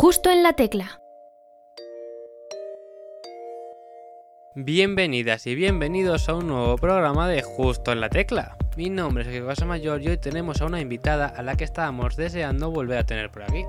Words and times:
Justo 0.00 0.30
en 0.30 0.42
la 0.42 0.54
tecla. 0.54 1.02
Bienvenidas 4.54 5.46
y 5.46 5.54
bienvenidos 5.54 6.26
a 6.30 6.36
un 6.36 6.46
nuevo 6.46 6.76
programa 6.78 7.28
de 7.28 7.42
Justo 7.42 7.92
en 7.92 8.00
la 8.00 8.08
Tecla. 8.08 8.56
Mi 8.78 8.88
nombre 8.88 9.24
es 9.28 9.44
Casa 9.44 9.66
Mayor 9.66 10.00
y 10.00 10.08
hoy 10.08 10.16
tenemos 10.16 10.62
a 10.62 10.64
una 10.64 10.80
invitada 10.80 11.26
a 11.26 11.42
la 11.42 11.54
que 11.54 11.64
estábamos 11.64 12.16
deseando 12.16 12.70
volver 12.70 12.96
a 12.96 13.04
tener 13.04 13.30
por 13.30 13.42
aquí. 13.42 13.66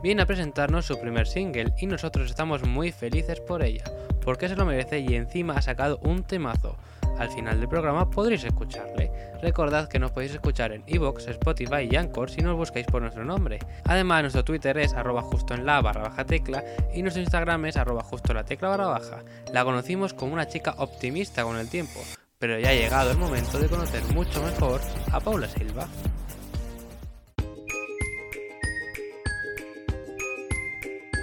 Viene 0.00 0.22
a 0.22 0.26
presentarnos 0.26 0.86
su 0.86 1.00
primer 1.00 1.26
single 1.26 1.72
y 1.76 1.86
nosotros 1.86 2.30
estamos 2.30 2.62
muy 2.62 2.92
felices 2.92 3.40
por 3.40 3.64
ella, 3.64 3.82
porque 4.24 4.48
se 4.48 4.54
lo 4.54 4.64
merece 4.64 5.00
y 5.00 5.16
encima 5.16 5.54
ha 5.54 5.62
sacado 5.62 5.98
un 6.04 6.22
temazo. 6.22 6.76
Al 7.18 7.30
final 7.30 7.58
del 7.58 7.68
programa 7.68 8.08
podréis 8.08 8.44
escucharle. 8.44 9.03
Recordad 9.44 9.88
que 9.88 9.98
nos 9.98 10.10
podéis 10.10 10.32
escuchar 10.32 10.72
en 10.72 10.82
Evox, 10.86 11.26
Spotify 11.28 11.86
y 11.90 11.96
Anchor 11.96 12.30
si 12.30 12.40
nos 12.40 12.56
buscáis 12.56 12.86
por 12.86 13.02
nuestro 13.02 13.26
nombre. 13.26 13.58
Además, 13.84 14.22
nuestro 14.22 14.42
Twitter 14.42 14.78
es 14.78 14.94
arroba 14.94 15.20
justo 15.20 15.52
en 15.52 15.66
la 15.66 15.82
barra 15.82 16.04
baja 16.04 16.24
tecla 16.24 16.64
y 16.94 17.02
nuestro 17.02 17.20
Instagram 17.20 17.66
es 17.66 17.76
arroba 17.76 18.02
justo 18.02 18.32
la 18.32 18.46
tecla 18.46 18.70
barra 18.70 18.86
baja. 18.86 19.22
La 19.52 19.62
conocimos 19.62 20.14
como 20.14 20.32
una 20.32 20.48
chica 20.48 20.74
optimista 20.78 21.44
con 21.44 21.58
el 21.58 21.68
tiempo, 21.68 22.00
pero 22.38 22.58
ya 22.58 22.70
ha 22.70 22.72
llegado 22.72 23.10
el 23.10 23.18
momento 23.18 23.58
de 23.58 23.68
conocer 23.68 24.02
mucho 24.14 24.42
mejor 24.42 24.80
a 25.12 25.20
Paula 25.20 25.46
Silva. 25.46 25.88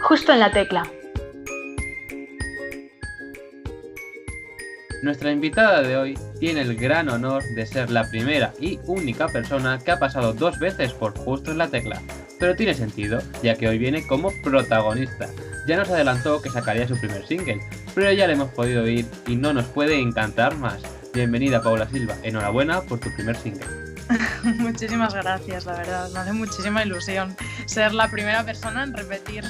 Justo 0.04 0.32
en 0.32 0.40
la 0.42 0.52
tecla. 0.52 1.01
Nuestra 5.02 5.32
invitada 5.32 5.82
de 5.82 5.98
hoy 5.98 6.20
tiene 6.40 6.62
el 6.62 6.76
gran 6.76 7.10
honor 7.10 7.44
de 7.56 7.66
ser 7.66 7.90
la 7.90 8.08
primera 8.08 8.54
y 8.60 8.80
única 8.86 9.28
persona 9.28 9.80
que 9.80 9.90
ha 9.90 9.98
pasado 9.98 10.34
dos 10.34 10.60
veces 10.60 10.94
por 10.94 11.18
justo 11.18 11.50
en 11.50 11.58
la 11.58 11.70
tecla. 11.70 12.00
Pero 12.40 12.56
tiene 12.56 12.76
sentido, 12.76 13.20
ya 13.42 13.56
que 13.56 13.68
hoy 13.68 13.80
viene 13.80 14.06
como 14.06 14.32
protagonista. 14.44 15.28
Ya 15.68 15.78
nos 15.78 15.90
adelantó 15.90 16.40
que 16.40 16.52
sacaría 16.52 16.88
su 16.88 17.00
primer 17.00 17.26
single, 17.26 17.60
pero 17.96 18.12
ya 18.12 18.28
le 18.28 18.34
hemos 18.34 18.52
podido 18.52 18.84
oír 18.84 19.06
y 19.26 19.36
no 19.36 19.54
nos 19.54 19.66
puede 19.66 20.00
encantar 20.00 20.56
más. 20.58 20.82
Bienvenida 21.16 21.64
Paula 21.64 21.90
Silva, 21.90 22.16
enhorabuena 22.22 22.82
por 22.82 23.00
tu 23.00 23.12
primer 23.16 23.36
single. 23.36 23.66
Muchísimas 24.60 25.16
gracias, 25.16 25.66
la 25.66 25.78
verdad, 25.78 26.10
me 26.12 26.20
hace 26.20 26.34
muchísima 26.34 26.84
ilusión 26.84 27.36
ser 27.66 27.94
la 27.94 28.08
primera 28.10 28.44
persona 28.44 28.84
en 28.84 28.94
repetir. 28.94 29.46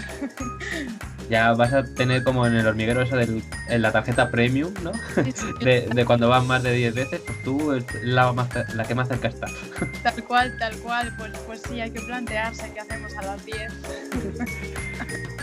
Ya 1.32 1.54
vas 1.54 1.72
a 1.72 1.84
tener 1.86 2.24
como 2.24 2.46
en 2.46 2.56
el 2.56 2.68
hormiguero 2.68 3.02
eso 3.02 3.16
de 3.16 3.42
la 3.80 3.94
tarjeta 3.94 4.30
premium, 4.30 4.74
¿no? 4.84 4.92
De, 5.62 6.04
cuando 6.06 6.28
vas 6.28 6.46
más 6.46 6.62
de 6.62 6.74
10 6.74 6.94
veces, 6.94 7.22
pues 7.26 7.42
tú 7.44 7.72
es 7.72 7.86
la, 8.04 8.34
la 8.76 8.84
que 8.84 8.94
más 8.94 9.08
cerca 9.08 9.30
está. 9.30 9.48
Tal 10.04 10.24
cual, 10.26 10.58
tal 10.60 10.78
cual, 10.80 11.16
pues, 11.18 11.32
pues 11.48 11.62
sí, 11.62 11.80
hay 11.80 11.92
que 11.92 12.02
plantearse 12.02 12.74
qué 12.74 12.82
hacemos 12.82 13.16
a 13.16 13.22
las 13.22 13.46
10. 13.46 13.74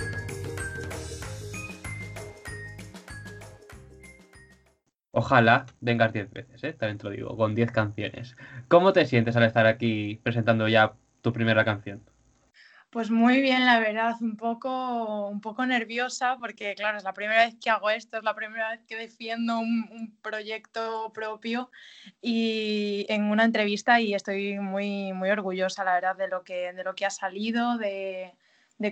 Ojalá 5.12 5.64
vengas 5.81 6.12
10 6.12 6.31
veces, 6.31 6.62
¿eh? 6.64 6.75
también 6.75 6.98
te 6.98 7.05
lo 7.05 7.11
digo, 7.11 7.34
con 7.36 7.55
10 7.55 7.72
canciones. 7.72 8.36
¿Cómo 8.69 8.92
te 8.92 9.06
sientes 9.06 9.36
al 9.36 9.44
estar 9.44 9.66
aquí 9.66 10.20
presentando 10.22 10.69
ya 10.69 10.92
tu 11.22 11.33
primera 11.33 11.64
canción? 11.64 12.03
Pues 12.91 13.11
muy 13.11 13.42
bien, 13.42 13.67
la 13.67 13.81
verdad, 13.81 14.14
un 14.22 14.36
poco, 14.39 15.28
un 15.28 15.42
poco 15.42 15.67
nerviosa 15.67 16.39
porque, 16.41 16.75
claro, 16.75 16.97
es 16.97 17.05
la 17.05 17.12
primera 17.12 17.44
vez 17.44 17.55
que 17.61 17.69
hago 17.69 17.91
esto, 17.91 18.17
es 18.17 18.25
la 18.25 18.34
primera 18.34 18.70
vez 18.70 18.81
que 18.86 18.97
defiendo 18.97 19.58
un, 19.58 20.17
proyecto 20.22 21.12
propio 21.12 21.70
y 22.22 23.05
en 23.11 23.25
una 23.25 23.44
entrevista 23.44 24.00
y 24.00 24.14
estoy 24.14 24.59
muy, 24.59 25.12
muy 25.12 25.28
orgullosa, 25.31 25.84
la 25.84 25.94
verdad, 25.94 26.16
de 26.16 26.28
lo 26.28 26.44
que, 26.44 26.72
de 26.72 26.83
lo 26.83 26.94
que 26.94 27.05
ha 27.05 27.11
salido, 27.11 27.77
de, 27.77 28.34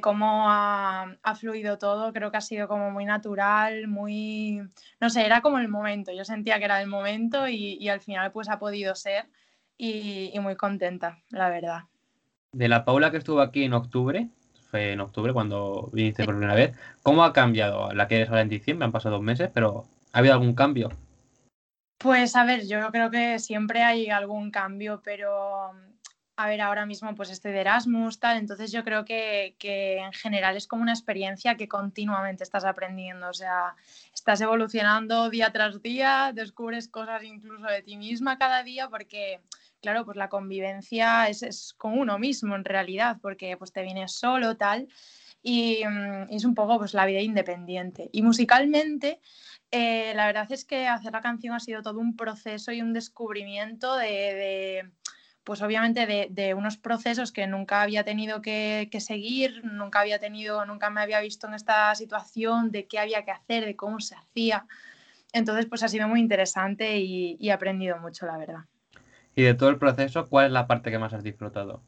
cómo 0.02 0.44
ha, 0.50 1.16
fluido 1.40 1.78
todo. 1.78 2.12
Creo 2.12 2.30
que 2.30 2.36
ha 2.36 2.40
sido 2.42 2.68
como 2.68 2.90
muy 2.90 3.06
natural, 3.06 3.88
muy, 3.88 4.60
no 5.00 5.08
sé, 5.10 5.24
era 5.24 5.40
como 5.40 5.58
el 5.58 5.68
momento. 5.68 6.12
Yo 6.12 6.24
sentía 6.24 6.58
que 6.58 6.66
era 6.66 6.82
el 6.82 6.88
momento 6.88 7.48
y, 7.48 7.88
al 7.88 8.00
final 8.00 8.30
pues 8.32 8.50
ha 8.50 8.58
podido 8.58 8.94
ser 8.94 9.30
y 9.78 10.38
muy 10.40 10.56
contenta, 10.56 11.22
la 11.30 11.48
verdad 11.50 11.84
de 12.56 12.68
la 12.68 12.86
Paula 12.86 13.10
que 13.10 13.18
estuvo 13.18 13.42
aquí 13.42 13.64
en 13.64 13.74
octubre, 13.74 14.28
fue 14.70 14.92
en 14.92 15.00
octubre 15.00 15.34
cuando 15.34 15.90
viniste 15.92 16.24
por 16.24 16.34
primera 16.34 16.54
vez, 16.54 16.74
¿cómo 17.02 17.22
ha 17.22 17.34
cambiado? 17.34 17.92
La 17.92 18.08
que 18.08 18.16
eres 18.16 18.30
ahora 18.30 18.40
en 18.40 18.48
diciembre, 18.48 18.86
han 18.86 18.92
pasado 18.92 19.16
dos 19.16 19.24
meses, 19.24 19.50
pero 19.52 19.84
¿ha 20.12 20.18
habido 20.18 20.32
algún 20.32 20.54
cambio? 20.54 20.90
Pues 21.98 22.34
a 22.34 22.44
ver, 22.44 22.66
yo 22.66 22.90
creo 22.90 23.10
que 23.10 23.38
siempre 23.40 23.82
hay 23.82 24.08
algún 24.08 24.50
cambio, 24.50 25.02
pero 25.04 25.72
a 26.38 26.46
ver, 26.46 26.62
ahora 26.62 26.86
mismo 26.86 27.14
pues 27.14 27.28
estoy 27.28 27.52
de 27.52 27.60
Erasmus, 27.60 28.20
tal, 28.20 28.38
entonces 28.38 28.72
yo 28.72 28.84
creo 28.84 29.04
que, 29.04 29.54
que, 29.58 29.98
en 29.98 30.12
general 30.14 30.56
es 30.56 30.66
como 30.66 30.82
una 30.82 30.92
experiencia 30.92 31.56
que 31.56 31.68
continuamente 31.68 32.42
estás 32.42 32.64
aprendiendo, 32.64 33.28
o 33.28 33.34
sea, 33.34 33.74
estás 34.14 34.40
evolucionando 34.40 35.28
día 35.28 35.52
tras 35.52 35.82
día, 35.82 36.32
descubres 36.34 36.88
cosas 36.88 37.22
incluso 37.22 37.66
de 37.66 37.82
ti 37.82 37.98
misma 37.98 38.38
cada 38.38 38.62
día, 38.62 38.88
porque 38.88 39.40
claro, 39.80 40.04
pues 40.04 40.16
la 40.16 40.28
convivencia 40.28 41.28
es, 41.28 41.74
con 41.76 41.98
uno 41.98 42.18
mismo 42.18 42.56
en 42.56 42.64
realidad, 42.64 43.18
porque 43.20 43.56
pues 43.56 43.72
te 43.72 43.82
vienes 43.82 44.12
solo, 44.12 44.56
tal, 44.56 44.88
y, 45.42 45.84
mm, 45.86 46.32
es 46.32 46.44
un 46.44 46.54
poco 46.54 46.78
pues 46.78 46.94
la 46.94 47.06
vida 47.06 47.20
independiente. 47.20 48.08
Y 48.12 48.22
musicalmente, 48.22 49.20
eh, 49.70 50.12
la 50.14 50.26
verdad 50.26 50.50
es 50.50 50.64
que 50.64 50.88
hacer 50.88 51.12
la 51.12 51.20
canción 51.20 51.54
ha 51.54 51.60
sido 51.60 51.82
todo 51.82 52.00
un 52.00 52.16
proceso 52.16 52.72
y 52.72 52.82
un 52.82 52.92
descubrimiento 52.92 53.96
de, 53.96 54.90
pues 55.44 55.62
obviamente 55.62 56.06
de, 56.30 56.54
unos 56.54 56.76
procesos 56.78 57.32
que 57.32 57.46
nunca 57.46 57.82
había 57.82 58.04
tenido 58.04 58.42
que, 58.42 58.88
seguir, 59.00 59.64
nunca 59.64 60.00
había 60.00 60.18
tenido, 60.18 60.64
nunca 60.66 60.90
me 60.90 61.00
había 61.00 61.20
visto 61.20 61.46
en 61.46 61.54
esta 61.54 61.94
situación, 61.94 62.70
de 62.72 62.86
qué 62.86 62.98
había 62.98 63.24
que 63.24 63.30
hacer, 63.30 63.64
de 63.64 63.76
cómo 63.76 64.00
se 64.00 64.16
hacía. 64.16 64.66
Entonces, 65.32 65.66
pues 65.66 65.82
ha 65.82 65.88
sido 65.88 66.08
muy 66.08 66.20
interesante 66.20 66.98
y 66.98 67.38
he 67.40 67.52
aprendido 67.52 67.98
mucho, 67.98 68.26
la 68.26 68.38
verdad. 68.38 68.64
Y 69.36 69.42
de 69.42 69.54
todo 69.54 69.68
el 69.68 69.78
proceso, 69.78 70.28
¿cuál 70.28 70.46
es 70.46 70.52
la 70.52 70.66
parte 70.66 70.90
que 70.90 70.98
más 70.98 71.12
has 71.12 71.22
disfrutado? 71.22 71.82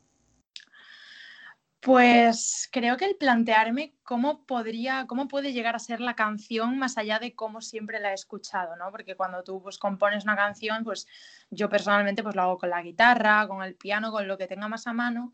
Pues 1.81 2.69
creo 2.71 2.99
que 2.99 3.07
el 3.07 3.17
plantearme 3.17 3.95
cómo 4.03 4.45
podría, 4.45 5.07
cómo 5.07 5.29
puede 5.29 5.55
llegar 5.55 5.75
a 5.75 5.79
ser 5.79 6.01
la 6.01 6.15
canción 6.15 6.79
más 6.79 6.99
allá 6.99 7.19
de 7.19 7.35
cómo 7.35 7.63
siempre 7.63 8.01
la 8.01 8.11
he 8.11 8.15
escuchado, 8.15 8.77
¿no? 8.77 8.91
Porque 8.91 9.17
cuando 9.17 9.43
tú 9.45 9.63
pues, 9.63 9.79
compones 9.79 10.25
una 10.25 10.37
canción, 10.37 10.85
pues 10.85 11.07
yo 11.51 11.71
personalmente 11.71 12.23
pues 12.23 12.37
lo 12.37 12.43
hago 12.43 12.59
con 12.59 12.69
la 12.69 12.83
guitarra, 12.83 13.49
con 13.49 13.63
el 13.63 13.77
piano, 13.77 14.13
con 14.13 14.29
lo 14.29 14.37
que 14.37 14.47
tenga 14.47 14.69
más 14.69 14.87
a 14.87 14.93
mano. 14.93 15.33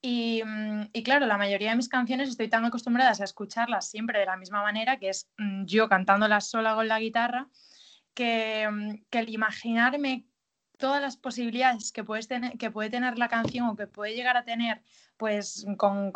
Y, 0.00 0.42
mm, 0.42 0.92
claro, 1.04 1.26
la 1.26 1.36
mayoría 1.36 1.70
de 1.70 1.76
mis 1.76 1.90
canciones 1.90 2.30
estoy 2.30 2.48
tan 2.48 2.64
acostumbradas 2.64 3.20
a 3.20 3.24
escucharlas 3.24 3.90
siempre 3.90 4.18
de 4.18 4.24
la 4.24 4.38
misma 4.38 4.62
manera, 4.62 4.98
que 4.98 5.10
es 5.10 5.28
mm, 5.36 5.66
yo 5.66 5.90
cantándolas 5.90 6.48
sola 6.48 6.74
con 6.74 6.88
la 6.88 7.00
guitarra, 7.00 7.48
que, 8.14 8.66
mm, 8.70 8.94
que 9.10 9.18
el 9.18 9.28
imaginarme 9.28 10.29
todas 10.80 11.00
las 11.00 11.16
posibilidades 11.16 11.92
que, 11.92 12.02
puedes 12.02 12.26
tener, 12.26 12.58
que 12.58 12.70
puede 12.72 12.90
tener 12.90 13.18
la 13.18 13.28
canción 13.28 13.68
o 13.68 13.76
que 13.76 13.86
puede 13.86 14.14
llegar 14.14 14.36
a 14.36 14.44
tener 14.44 14.80
pues 15.16 15.66
con, 15.76 16.12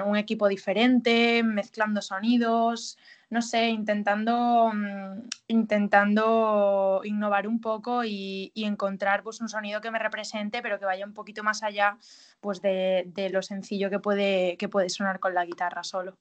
un 0.00 0.16
equipo 0.16 0.46
diferente, 0.46 1.42
mezclando 1.42 2.00
sonidos, 2.00 2.96
no 3.28 3.42
sé, 3.42 3.68
intentando, 3.68 4.70
mm, 4.72 5.28
intentando 5.48 7.00
innovar 7.04 7.48
un 7.48 7.60
poco 7.60 8.04
y, 8.04 8.52
encontrar 8.54 9.24
pues, 9.24 9.40
un 9.40 9.48
sonido 9.48 9.80
que 9.80 9.90
me 9.90 9.98
represente, 9.98 10.62
pero 10.62 10.78
que 10.78 10.84
vaya 10.84 11.04
un 11.04 11.14
poquito 11.14 11.42
más 11.42 11.64
allá 11.64 11.98
pues, 12.40 12.62
de, 12.62 13.28
lo 13.32 13.42
sencillo 13.42 13.90
que 13.90 13.98
puede, 13.98 14.56
que 14.56 14.68
puede 14.68 14.88
sonar 14.88 15.18
con 15.18 15.34
la 15.34 15.44
guitarra 15.44 15.82
solo. 15.82 16.16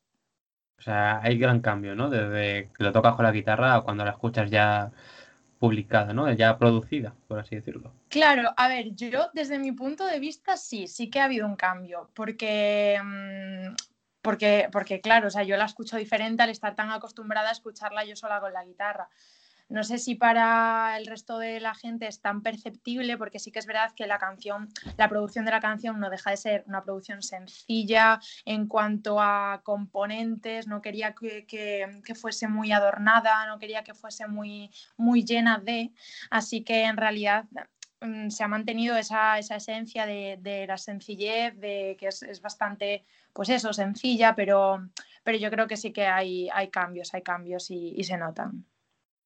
O 0.80 0.82
sea, 0.82 1.22
hay 1.22 1.38
gran 1.38 1.62
cambio, 1.62 1.96
¿no? 1.96 2.10
Desde 2.10 2.72
que 2.76 2.84
lo 2.84 2.92
tocas 2.92 3.14
con 3.14 3.26
la 3.26 3.32
guitarra 3.32 3.76
a 3.76 3.82
cuando 3.82 4.04
la 4.04 4.12
escuchas 4.12 4.50
ya 4.50 4.92
publicada, 5.64 6.12
¿no? 6.12 6.30
Ya 6.34 6.58
producida, 6.58 7.16
por 7.30 7.40
así 7.40 7.56
decirlo. 7.56 7.94
Claro, 8.10 8.54
a 8.58 8.68
ver, 8.68 8.94
yo 8.96 9.30
desde 9.34 9.60
mi 9.60 9.72
punto 9.72 10.06
de 10.06 10.20
vista 10.20 10.58
sí, 10.58 10.88
sí 10.88 11.10
que 11.10 11.22
ha 11.22 11.24
habido 11.24 11.48
un 11.48 11.56
cambio, 11.56 12.10
porque, 12.14 13.00
mm, 13.02 13.74
porque, 14.22 14.68
porque 14.74 15.00
claro, 15.00 15.30
o 15.30 15.32
sea, 15.32 15.44
yo 15.44 15.56
la 15.56 15.64
escucho 15.64 15.96
diferente 15.96 16.44
al 16.44 16.50
estar 16.50 16.76
tan 16.76 16.92
acostumbrada 16.92 17.48
a 17.48 17.54
escucharla 17.54 18.04
yo 18.04 18.18
sola 18.18 18.42
con 18.42 18.52
la 18.52 18.66
guitarra. 18.66 19.08
No 19.74 19.84
sé 19.84 19.98
si 19.98 20.14
para 20.14 20.96
el 21.00 21.08
resto 21.08 21.40
de 21.40 21.60
la 21.60 21.74
gente 21.74 22.06
es 22.06 22.22
tan 22.22 22.44
perceptible, 22.44 23.18
porque 23.18 23.40
sí 23.40 23.52
que 23.52 23.58
es 23.58 23.66
verdad 23.66 23.92
que 23.96 24.06
la 24.06 24.20
canción, 24.20 24.70
la 24.98 25.10
producción 25.10 25.46
de 25.46 25.52
la 25.52 25.62
canción 25.62 26.00
no 26.00 26.12
deja 26.12 26.30
de 26.30 26.38
ser 26.38 26.64
una 26.68 26.84
producción 26.84 27.24
sencilla 27.24 28.20
en 28.46 28.68
cuanto 28.68 29.20
a 29.20 29.62
componentes, 29.64 30.68
no 30.68 30.80
quería 30.80 31.16
que, 31.16 31.88
fuese 32.14 32.48
muy 32.48 32.72
adornada, 32.72 33.48
no 33.48 33.58
quería 33.58 33.84
que 33.84 33.96
fuese 33.96 34.28
muy, 34.28 34.70
muy 34.96 35.26
llena 35.26 35.58
de, 35.58 35.92
así 36.30 36.64
que 36.64 36.84
en 36.84 36.96
realidad 36.96 37.46
mm, 38.02 38.30
se 38.30 38.44
ha 38.44 38.48
mantenido 38.48 38.96
esa, 38.96 39.40
esencia 39.40 40.06
de, 40.06 40.66
la 40.68 40.78
sencillez, 40.78 41.60
de 41.60 41.98
que 42.00 42.10
es, 42.10 42.42
bastante, 42.44 43.06
pues 43.34 43.50
eso, 43.50 43.74
sencilla, 43.74 44.36
pero, 44.36 44.88
pero 45.24 45.40
yo 45.40 45.50
creo 45.50 45.66
que 45.66 45.78
sí 45.78 45.92
que 45.92 46.06
hay, 46.06 46.48
hay 46.54 46.70
cambios, 46.70 47.12
hay 47.16 47.24
cambios 47.24 47.72
y 47.72 48.04
se 48.04 48.18
notan. 48.20 48.68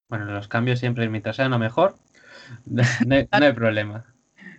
Bueno, 0.10 0.26
los 0.26 0.48
cambios 0.48 0.80
siempre, 0.80 1.10
mientras 1.10 1.36
sean 1.36 1.52
lo 1.52 1.60
mejor, 1.60 1.96
no 2.66 2.84
hay, 3.16 3.54
problema. 3.54 4.06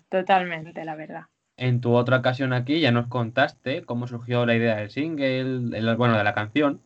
Totalmente, 0.08 0.84
la 0.84 0.94
verdad. 0.94 1.26
en 1.56 1.80
tu 1.80 1.94
otra 1.94 2.18
ocasión 2.18 2.52
aquí 2.52 2.80
ya 2.80 2.92
nos 2.92 3.08
contaste 3.08 3.82
cómo 3.82 4.06
surgió 4.06 4.46
la 4.46 4.54
idea 4.54 4.76
del 4.76 4.90
single, 4.90 5.94
bueno, 5.96 6.16
de 6.16 6.24
la 6.24 6.34
canción, 6.34 6.80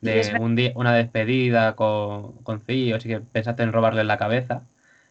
de 0.00 0.36
un 0.40 0.56
día, 0.56 0.72
una 0.74 0.94
despedida 0.94 1.76
con, 1.76 2.42
con 2.42 2.60
Cío, 2.60 2.96
así 2.96 3.08
que 3.08 3.20
pensaste 3.20 3.62
en 3.62 3.72
robarle 3.72 4.04
la 4.04 4.18
cabeza. 4.18 4.64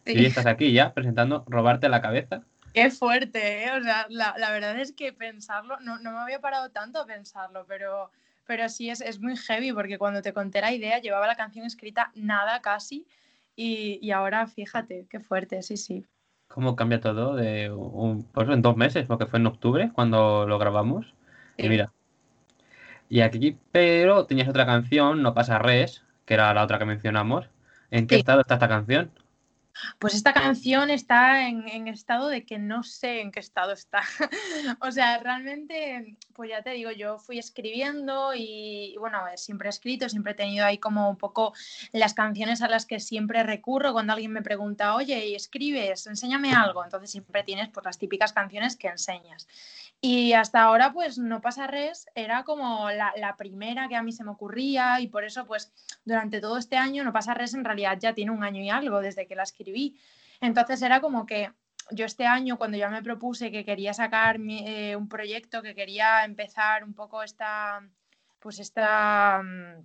Y 0.06 0.24
estás 0.24 0.46
aquí 0.46 0.72
ya 0.72 0.92
presentando 0.94 1.44
robarte 1.46 1.88
la 1.88 2.00
cabeza. 2.00 2.42
Qué 2.72 2.90
fuerte, 2.90 3.64
¿eh? 3.64 3.72
O 3.72 3.82
sea, 3.82 4.06
la, 4.08 4.50
verdad 4.52 4.78
es 4.78 4.92
que 4.92 5.12
pensarlo, 5.12 5.78
no, 5.80 5.98
no, 5.98 6.12
me 6.12 6.18
había 6.18 6.40
parado 6.40 6.70
tanto 6.70 7.00
a 7.00 7.06
pensarlo, 7.06 7.64
pero, 7.66 8.10
pero 8.50 8.68
sí 8.68 8.90
es, 8.90 9.00
es, 9.00 9.20
muy 9.20 9.36
heavy 9.36 9.72
porque 9.72 9.96
cuando 9.96 10.22
te 10.22 10.32
conté 10.32 10.60
la 10.60 10.72
idea 10.72 10.98
llevaba 10.98 11.28
la 11.28 11.36
canción 11.36 11.64
escrita 11.64 12.10
nada 12.16 12.60
casi 12.60 13.06
y, 13.54 14.00
y 14.02 14.10
ahora 14.10 14.48
fíjate, 14.48 15.06
qué 15.08 15.20
fuerte, 15.20 15.62
sí, 15.62 15.76
sí. 15.76 16.04
¿Cómo 16.48 16.74
cambia 16.74 17.00
todo 17.00 17.36
de 17.36 17.70
un, 17.70 18.24
pues 18.24 18.48
en 18.48 18.60
dos 18.60 18.76
meses, 18.76 19.06
porque 19.06 19.26
fue 19.26 19.38
en 19.38 19.46
octubre 19.46 19.92
cuando 19.94 20.48
lo 20.48 20.58
grabamos? 20.58 21.14
Y 21.56 21.68
mira. 21.68 21.92
Y 23.08 23.20
aquí, 23.20 23.56
pero 23.70 24.26
tenías 24.26 24.48
otra 24.48 24.66
canción, 24.66 25.22
No 25.22 25.32
pasa 25.32 25.60
res, 25.60 26.02
que 26.24 26.34
era 26.34 26.52
la 26.52 26.64
otra 26.64 26.80
que 26.80 26.86
mencionamos. 26.86 27.48
¿En 27.92 28.08
qué 28.08 28.16
estado 28.16 28.40
está 28.40 28.54
esta 28.54 28.66
canción? 28.66 29.12
Pues 29.98 30.14
esta 30.14 30.32
canción 30.32 30.90
está 30.90 31.48
en, 31.48 31.88
estado 31.88 32.28
de 32.28 32.44
que 32.44 32.58
no 32.58 32.82
sé 32.82 33.20
en 33.20 33.32
qué 33.32 33.40
estado 33.40 33.72
está. 33.72 34.02
o 34.80 34.90
sea, 34.90 35.18
realmente, 35.18 36.16
pues 36.34 36.50
ya 36.50 36.62
te 36.62 36.70
digo, 36.70 36.90
yo 36.90 37.18
fui 37.18 37.38
escribiendo 37.38 38.32
y, 38.34 38.96
bueno, 38.98 39.18
siempre 39.36 39.68
he 39.68 39.70
escrito, 39.70 40.08
siempre 40.08 40.32
he 40.32 40.36
tenido 40.36 40.66
ahí 40.66 40.78
como 40.78 41.08
un 41.08 41.16
poco 41.16 41.52
las 41.92 42.14
canciones 42.14 42.62
a 42.62 42.68
las 42.68 42.86
que 42.86 43.00
siempre 43.00 43.42
recurro 43.42 43.92
cuando 43.92 44.12
alguien 44.12 44.32
me 44.32 44.42
pregunta, 44.42 44.94
oye, 44.94 45.26
¿y 45.28 45.34
escribes? 45.34 46.06
Enséñame 46.06 46.52
algo. 46.52 46.84
Entonces 46.84 47.10
siempre 47.10 47.42
tienes 47.42 47.68
pues 47.68 47.84
las 47.84 47.98
típicas 47.98 48.32
canciones 48.32 48.76
que 48.76 48.88
enseñas. 48.88 49.46
Y 50.02 50.32
hasta 50.32 50.62
ahora, 50.62 50.92
pues 50.92 51.18
No 51.18 51.40
pasa 51.42 51.66
res 51.66 52.06
era 52.14 52.44
como 52.44 52.90
la, 52.90 53.36
primera 53.36 53.88
que 53.88 53.96
a 53.96 54.02
mí 54.02 54.12
se 54.12 54.24
me 54.24 54.30
ocurría 54.30 55.00
y 55.00 55.08
por 55.08 55.24
eso, 55.24 55.46
pues 55.46 55.72
durante 56.04 56.40
todo 56.40 56.56
este 56.56 56.76
año, 56.76 57.04
No 57.04 57.12
pasa 57.12 57.34
res 57.34 57.54
en 57.54 57.64
realidad 57.64 57.98
ya 58.00 58.14
tiene 58.14 58.30
un 58.30 58.42
año 58.42 58.62
y 58.62 58.70
algo 58.70 59.00
desde 59.00 59.26
que 59.26 59.34
la 59.34 59.42
escribí. 59.60 59.98
Entonces 60.40 60.80
era 60.82 61.00
como 61.00 61.26
que 61.26 61.50
yo 61.90 62.06
este 62.06 62.26
año, 62.26 62.56
cuando 62.56 62.78
ya 62.78 62.88
me 62.88 63.02
propuse 63.02 63.50
que 63.50 63.64
quería 63.64 63.92
sacar 63.92 64.38
eh, 64.40 64.96
un 64.96 65.08
proyecto, 65.08 65.62
que 65.62 65.74
quería 65.74 66.24
empezar 66.24 66.84
un 66.84 66.94
poco 66.94 67.22
esta, 67.22 67.82
pues 68.38 68.58
esta 68.58 69.42
mm, 69.42 69.84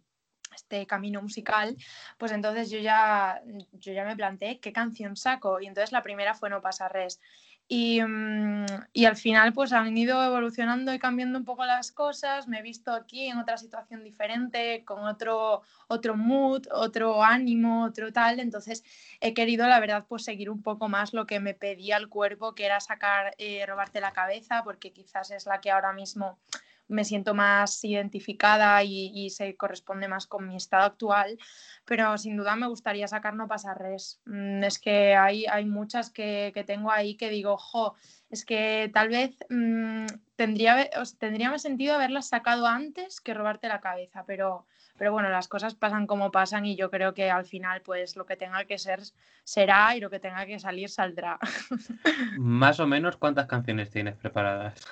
este 0.56 0.88
camino 0.88 1.22
musical, 1.22 1.75
pues 2.18 2.31
entonces 2.31 2.69
yo 2.69 2.80
ya, 2.80 3.42
yo 3.74 3.92
ya 3.92 4.06
me 4.06 4.16
planteé 4.16 4.60
qué 4.60 4.72
canción 4.72 5.18
saco 5.18 5.60
y 5.60 5.68
entonces 5.68 5.92
la 5.92 6.01
primera 6.01 6.33
fue 6.33 6.50
No 6.50 6.62
pasa 6.62 6.88
res. 6.88 7.19
Mm, 7.67 8.65
y, 8.94 9.06
al 9.06 9.15
final 9.15 9.51
pues 9.53 9.73
han 9.73 9.97
ido 9.97 10.23
evolucionando 10.23 10.94
y 10.94 11.00
cambiando 11.00 11.39
un 11.39 11.45
poco 11.45 11.65
las 11.65 11.91
cosas. 11.91 12.47
Me 12.47 12.59
he 12.59 12.62
visto 12.62 12.91
aquí 12.94 13.27
en 13.27 13.38
otra 13.39 13.57
situación 13.57 14.03
diferente, 14.03 14.83
con 14.85 15.03
otro, 15.06 15.63
otro 15.88 16.15
mood, 16.15 16.67
otro 16.71 17.23
ánimo, 17.23 17.85
otro 17.85 18.13
tal. 18.13 18.39
Entonces 18.39 18.83
he 19.19 19.33
querido, 19.33 19.67
la 19.67 19.79
verdad, 19.79 20.06
pues 20.07 20.23
seguir 20.23 20.50
un 20.50 20.62
poco 20.62 20.89
más 20.89 21.13
lo 21.13 21.25
que 21.25 21.39
me 21.39 21.53
pedía 21.56 21.97
el 21.97 22.07
cuerpo, 22.09 22.53
que 22.53 22.65
era 22.65 22.79
sacar, 22.79 23.33
eh, 23.39 23.65
robarte 23.65 24.00
la 24.01 24.13
cabeza, 24.13 24.63
porque 24.63 24.91
quizás 24.94 25.31
es 25.31 25.45
la 25.47 25.59
que 25.62 25.71
ahora 25.71 25.94
mismo 25.94 26.38
me 26.87 27.03
siento 27.03 27.33
más 27.33 27.83
identificada 27.83 28.83
y, 28.83 29.29
se 29.29 29.55
corresponde 29.55 30.07
más 30.07 30.27
con 30.27 30.47
mi 30.47 30.55
estado 30.55 30.83
actual, 30.83 31.37
pero 31.83 32.17
sin 32.17 32.37
duda 32.37 32.55
me 32.55 32.67
gustaría 32.67 33.07
sacar 33.07 33.35
No 33.35 33.47
pasa 33.47 33.73
res. 33.73 34.21
Mm, 34.25 34.63
es 34.63 34.79
que 34.79 35.15
hay, 35.15 35.45
hay 35.45 35.65
muchas 35.65 36.09
que, 36.09 36.51
tengo 36.65 36.91
ahí 36.91 37.15
que 37.15 37.29
digo, 37.29 37.57
jo, 37.57 37.95
es 38.29 38.45
que 38.45 38.89
tal 38.93 39.09
vez 39.09 39.35
mmm, 39.49 40.05
tendría, 40.35 40.89
tendría 41.17 41.49
más 41.49 41.61
sentido 41.61 41.95
haberlas 41.95 42.27
sacado 42.27 42.67
antes 42.67 43.19
que 43.21 43.33
robarte 43.33 43.67
la 43.67 43.81
cabeza, 43.81 44.23
pero, 44.25 44.65
pero 44.97 45.11
bueno, 45.11 45.29
las 45.29 45.47
cosas 45.47 45.75
pasan 45.75 46.07
como 46.07 46.31
pasan 46.31 46.65
y 46.65 46.75
yo 46.75 46.91
creo 46.91 47.13
que 47.13 47.31
al 47.31 47.45
final 47.45 47.81
pues 47.81 48.15
lo 48.15 48.25
que 48.25 48.38
tenga 48.38 48.65
que 48.65 48.77
ser 48.77 49.01
será 49.43 49.95
y 49.95 49.99
lo 49.99 50.09
que 50.09 50.19
tenga 50.19 50.45
que 50.45 50.59
salir 50.59 50.89
saldrá. 50.89 51.39
Más 52.38 52.79
o 52.79 52.88
menos 52.88 53.17
cuántas 53.17 53.47
canciones 53.47 53.89
tienes 53.89 54.15
preparadas. 54.15 54.85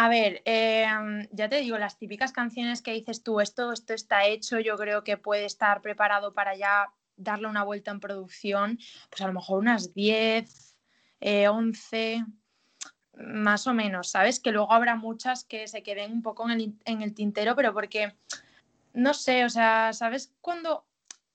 A 0.00 0.08
ver, 0.08 0.42
em, 0.44 1.26
ya 1.32 1.48
te 1.48 1.56
digo, 1.60 1.76
las 1.76 1.98
típicas 1.98 2.30
canciones 2.30 2.82
que 2.82 2.92
dices 2.92 3.24
tú, 3.24 3.40
esto, 3.40 3.72
esto 3.72 3.94
está 3.94 4.26
hecho, 4.26 4.60
yo 4.60 4.76
creo 4.76 5.02
que 5.02 5.16
puede 5.16 5.44
estar 5.44 5.82
preparado 5.82 6.34
para 6.34 6.54
ya 6.54 6.94
darle 7.16 7.48
una 7.48 7.64
vuelta 7.64 7.90
en 7.90 7.98
producción, 7.98 8.78
pues 9.10 9.22
a 9.22 9.26
lo 9.26 9.32
mejor 9.32 9.58
unas 9.58 9.94
10, 9.94 10.76
11, 11.20 12.12
eh, 12.12 12.24
más 13.14 13.66
o 13.66 13.74
menos, 13.74 14.10
¿sabes? 14.10 14.38
Que 14.38 14.52
luego 14.52 14.72
habrá 14.72 14.94
muchas 14.94 15.42
que 15.42 15.66
se 15.66 15.82
queden 15.82 16.12
un 16.12 16.22
poco 16.22 16.48
en 16.48 16.60
el, 16.60 16.74
en 16.84 17.02
el 17.02 17.12
tintero, 17.12 17.56
pero 17.56 17.74
porque, 17.74 18.14
no 18.92 19.14
sé, 19.14 19.44
o 19.44 19.50
sea, 19.50 19.92
¿sabes? 19.92 20.32
Cuando 20.40 20.86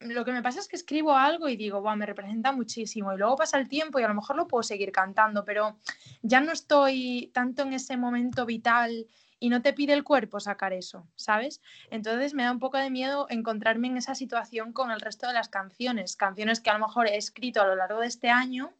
lo 0.05 0.25
que 0.25 0.31
me 0.31 0.41
pasa 0.41 0.59
es 0.59 0.67
que 0.67 0.75
escribo 0.75 1.15
algo 1.15 1.47
y 1.49 1.55
digo, 1.55 1.81
wow, 1.81 1.95
me 1.95 2.05
representa 2.05 2.51
muchísimo 2.51 3.13
y 3.13 3.17
luego 3.17 3.35
pasa 3.37 3.57
el 3.57 3.67
tiempo 3.67 3.99
y 3.99 4.03
a 4.03 4.07
lo 4.07 4.13
mejor 4.13 4.35
lo 4.35 4.47
puedo 4.47 4.63
seguir 4.63 4.91
cantando, 4.91 5.45
pero 5.45 5.77
ya 6.21 6.41
no 6.41 6.51
estoy 6.51 7.31
tanto 7.33 7.63
en 7.63 7.73
ese 7.73 7.97
momento 7.97 8.45
vital 8.45 9.07
y 9.39 9.49
no 9.49 9.61
te 9.61 9.73
pide 9.73 9.93
el 9.93 10.03
cuerpo 10.03 10.39
sacar 10.39 10.71
eso, 10.73 11.05
¿sabes? 11.15 11.61
Entonces 11.89 12.33
me 12.33 12.43
da 12.43 12.51
un 12.51 12.59
poco 12.59 12.77
de 12.77 12.89
miedo 12.89 13.27
encontrarme 13.29 13.87
en 13.87 13.97
esa 13.97 14.15
situación 14.15 14.71
con 14.71 14.91
el 14.91 15.01
resto 15.01 15.27
de 15.27 15.33
las 15.33 15.49
canciones, 15.49 16.15
canciones 16.15 16.61
que 16.61 16.69
a 16.69 16.77
lo 16.77 16.87
mejor 16.87 17.07
he 17.07 17.17
escrito 17.17 17.61
a 17.61 17.67
lo 17.67 17.75
largo 17.75 17.99
de 17.99 18.07
este 18.07 18.29
año 18.29 18.73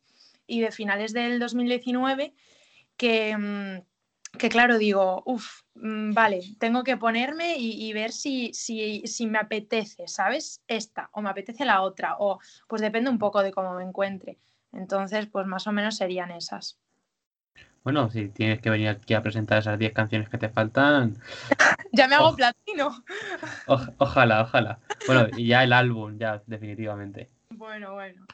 y 0.47 0.61
de 0.61 0.71
finales 0.71 1.13
del 1.13 1.39
2019 1.39 2.33
que 2.95 3.35
mm, 3.37 3.81
que 4.37 4.49
claro, 4.49 4.77
digo, 4.77 5.23
uff, 5.25 5.61
mm, 5.75 6.13
vale, 6.13 6.41
tengo 6.59 6.83
que 6.83 6.97
ponerme 6.97 7.55
y, 7.57 7.93
ver 7.93 8.11
si, 8.11 8.53
si, 8.53 9.05
si, 9.05 9.27
me 9.27 9.39
apetece, 9.39 10.07
¿sabes? 10.07 10.61
Esta, 10.67 11.09
o 11.13 11.21
me 11.21 11.29
apetece 11.29 11.65
la 11.65 11.81
otra, 11.81 12.15
o 12.19 12.39
pues 12.67 12.81
depende 12.81 13.09
un 13.09 13.19
poco 13.19 13.43
de 13.43 13.51
cómo 13.51 13.73
me 13.75 13.83
encuentre. 13.83 14.39
Entonces, 14.71 15.27
pues 15.27 15.45
más 15.45 15.67
o 15.67 15.71
menos 15.71 15.97
serían 15.97 16.31
esas. 16.31 16.79
Bueno, 17.83 18.09
si 18.09 18.29
tienes 18.29 18.59
que 18.61 18.69
venir 18.69 18.87
aquí 18.87 19.13
a 19.13 19.21
presentar 19.21 19.59
esas 19.59 19.77
10 19.77 19.93
canciones 19.93 20.29
que 20.29 20.37
te 20.37 20.49
faltan. 20.49 21.17
ya 21.91 22.07
me 22.07 22.15
hago 22.15 22.35
platino. 22.35 23.03
ojalá, 23.97 24.41
ojalá. 24.41 24.79
Bueno, 25.05 25.27
y 25.37 25.47
ya 25.47 25.63
el 25.63 25.73
álbum, 25.73 26.17
ya, 26.17 26.41
definitivamente. 26.47 27.29
Bueno, 27.57 27.93
bueno. 27.93 28.25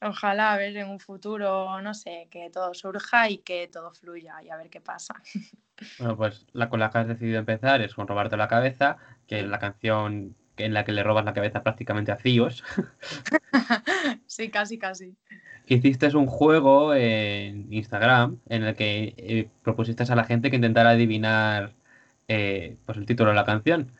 Ojalá 0.00 0.52
a 0.52 0.56
ver 0.56 0.76
en 0.76 0.88
un 0.88 1.00
futuro, 1.00 1.80
no 1.80 1.94
sé, 1.94 2.28
que 2.30 2.50
todo 2.50 2.74
surja 2.74 3.28
y 3.28 3.38
que 3.38 3.68
todo 3.68 3.92
fluya 3.92 4.42
y 4.42 4.50
a 4.50 4.56
ver 4.56 4.70
qué 4.70 4.80
pasa. 4.80 5.14
Bueno, 5.98 6.16
pues 6.16 6.46
la 6.52 6.68
con 6.68 6.78
la 6.78 6.90
que 6.90 6.98
has 6.98 7.08
decidido 7.08 7.40
empezar 7.40 7.80
es 7.80 7.94
con 7.94 8.06
Robarte 8.06 8.36
la 8.36 8.46
cabeza, 8.46 8.98
que 9.26 9.40
es 9.40 9.46
la 9.48 9.58
canción 9.58 10.36
en 10.56 10.74
la 10.74 10.84
que 10.84 10.92
le 10.92 11.02
robas 11.02 11.24
la 11.24 11.32
cabeza 11.34 11.64
prácticamente 11.64 12.12
a 12.12 12.16
Cíos. 12.16 12.62
sí, 14.26 14.48
casi, 14.48 14.78
casi. 14.78 15.16
Hiciste 15.66 16.14
un 16.16 16.26
juego 16.26 16.94
en 16.94 17.72
Instagram 17.72 18.38
en 18.48 18.62
el 18.62 18.76
que 18.76 19.14
eh, 19.16 19.50
propusiste 19.62 20.04
a 20.04 20.14
la 20.14 20.24
gente 20.24 20.50
que 20.50 20.56
intentara 20.56 20.90
adivinar 20.90 21.74
eh, 22.28 22.76
pues 22.86 22.98
el 22.98 23.06
título 23.06 23.30
de 23.30 23.36
la 23.36 23.44
canción. 23.44 23.92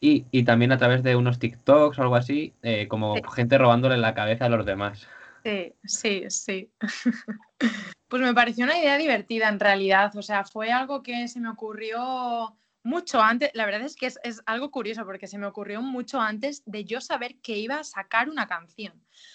Y, 0.00 0.44
también 0.44 0.72
a 0.72 0.78
través 0.78 1.02
de 1.02 1.16
unos 1.16 1.38
TikToks 1.38 1.98
o 1.98 2.02
algo 2.02 2.16
así, 2.16 2.54
eh, 2.62 2.88
como 2.88 3.22
gente 3.32 3.58
robándole 3.58 3.96
la 3.96 4.14
cabeza 4.14 4.46
a 4.46 4.48
los 4.48 4.66
demás. 4.66 5.08
Sí, 5.44 5.74
sí, 5.84 6.24
sí. 6.28 6.70
pues 8.08 8.22
me 8.22 8.34
pareció 8.34 8.64
una 8.64 8.78
idea 8.78 8.96
divertida 8.96 9.48
en 9.48 9.60
realidad. 9.60 10.14
O 10.16 10.22
sea, 10.22 10.44
fue 10.44 10.72
algo 10.72 11.02
que 11.02 11.28
se 11.28 11.40
me 11.40 11.50
ocurrió 11.50 12.56
mucho 12.84 13.20
antes, 13.20 13.50
la 13.54 13.64
verdad 13.64 13.80
es 13.82 13.96
que 13.96 14.06
es, 14.06 14.42
algo 14.46 14.70
curioso 14.70 15.04
porque 15.06 15.26
se 15.26 15.38
me 15.38 15.46
ocurrió 15.46 15.80
mucho 15.80 16.20
antes 16.20 16.62
de 16.66 16.84
yo 16.84 17.00
saber 17.00 17.36
que 17.36 17.56
iba 17.56 17.80
a 17.80 17.84
sacar 17.84 18.28
una 18.28 18.46
canción. 18.46 18.92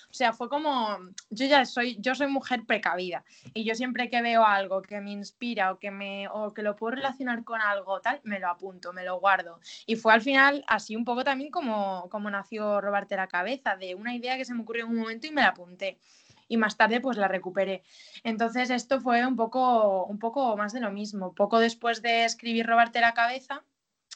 O 0.10 0.14
sea, 0.14 0.34
fue 0.34 0.50
como, 0.50 0.98
yo 1.32 1.46
ya 1.48 1.66
soy, 1.66 1.98
yo 2.00 2.14
soy 2.14 2.28
mujer 2.28 2.66
precavida 2.66 3.24
y 3.54 3.64
yo 3.64 3.74
siempre 3.74 4.10
que 4.10 4.22
veo 4.22 4.46
algo 4.46 4.82
que 4.84 5.02
me 5.02 5.12
inspira 5.12 5.72
o 5.72 5.80
que, 5.80 5.90
me, 5.90 6.28
o 6.30 6.54
que 6.54 6.62
lo 6.62 6.76
puedo 6.76 6.96
relacionar 6.96 7.44
con 7.44 7.60
algo 7.60 8.00
tal, 8.02 8.22
me 8.24 8.40
lo 8.40 8.50
apunto, 8.50 8.94
me 8.94 9.04
lo 9.04 9.20
guardo. 9.20 9.60
Y 9.88 9.96
fue 9.96 10.14
al 10.14 10.22
final 10.22 10.64
así 10.68 10.96
un 10.96 11.04
poco 11.04 11.24
también 11.24 11.50
como, 11.50 12.08
como 12.10 12.30
nació 12.30 12.82
Robarte 12.82 13.16
la 13.16 13.28
Cabeza, 13.28 13.76
de 13.76 13.96
una 13.96 14.16
idea 14.16 14.38
que 14.38 14.46
se 14.46 14.54
me 14.54 14.62
ocurrió 14.62 14.86
en 14.86 14.92
un 14.92 14.98
momento 15.00 15.26
y 15.26 15.32
me 15.32 15.42
la 15.42 15.50
apunté 15.50 15.98
y 16.50 16.58
más 16.58 16.76
tarde 16.76 17.00
pues 17.00 17.16
la 17.16 17.30
recuperé. 17.30 17.84
Entonces 18.26 18.70
esto 18.70 19.00
fue 19.00 19.26
un 19.26 19.38
poco, 19.38 20.06
un 20.06 20.20
poco 20.20 20.58
más 20.58 20.74
de 20.74 20.82
lo 20.82 20.92
mismo. 20.92 21.34
Poco 21.34 21.60
después 21.60 22.02
de 22.02 22.26
escribir 22.26 22.66
Robarte 22.66 23.00
la 23.00 23.14
cabeza, 23.14 23.64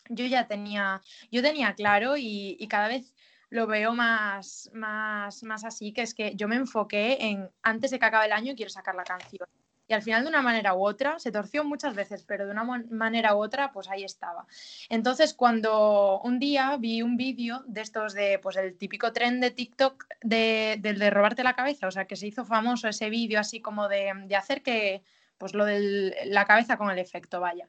yo 0.10 0.26
ya 0.26 0.48
tenía, 0.48 1.02
yo 1.32 1.42
tenía 1.42 1.76
claro 1.76 2.18
y, 2.18 2.58
y 2.60 2.68
cada 2.68 2.90
vez 2.90 3.14
lo 3.50 3.68
veo 3.68 3.94
más, 3.94 4.72
más, 4.74 5.44
más 5.44 5.64
así, 5.64 5.94
que 5.94 6.02
es 6.02 6.16
que 6.16 6.36
yo 6.36 6.48
me 6.48 6.56
enfoqué 6.56 7.18
en, 7.22 7.52
antes 7.62 7.92
de 7.92 8.00
que 8.00 8.06
acabe 8.06 8.26
el 8.26 8.32
año, 8.32 8.56
quiero 8.56 8.72
sacar 8.72 8.96
la 8.96 9.04
canción. 9.04 9.48
Y 9.88 9.94
al 9.94 10.02
final, 10.02 10.24
de 10.24 10.30
una 10.30 10.42
manera 10.42 10.74
u 10.74 10.86
otra, 10.86 11.20
se 11.20 11.32
torció 11.32 11.64
muchas 11.66 11.94
veces, 11.94 12.24
pero 12.24 12.46
de 12.46 12.52
una 12.52 12.64
manera 12.64 13.36
u 13.36 13.44
otra, 13.44 13.72
pues 13.72 13.90
ahí 13.90 14.04
estaba. 14.04 14.46
Entonces, 14.90 15.34
cuando 15.34 16.22
un 16.22 16.40
día 16.40 16.78
vi 16.78 17.02
un 17.02 17.18
vídeo 17.18 17.64
de 17.68 17.82
estos 17.82 18.14
de, 18.14 18.40
pues 18.42 18.56
el 18.56 18.78
típico 18.78 19.12
tren 19.12 19.42
de 19.42 19.52
TikTok 19.52 20.06
de, 20.22 20.78
del 20.80 21.00
de 21.00 21.10
robarte 21.10 21.44
la 21.44 21.56
cabeza, 21.56 21.88
o 21.88 21.92
sea, 21.92 22.06
que 22.06 22.16
se 22.16 22.28
hizo 22.28 22.46
famoso 22.46 22.88
ese 22.88 23.10
vídeo 23.10 23.40
así 23.40 23.62
como 23.62 23.90
de, 23.90 24.12
de 24.26 24.36
hacer 24.36 24.64
que 24.64 25.04
pues 25.38 25.54
lo 25.54 25.66
de 25.66 26.16
la 26.26 26.46
cabeza 26.46 26.78
con 26.78 26.90
el 26.90 27.00
efecto, 27.00 27.42
vaya. 27.42 27.68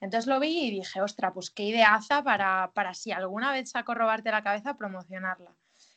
Entonces 0.00 0.26
lo 0.26 0.40
vi 0.40 0.64
y 0.64 0.70
dije, 0.72 1.00
ostra, 1.00 1.32
pues 1.32 1.50
qué 1.50 1.62
ideaza 1.62 2.24
para, 2.24 2.72
para 2.74 2.92
si 2.92 3.12
alguna 3.12 3.52
vez 3.52 3.70
saco 3.70 3.94
robarte 3.94 4.32
la 4.32 4.42
cabeza, 4.42 4.76
promocionarla. 4.76 5.54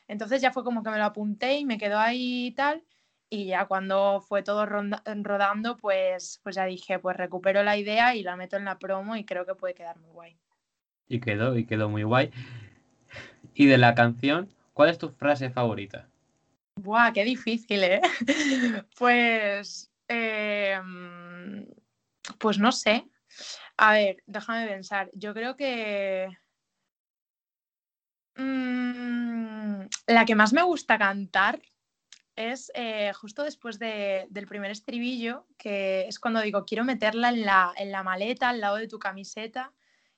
Entonces 0.07 0.41
ya 0.43 0.51
fue 0.51 0.63
como 0.63 0.83
que 0.83 0.91
me 0.91 0.99
lo 0.99 1.05
apunté 1.05 1.57
y 1.57 1.65
me 1.65 1.79
quedó 1.79 1.97
ahí 1.97 2.47
y 2.47 2.51
tal. 2.51 2.83
Y 3.29 3.45
ya 3.45 3.65
cuando 3.65 4.21
fue 4.21 4.43
todo 4.43 4.65
rodando, 4.65 5.77
pues, 5.77 6.39
pues 6.43 6.55
ya 6.55 6.65
dije, 6.65 6.99
pues 6.99 7.17
recupero 7.17 7.63
la 7.63 7.77
idea 7.77 8.15
y 8.15 8.23
la 8.23 8.35
meto 8.35 8.55
en 8.55 8.65
la 8.65 8.77
promo 8.77 9.15
y 9.15 9.25
creo 9.25 9.45
que 9.45 9.55
puede 9.55 9.73
quedar 9.73 9.97
muy 9.97 10.11
guay. 10.11 10.37
Y 11.07 11.19
quedó, 11.19 11.57
y 11.57 11.65
quedó 11.65 11.89
muy 11.89 12.03
guay. 12.03 12.31
Y 13.53 13.65
de 13.65 13.77
la 13.77 13.95
canción, 13.95 14.49
¿cuál 14.73 14.89
es 14.89 14.97
tu 14.97 15.09
frase 15.09 15.49
favorita? 15.49 16.07
Buah, 16.75 17.13
qué 17.13 17.23
difícil, 17.23 17.83
¿eh? 17.83 18.01
pues, 18.97 19.91
em, 20.07 21.65
pues 22.37 22.59
no 22.59 22.71
sé. 22.71 23.07
A 23.77 23.93
ver, 23.93 24.23
déjame 24.25 24.67
pensar. 24.67 25.09
Yo 25.13 25.33
creo 25.33 25.55
que 25.55 26.29
mm, 28.35 29.81
la 30.07 30.25
que 30.25 30.35
más 30.35 30.53
me 30.53 30.63
gusta 30.63 30.97
cantar 30.97 31.61
es 32.35 32.71
eh, 32.75 33.13
justo 33.13 33.43
después 33.43 33.79
del 33.79 34.47
primer 34.47 34.71
estribillo, 34.71 35.45
que 35.57 36.07
es 36.07 36.19
cuando 36.19 36.41
digo, 36.41 36.65
quiero 36.65 36.83
meterla 36.83 37.29
en 37.29 37.45
la, 37.45 37.73
en 37.77 37.91
la 37.91 38.03
maleta 38.03 38.49
al 38.49 38.61
lado 38.61 38.75
de 38.75 38.87
tu 38.87 38.99
camiseta 38.99 39.71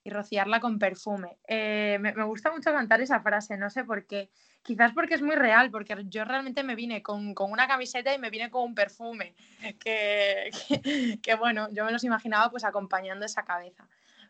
y 0.03 0.09
rociarla 0.09 0.61
con 0.61 0.79
perfume. 0.79 1.37
Eh, 1.47 1.97
me, 1.99 2.11
gusta 2.23 2.49
mucho 2.51 2.71
cantar 2.71 3.01
esa 3.01 3.19
frase, 3.19 3.57
no 3.57 3.69
sé 3.69 3.83
por 3.83 4.05
qué. 4.05 4.29
Quizás 4.63 4.93
porque 4.93 5.15
es 5.15 5.21
muy 5.21 5.35
real, 5.35 5.69
porque 5.69 5.95
yo 6.05 6.23
realmente 6.23 6.63
me 6.63 6.75
vine 6.75 7.03
con, 7.03 7.35
una 7.37 7.67
camiseta 7.67 8.13
y 8.13 8.17
me 8.17 8.29
vine 8.29 8.49
con 8.49 8.63
un 8.63 8.75
perfume, 8.75 9.35
que, 9.79 10.49
que, 11.21 11.35
bueno, 11.35 11.67
yo 11.73 11.83
me 11.83 11.91
los 11.91 12.05
imaginaba 12.05 12.49
pues 12.49 12.63
acompañando 12.63 13.25
esa 13.25 13.43
cabeza. 13.43 13.87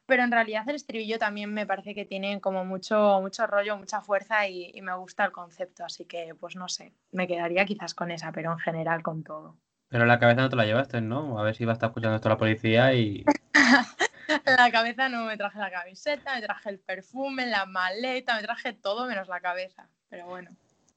Pero 0.07 0.23
en 0.23 0.31
realidad 0.31 0.67
el 0.67 0.75
estribillo 0.75 1.19
también 1.19 1.53
me 1.53 1.67
parece 1.67 1.93
que 1.93 2.05
tiene 2.05 2.41
como 2.41 2.65
mucho, 2.65 3.19
mucho 3.21 3.45
rollo, 3.45 3.77
mucha 3.77 4.01
fuerza 4.01 4.47
y, 4.47 4.71
y 4.73 4.81
me 4.81 4.95
gusta 4.95 5.25
el 5.25 5.31
concepto, 5.31 5.85
así 5.85 6.05
que 6.05 6.33
pues 6.39 6.55
no 6.55 6.69
sé, 6.69 6.93
me 7.11 7.27
quedaría 7.27 7.65
quizás 7.65 7.93
con 7.93 8.09
esa, 8.09 8.31
pero 8.31 8.53
en 8.53 8.59
general 8.59 9.03
con 9.03 9.23
todo. 9.23 9.57
Pero 9.89 10.05
la 10.05 10.19
cabeza 10.19 10.41
no 10.41 10.49
te 10.49 10.55
la 10.55 10.65
llevaste, 10.65 11.01
¿no? 11.01 11.39
A 11.39 11.43
ver 11.43 11.55
si 11.55 11.65
va 11.65 11.71
a 11.71 11.73
estar 11.73 11.89
escuchando 11.89 12.15
esto 12.15 12.29
la 12.29 12.37
policía 12.37 12.93
y... 12.93 13.23
la 14.45 14.71
cabeza 14.71 15.07
no 15.07 15.25
me 15.25 15.37
traje 15.37 15.59
la 15.59 15.71
camiseta, 15.71 16.35
me 16.35 16.41
traje 16.41 16.69
el 16.69 16.79
perfume, 16.79 17.45
la 17.45 17.65
maleta, 17.65 18.35
me 18.35 18.43
traje 18.43 18.73
todo 18.73 19.07
menos 19.07 19.29
la 19.29 19.39
cabeza. 19.39 19.87
Pero 20.09 20.25
bueno. 20.25 20.51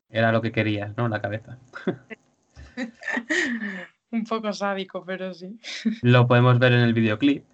Era 0.09 0.33
lo 0.33 0.43
que 0.43 0.51
querías, 0.51 0.97
¿no? 0.97 1.09
La 1.09 1.21
cabeza. 1.21 1.59
Un 4.11 4.25
poco 4.25 4.53
sádico, 4.53 5.05
pero 5.05 5.33
sí. 5.35 5.61
Lo 6.03 6.27
podemos 6.27 6.59
ver 6.59 6.73
en 6.73 6.81
el 6.81 6.95
videoclip, 6.95 7.45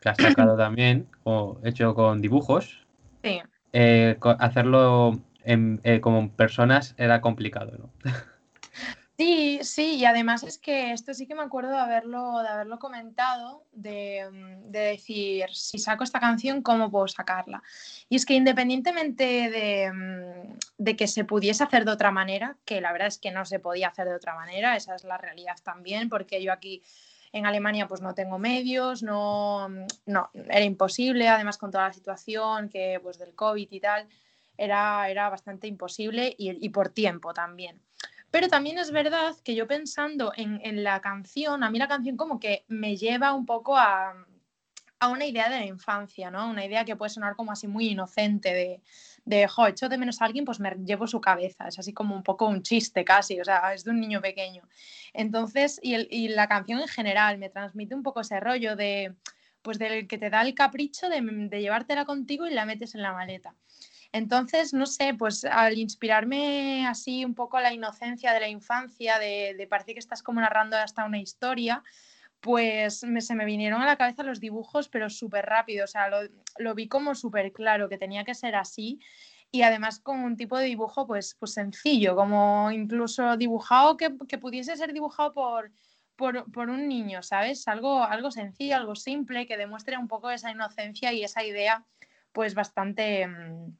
que 0.00 0.08
has 0.08 0.16
sacado 0.16 0.56
también, 0.56 1.06
o 1.24 1.58
hecho 1.64 1.94
con 1.94 2.20
dibujos. 2.20 2.86
Sí. 3.22 3.40
Eh, 3.72 4.18
hacerlo 4.38 5.20
eh, 5.44 6.00
como 6.00 6.30
personas 6.30 6.94
era 6.98 7.20
complicado, 7.20 7.72
¿no? 7.78 7.90
Sí, 9.18 9.58
sí, 9.62 9.96
y 9.96 10.04
además 10.04 10.44
es 10.44 10.58
que 10.58 10.92
esto 10.92 11.12
sí 11.12 11.26
que 11.26 11.34
me 11.34 11.42
acuerdo 11.42 11.72
de 11.72 11.78
haberlo, 11.78 12.38
de 12.40 12.48
haberlo 12.48 12.78
comentado, 12.78 13.64
de, 13.72 14.28
mm, 14.30 14.70
decir, 14.70 15.46
si 15.52 15.78
saco 15.78 16.04
esta 16.04 16.20
canción, 16.20 16.62
¿cómo 16.62 16.88
puedo 16.88 17.08
sacarla? 17.08 17.60
Y 18.08 18.14
es 18.14 18.24
que 18.24 18.34
independientemente 18.34 19.50
de, 19.50 19.92
mm, 19.92 20.58
de, 20.78 20.96
que 20.96 21.08
se 21.08 21.24
pudiese 21.24 21.64
hacer 21.64 21.84
de 21.84 21.90
otra 21.90 22.12
manera, 22.12 22.56
que 22.64 22.80
la 22.80 22.92
verdad 22.92 23.08
es 23.08 23.18
que 23.18 23.32
no 23.32 23.44
se 23.44 23.58
podía 23.58 23.88
hacer 23.88 24.06
de 24.08 24.14
otra 24.14 24.36
manera, 24.36 24.76
esa 24.76 24.94
es 24.94 25.02
la 25.02 25.18
realidad 25.18 25.56
también, 25.64 26.08
porque 26.08 26.40
yo 26.40 26.52
aquí 26.52 26.84
en 27.32 27.46
Alemania 27.46 27.88
pues 27.88 28.00
no 28.00 28.14
tengo 28.14 28.38
medios, 28.38 29.02
no, 29.02 29.68
mm, 29.68 29.86
no 30.06 30.30
era 30.34 30.64
imposible, 30.64 31.28
además 31.28 31.58
con 31.58 31.70
toda 31.70 31.88
la 31.88 31.92
situación 31.92 32.68
que 32.68 33.00
pues 33.02 33.18
del 33.18 33.34
COVID 33.34 33.68
y 33.70 33.80
tal, 33.80 34.08
era, 34.56 35.08
era 35.08 35.28
bastante 35.30 35.66
imposible 35.66 36.34
y, 36.36 36.64
y 36.64 36.68
por 36.70 36.88
tiempo 36.88 37.32
también. 37.32 37.80
Pero 38.30 38.48
también 38.48 38.78
es 38.78 38.90
verdad 38.90 39.34
que 39.42 39.54
yo 39.54 39.66
pensando 39.66 40.32
en, 40.36 40.84
la 40.84 41.00
canción, 41.00 41.62
a 41.64 41.70
mí 41.70 41.78
la 41.78 41.88
canción 41.88 42.16
como 42.16 42.38
que 42.38 42.64
me 42.68 42.96
lleva 42.96 43.32
un 43.32 43.46
poco 43.46 43.76
a, 43.76 44.12
una 45.06 45.24
idea 45.24 45.48
de 45.48 45.60
la 45.60 45.66
infancia, 45.66 46.30
¿no? 46.30 46.50
Una 46.50 46.64
idea 46.64 46.84
que 46.84 46.96
puede 46.96 47.10
sonar 47.10 47.36
como 47.36 47.52
así 47.52 47.68
muy 47.68 47.90
inocente 47.90 48.52
de, 48.52 48.82
de, 49.24 49.46
jo, 49.46 49.68
echo 49.68 49.88
de 49.88 49.96
menos 49.96 50.20
a 50.20 50.24
alguien, 50.24 50.44
pues 50.44 50.58
me 50.58 50.70
llevo 50.84 51.06
su 51.06 51.20
cabeza. 51.20 51.68
Es 51.68 51.78
así 51.78 51.92
como 51.92 52.16
un 52.16 52.24
poco 52.24 52.46
un 52.46 52.62
chiste 52.62 53.04
casi, 53.04 53.40
o 53.40 53.44
sea, 53.44 53.72
es 53.72 53.84
de 53.84 53.92
un 53.92 54.00
niño 54.00 54.20
pequeño. 54.20 54.64
Entonces, 55.12 55.78
y, 55.82 56.28
la 56.28 56.48
canción 56.48 56.80
en 56.80 56.88
general 56.88 57.38
me 57.38 57.48
transmite 57.48 57.94
un 57.94 58.02
poco 58.02 58.22
ese 58.22 58.40
rollo 58.40 58.74
de, 58.74 59.14
pues 59.62 59.78
del 59.78 60.08
que 60.08 60.18
te 60.18 60.30
da 60.30 60.42
el 60.42 60.54
capricho 60.54 61.08
de, 61.08 61.20
de 61.22 61.60
llevártela 61.60 62.04
contigo 62.04 62.46
y 62.46 62.50
la 62.54 62.66
metes 62.66 62.96
en 62.96 63.02
la 63.02 63.12
maleta. 63.12 63.54
Entonces, 64.10 64.72
no 64.72 64.86
sé, 64.86 65.14
pues 65.14 65.44
al 65.44 65.78
inspirarme 65.78 66.86
así 66.86 67.24
un 67.24 67.34
poco 67.34 67.60
la 67.60 67.72
inocencia 67.72 68.32
de 68.32 68.40
la 68.40 68.48
infancia, 68.48 69.18
de, 69.18 69.54
de 69.56 69.66
parecer 69.66 69.94
que 69.94 70.00
estás 70.00 70.22
como 70.22 70.40
narrando 70.40 70.76
hasta 70.76 71.04
una 71.04 71.18
historia, 71.18 71.82
pues 72.40 73.00
se 73.00 73.34
me 73.34 73.44
vinieron 73.44 73.82
a 73.82 73.86
la 73.86 73.96
cabeza 73.96 74.22
los 74.22 74.40
dibujos, 74.40 74.88
pero 74.88 75.10
súper 75.10 75.46
rápido, 75.46 75.84
o 75.84 75.88
sea, 75.88 76.08
lo, 76.58 76.74
vi 76.74 76.88
como 76.88 77.14
súper 77.14 77.52
claro, 77.52 77.88
que 77.88 77.98
tenía 77.98 78.24
que 78.24 78.34
ser 78.34 78.54
así 78.54 79.00
y 79.50 79.62
además 79.62 79.98
con 80.00 80.20
un 80.20 80.36
tipo 80.36 80.56
de 80.58 80.66
dibujo 80.66 81.06
pues, 81.06 81.36
pues 81.38 81.54
sencillo, 81.54 82.14
como 82.14 82.70
incluso 82.70 83.36
dibujado 83.36 83.96
que, 83.96 84.10
pudiese 84.10 84.76
ser 84.76 84.92
dibujado 84.92 85.32
por, 85.34 85.72
por, 86.16 86.68
un 86.68 86.88
niño, 86.88 87.22
¿sabes? 87.22 87.66
Algo, 87.66 88.02
algo 88.04 88.30
sencillo, 88.30 88.76
algo 88.76 88.94
simple, 88.94 89.46
que 89.46 89.56
demuestre 89.56 89.96
un 89.96 90.08
poco 90.08 90.30
esa 90.30 90.50
inocencia 90.50 91.12
y 91.12 91.24
esa 91.24 91.44
idea 91.44 91.84
pues 92.32 92.54
bastante... 92.54 93.26
Mm, 93.26 93.76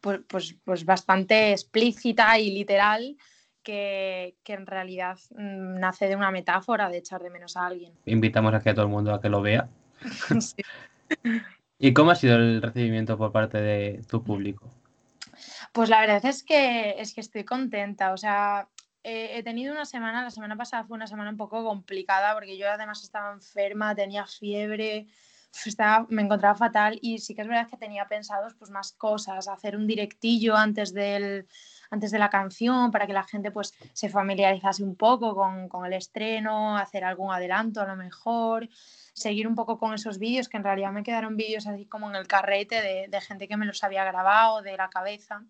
pues, 0.00 0.20
pues, 0.28 0.56
pues, 0.64 0.84
bastante 0.84 1.52
explícita 1.52 2.38
y 2.38 2.50
literal 2.50 3.16
que, 3.64 4.36
en 4.46 4.66
realidad 4.66 5.18
mm, 5.30 5.80
nace 5.80 6.06
de 6.06 6.14
una 6.14 6.30
metáfora 6.30 6.88
de 6.88 6.98
echar 6.98 7.22
de 7.22 7.30
menos 7.30 7.56
a 7.56 7.66
alguien. 7.66 7.92
Invitamos 8.04 8.54
a 8.54 8.60
que 8.60 8.72
todo 8.74 8.84
el 8.84 8.92
mundo 8.92 9.12
a 9.12 9.20
que 9.20 9.28
lo 9.28 9.42
vea. 9.42 9.68
¿Y 11.78 11.92
cómo 11.92 12.12
ha 12.12 12.14
sido 12.14 12.36
el 12.36 12.62
recibimiento 12.62 13.18
por 13.18 13.32
parte 13.32 13.60
de 13.60 14.02
tu 14.08 14.22
público? 14.22 14.70
Pues 15.72 15.88
la 15.88 16.00
verdad 16.00 16.24
es 16.24 16.44
que, 16.44 16.94
es 16.98 17.12
que 17.12 17.20
estoy 17.20 17.44
contenta. 17.44 18.12
O 18.12 18.16
sea, 18.16 18.68
he 19.02 19.42
tenido 19.42 19.72
una 19.72 19.84
semana, 19.84 20.22
la 20.22 20.30
semana 20.30 20.56
pasada 20.56 20.84
fue 20.84 20.96
una 20.96 21.06
semana 21.06 21.30
un 21.30 21.36
poco 21.36 21.62
complicada 21.64 22.32
porque 22.34 22.56
yo 22.56 22.70
además 22.70 23.02
estaba 23.02 23.32
enferma, 23.32 23.94
tenía 23.94 24.24
fiebre, 24.26 25.08
estaba, 25.66 26.06
me 26.08 26.22
encontraba 26.22 26.54
fatal 26.54 26.98
y 27.02 27.18
sí 27.18 27.34
que 27.34 27.42
es 27.42 27.48
verdad 27.48 27.68
que 27.68 27.76
tenía 27.76 28.08
pensados 28.08 28.54
pues 28.54 28.70
más 28.70 28.92
cosas, 28.92 29.48
hacer 29.48 29.76
un 29.76 29.86
directillo 29.86 30.56
antes 30.56 30.94
del 30.94 31.46
antes 31.90 32.10
de 32.10 32.18
la 32.18 32.30
canción 32.30 32.90
para 32.90 33.06
que 33.06 33.12
la 33.12 33.24
gente 33.24 33.50
pues 33.50 33.74
se 33.92 34.08
familiarizase 34.08 34.82
un 34.82 34.96
poco 34.96 35.34
con, 35.34 35.68
con 35.68 35.86
el 35.86 35.92
estreno, 35.92 36.76
hacer 36.76 37.04
algún 37.04 37.32
adelanto 37.32 37.80
a 37.80 37.86
lo 37.86 37.96
mejor, 37.96 38.68
seguir 39.12 39.46
un 39.46 39.54
poco 39.54 39.78
con 39.78 39.94
esos 39.94 40.18
vídeos 40.18 40.48
que 40.48 40.56
en 40.56 40.64
realidad 40.64 40.92
me 40.92 41.02
quedaron 41.02 41.36
vídeos 41.36 41.66
así 41.66 41.86
como 41.86 42.08
en 42.08 42.16
el 42.16 42.26
carrete 42.26 42.82
de, 42.82 43.06
de 43.08 43.20
gente 43.20 43.48
que 43.48 43.56
me 43.56 43.66
los 43.66 43.82
había 43.84 44.04
grabado 44.04 44.62
de 44.62 44.76
la 44.76 44.88
cabeza 44.88 45.42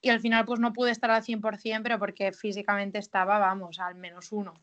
y 0.00 0.10
al 0.10 0.20
final 0.20 0.44
pues 0.44 0.60
no 0.60 0.72
pude 0.72 0.90
estar 0.90 1.10
al 1.10 1.22
100% 1.22 1.82
pero 1.82 1.98
porque 1.98 2.32
físicamente 2.32 2.98
estaba, 2.98 3.38
vamos, 3.38 3.78
al 3.80 3.94
menos 3.94 4.32
uno. 4.32 4.54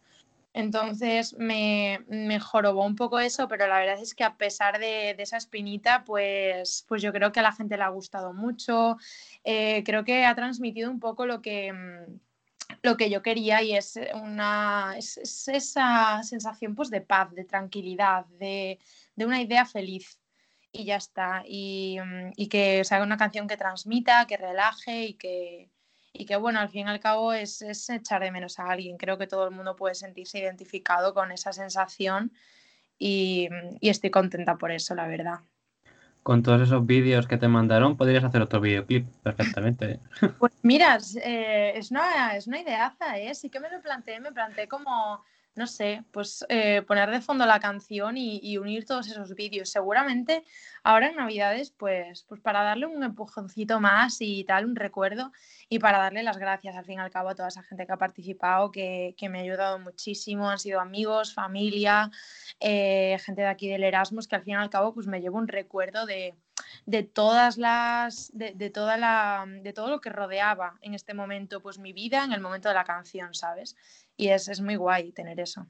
Entonces 0.54 1.36
me, 1.40 2.06
me, 2.08 2.40
jorobó 2.40 2.86
un 2.86 2.96
poco 2.96 3.20
eso, 3.20 3.48
pero 3.48 3.68
la 3.68 3.80
verdad 3.80 4.00
es 4.00 4.14
que 4.14 4.24
a 4.24 4.38
pesar 4.38 4.80
de, 4.80 5.16
esa 5.18 5.38
espinita, 5.38 6.04
pues, 6.06 6.86
pues 6.88 7.02
yo 7.02 7.12
creo 7.12 7.32
que 7.32 7.40
a 7.40 7.44
la 7.44 7.52
gente 7.54 7.76
le 7.76 7.84
ha 7.84 7.90
gustado 7.90 8.34
mucho. 8.34 8.98
Eh, 9.44 9.84
creo 9.84 10.04
que 10.04 10.26
ha 10.26 10.36
transmitido 10.36 10.92
un 10.92 11.00
poco 11.00 11.26
lo 11.26 11.42
que, 11.42 11.74
mm, 11.74 12.20
lo 12.84 12.98
que 12.98 13.10
yo 13.10 13.22
quería 13.24 13.64
y 13.64 13.76
es, 13.76 14.00
una, 14.14 14.96
esa 14.98 16.22
sensación 16.24 16.76
pues, 16.76 16.90
de 16.92 17.02
paz, 17.02 17.34
de 17.34 17.46
tranquilidad, 17.46 18.26
de, 18.28 18.80
de 19.16 19.26
una 19.26 19.42
idea 19.42 19.66
feliz. 19.66 20.20
Y 20.72 20.86
ya 20.86 20.98
está. 20.98 21.44
Y, 21.48 21.98
mm, 22.00 22.34
y 22.36 22.48
que 22.48 22.84
sea 22.84 23.02
una 23.04 23.18
canción 23.18 23.48
que 23.48 23.58
transmita, 23.58 24.28
que 24.28 24.38
relaje 24.38 25.06
y 25.06 25.14
que, 25.16 25.73
y 26.13 26.25
que 26.25 26.36
bueno, 26.38 26.60
al 26.60 26.70
fin 26.70 26.88
y 26.88 26.89
al 26.91 27.00
cabo 27.00 27.34
es, 27.34 27.62
es, 27.63 27.89
echar 27.89 28.22
de 28.22 28.32
menos 28.32 28.60
a 28.60 28.70
alguien. 28.70 28.98
Creo 28.98 29.17
que 29.17 29.27
todo 29.27 29.48
el 29.48 29.55
mundo 29.55 29.75
puede 29.75 29.96
sentirse 29.96 30.39
identificado 30.39 31.13
con 31.13 31.32
esa 31.32 31.51
sensación 31.51 32.32
y, 33.00 33.50
y 33.82 33.89
estoy 33.89 34.12
contenta 34.12 34.55
por 34.58 34.72
eso, 34.72 34.93
la 34.93 35.08
verdad. 35.08 35.39
Con 36.22 36.43
todos 36.43 36.62
esos 36.62 36.86
vídeos 36.86 37.27
que 37.27 37.38
te 37.38 37.48
mandaron, 37.48 37.98
podrías 37.98 38.24
hacer 38.24 38.41
otro 38.41 38.62
videoclip 38.62 39.08
perfectamente. 39.24 39.93
¿eh? 39.93 40.00
Pues 40.39 40.53
mira, 40.62 41.00
eh, 41.22 41.74
es, 41.75 41.91
una, 41.91 42.38
es 42.38 42.48
una 42.48 42.62
ideaza, 42.62 43.17
¿eh? 43.17 43.34
Sí 43.36 43.50
que 43.50 43.60
me 43.60 43.70
lo 43.70 43.82
planteé, 43.82 44.22
me 44.22 44.32
planteé 44.32 44.67
como 44.67 45.22
no 45.56 45.68
sé, 45.68 46.04
pues 46.12 46.46
eh, 46.50 46.82
poner 46.82 47.12
de 47.12 47.22
fondo 47.22 47.46
la 47.46 47.60
canción 47.60 48.18
y, 48.18 48.58
unir 48.58 48.86
todos 48.86 49.08
esos 49.08 49.36
vídeos. 49.36 49.70
Seguramente 49.70 50.44
ahora 50.84 51.10
en 51.10 51.16
Navidades, 51.16 51.72
pues, 51.72 52.24
pues 52.28 52.42
para 52.42 52.64
darle 52.64 52.88
un 52.88 53.04
empujoncito 53.04 53.80
más 53.80 54.18
y 54.20 54.44
tal, 54.46 54.66
un 54.66 54.76
recuerdo, 54.76 55.32
y 55.70 55.80
para 55.80 56.00
darle 56.00 56.24
las 56.24 56.38
gracias 56.38 56.76
al 56.76 56.86
fin 56.86 56.98
y 57.00 57.02
al 57.02 57.12
cabo 57.12 57.30
a 57.30 57.36
toda 57.36 57.50
esa 57.50 57.64
gente 57.64 57.86
que 57.86 57.92
ha 57.92 57.98
participado, 57.98 58.72
que, 58.72 59.16
me 59.30 59.40
ha 59.40 59.42
ayudado 59.42 59.80
muchísimo, 59.80 60.50
han 60.50 60.60
sido 60.60 60.80
amigos, 60.80 61.34
familia, 61.34 62.12
eh, 62.60 63.18
gente 63.24 63.42
de 63.42 63.48
aquí 63.48 63.70
del 63.70 63.84
Erasmus, 63.84 64.28
que 64.28 64.36
al 64.36 64.44
fin 64.44 64.54
y 64.54 64.58
al 64.58 64.70
cabo 64.70 64.94
pues 64.94 65.08
me 65.08 65.22
llevo 65.22 65.38
un 65.38 65.48
recuerdo 65.48 66.06
de, 66.06 66.36
todas 67.14 67.58
las, 67.58 68.32
de, 68.34 68.70
toda 68.70 68.98
la, 68.98 69.46
de 69.48 69.74
todo 69.74 69.90
lo 69.90 70.02
que 70.02 70.10
rodeaba 70.10 70.78
en 70.82 70.94
este 70.94 71.14
momento, 71.14 71.62
pues 71.62 71.80
mi 71.80 71.94
vida 71.94 72.24
en 72.24 72.34
el 72.34 72.42
momento 72.42 72.70
de 72.70 72.76
la 72.76 72.84
canción, 72.84 73.34
¿sabes? 73.34 73.76
Y 74.17 74.29
es, 74.29 74.48
es 74.48 74.62
muy 74.62 74.75
guay 74.75 75.12
tener 75.12 75.39
eso. 75.39 75.67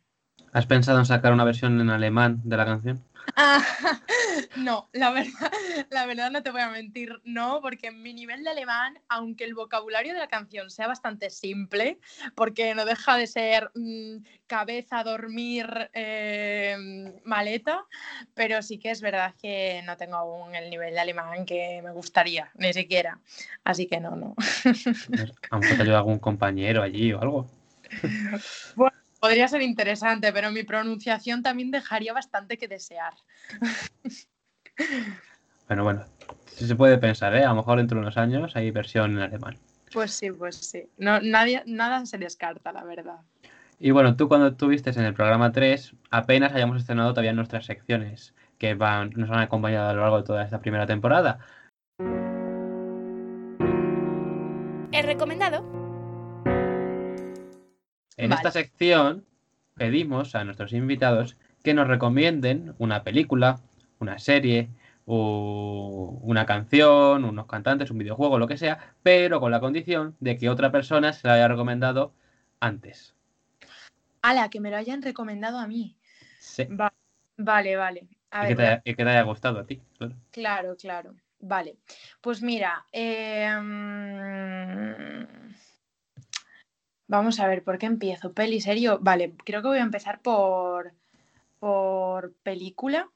¿Has 0.52 0.66
pensado 0.68 1.00
en 1.00 1.06
sacar 1.06 1.34
una 1.34 1.44
versión 1.44 1.82
en 1.82 1.90
alemán 1.90 2.42
de 2.44 2.58
la 2.58 2.66
canción? 2.66 3.04
Ah, 3.36 3.64
no, 4.58 4.90
la 4.94 5.12
verdad, 5.12 5.52
la 5.90 6.06
verdad 6.06 6.30
no 6.30 6.44
te 6.44 6.52
voy 6.52 6.62
a 6.62 6.70
mentir, 6.70 7.22
no, 7.24 7.62
porque 7.62 7.88
en 7.88 8.02
mi 8.02 8.14
nivel 8.14 8.44
de 8.44 8.52
alemán, 8.52 9.00
aunque 9.10 9.46
el 9.46 9.56
vocabulario 9.56 10.14
de 10.14 10.20
la 10.20 10.28
canción 10.28 10.70
sea 10.70 10.88
bastante 10.88 11.30
simple, 11.30 12.00
porque 12.36 12.76
no 12.76 12.86
deja 12.86 13.18
de 13.18 13.28
ser 13.28 13.72
mm, 13.74 14.18
cabeza, 14.46 15.04
dormir, 15.04 15.90
eh, 15.94 16.76
maleta, 17.24 17.86
pero 18.34 18.62
sí 18.62 18.78
que 18.78 18.92
es 18.92 19.02
verdad 19.02 19.34
que 19.42 19.82
no 19.86 19.98
tengo 19.98 20.18
aún 20.18 20.54
el 20.54 20.70
nivel 20.70 20.94
de 20.94 21.00
alemán 21.00 21.46
que 21.46 21.82
me 21.84 21.92
gustaría, 21.92 22.52
ni 22.56 22.74
siquiera. 22.74 23.20
Así 23.64 23.88
que 23.88 24.00
no, 24.00 24.16
no. 24.16 24.36
A 25.50 25.56
lo 25.56 25.62
mejor 25.62 25.78
te 25.78 25.84
ayuda 25.84 25.98
algún 25.98 26.20
compañero 26.20 26.84
allí 26.84 27.14
o 27.14 27.22
algo. 27.22 27.63
Bueno, 28.76 28.96
podría 29.20 29.48
ser 29.48 29.62
interesante, 29.62 30.32
pero 30.34 30.52
mi 30.52 30.64
pronunciación 30.64 31.44
también 31.44 31.72
dejaría 31.72 32.14
bastante 32.14 32.58
que 32.58 32.68
desear. 32.68 33.14
Bueno, 35.68 35.86
bueno, 35.86 36.04
si 36.46 36.68
se 36.68 36.76
puede 36.76 36.98
pensar, 36.98 37.34
¿eh? 37.36 37.46
A 37.46 37.50
lo 37.50 37.56
mejor 37.56 37.78
dentro 37.78 37.96
de 37.96 38.02
unos 38.02 38.18
años 38.18 38.56
hay 38.56 38.70
versión 38.70 39.12
en 39.12 39.20
alemán. 39.20 39.58
Pues 39.94 40.12
sí, 40.12 40.30
pues 40.32 40.58
sí. 40.58 40.90
No, 40.98 41.22
nadie, 41.22 41.64
nada 41.66 42.06
se 42.06 42.18
descarta, 42.18 42.72
la 42.74 42.84
verdad. 42.84 43.22
Y 43.80 43.92
bueno, 43.92 44.16
tú 44.16 44.28
cuando 44.28 44.48
estuviste 44.48 44.90
en 44.92 45.06
el 45.06 45.14
programa 45.14 45.52
3, 45.52 45.96
apenas 46.10 46.54
hayamos 46.54 46.78
estrenado 46.78 47.12
todavía 47.12 47.34
nuestras 47.34 47.66
secciones 47.66 48.34
que 48.58 48.76
van, 48.76 49.12
nos 49.16 49.30
han 49.30 49.40
acompañado 49.40 49.90
a 49.90 49.94
lo 49.94 50.02
largo 50.02 50.18
de 50.18 50.24
toda 50.24 50.44
esta 50.44 50.60
primera 50.60 50.86
temporada. 50.86 51.40
He 54.92 55.02
recomendado 55.02 55.73
en 58.24 58.32
esta 58.32 58.52
sección 58.52 59.26
pedimos 59.76 60.36
a 60.36 60.44
nuestros 60.44 60.72
invitados 60.74 61.38
que 61.64 61.74
nos 61.74 61.88
recomienden 61.88 62.74
una 62.78 63.04
película, 63.04 63.60
una 64.00 64.20
serie, 64.20 64.70
una 65.06 66.46
canción, 66.46 67.26
unos 67.26 67.48
cantantes, 67.48 67.92
un 67.92 67.98
videojuego, 67.98 68.40
lo 68.40 68.48
que 68.48 68.58
sea, 68.58 68.94
pero 69.04 69.40
con 69.40 69.52
la 69.52 69.60
condición 69.60 70.16
de 70.20 70.38
que 70.38 70.50
otra 70.50 70.72
persona 70.72 71.12
se 71.12 71.28
la 71.28 71.34
haya 71.36 71.48
recomendado 71.48 72.14
antes. 72.60 73.16
la 74.22 74.50
que 74.50 74.60
me 74.62 74.70
lo 74.70 74.78
hayan 74.78 75.02
recomendado 75.02 75.58
a 75.58 75.68
mí. 75.68 75.98
Sí. 76.40 76.68
vale, 77.38 77.76
vale. 77.76 78.08
y, 78.44 78.48
que 78.96 78.96
te 78.96 79.10
haya, 79.10 79.22
gustado 79.24 79.60
a 79.60 79.66
ti. 79.66 79.82
Claro, 80.32 80.76
claro. 80.78 81.16
Vale. 81.40 81.76
Pues 82.22 82.42
mira, 82.42 82.86
eh, 82.94 83.50
Vamos 87.08 87.40
a 87.40 87.48
ver, 87.48 87.64
¿por 87.64 87.78
qué 87.78 87.86
empiezo? 87.86 88.34
¿Peli, 88.34 88.62
serio? 88.62 89.00
Vale, 89.02 89.36
creo 89.46 89.62
que 89.62 89.68
voy 89.68 89.80
a 89.80 89.84
empezar 89.84 90.22
por, 90.22 90.94
por 91.60 92.34
película. 92.44 93.10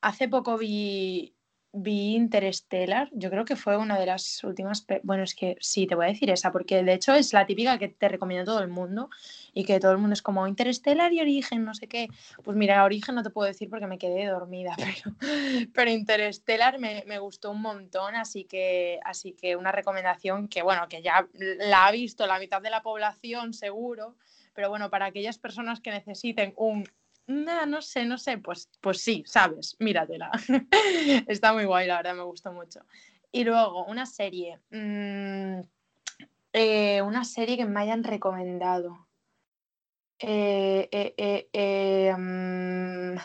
Hace 0.00 0.28
poco 0.28 0.58
vi, 0.58 1.35
vi 1.76 2.14
Interstellar, 2.14 3.08
yo 3.12 3.30
creo 3.30 3.44
que 3.44 3.54
fue 3.54 3.76
una 3.76 3.98
de 3.98 4.06
las 4.06 4.42
últimas, 4.44 4.86
bueno, 5.02 5.22
es 5.22 5.34
que 5.34 5.56
sí, 5.60 5.86
te 5.86 5.94
voy 5.94 6.06
a 6.06 6.08
decir 6.08 6.30
esa, 6.30 6.50
porque 6.50 6.82
de 6.82 6.94
hecho 6.94 7.14
es 7.14 7.32
la 7.32 7.46
típica 7.46 7.78
que 7.78 7.88
te 7.88 8.08
recomienda 8.08 8.44
todo 8.44 8.60
el 8.60 8.68
mundo 8.68 9.10
y 9.52 9.64
que 9.64 9.78
todo 9.78 9.92
el 9.92 9.98
mundo 9.98 10.14
es 10.14 10.22
como 10.22 10.46
Interstellar 10.46 11.12
y 11.12 11.20
Origen, 11.20 11.64
no 11.64 11.74
sé 11.74 11.86
qué. 11.86 12.08
Pues 12.42 12.56
mira, 12.56 12.82
Origen 12.84 13.14
no 13.14 13.22
te 13.22 13.30
puedo 13.30 13.46
decir 13.46 13.68
porque 13.68 13.86
me 13.86 13.98
quedé 13.98 14.26
dormida, 14.26 14.74
pero, 14.76 15.16
pero 15.74 15.90
Interstellar 15.90 16.78
me, 16.78 17.04
me 17.06 17.18
gustó 17.18 17.50
un 17.50 17.60
montón, 17.60 18.14
así 18.14 18.44
que, 18.44 18.98
así 19.04 19.32
que 19.32 19.56
una 19.56 19.72
recomendación 19.72 20.48
que, 20.48 20.62
bueno, 20.62 20.88
que 20.88 21.02
ya 21.02 21.28
la 21.34 21.86
ha 21.86 21.92
visto 21.92 22.26
la 22.26 22.38
mitad 22.38 22.62
de 22.62 22.70
la 22.70 22.82
población 22.82 23.52
seguro, 23.52 24.16
pero 24.54 24.70
bueno, 24.70 24.88
para 24.88 25.06
aquellas 25.06 25.38
personas 25.38 25.80
que 25.80 25.90
necesiten 25.90 26.54
un 26.56 26.88
no 27.26 27.82
sé, 27.82 28.04
no 28.04 28.18
sé, 28.18 28.38
pues, 28.38 28.70
pues 28.80 29.00
sí, 29.00 29.24
sabes, 29.26 29.76
míratela. 29.78 30.30
Está 31.26 31.52
muy 31.52 31.64
guay, 31.64 31.86
la 31.86 31.96
verdad, 31.96 32.14
me 32.14 32.22
gustó 32.22 32.52
mucho. 32.52 32.80
Y 33.32 33.44
luego, 33.44 33.84
una 33.86 34.06
serie. 34.06 34.60
Mm, 34.70 35.60
eh, 36.52 37.02
una 37.02 37.24
serie 37.24 37.56
que 37.56 37.66
me 37.66 37.80
hayan 37.80 38.04
recomendado. 38.04 39.08
Eh, 40.18 40.88
eh, 41.52 42.14
mm, 42.16 43.16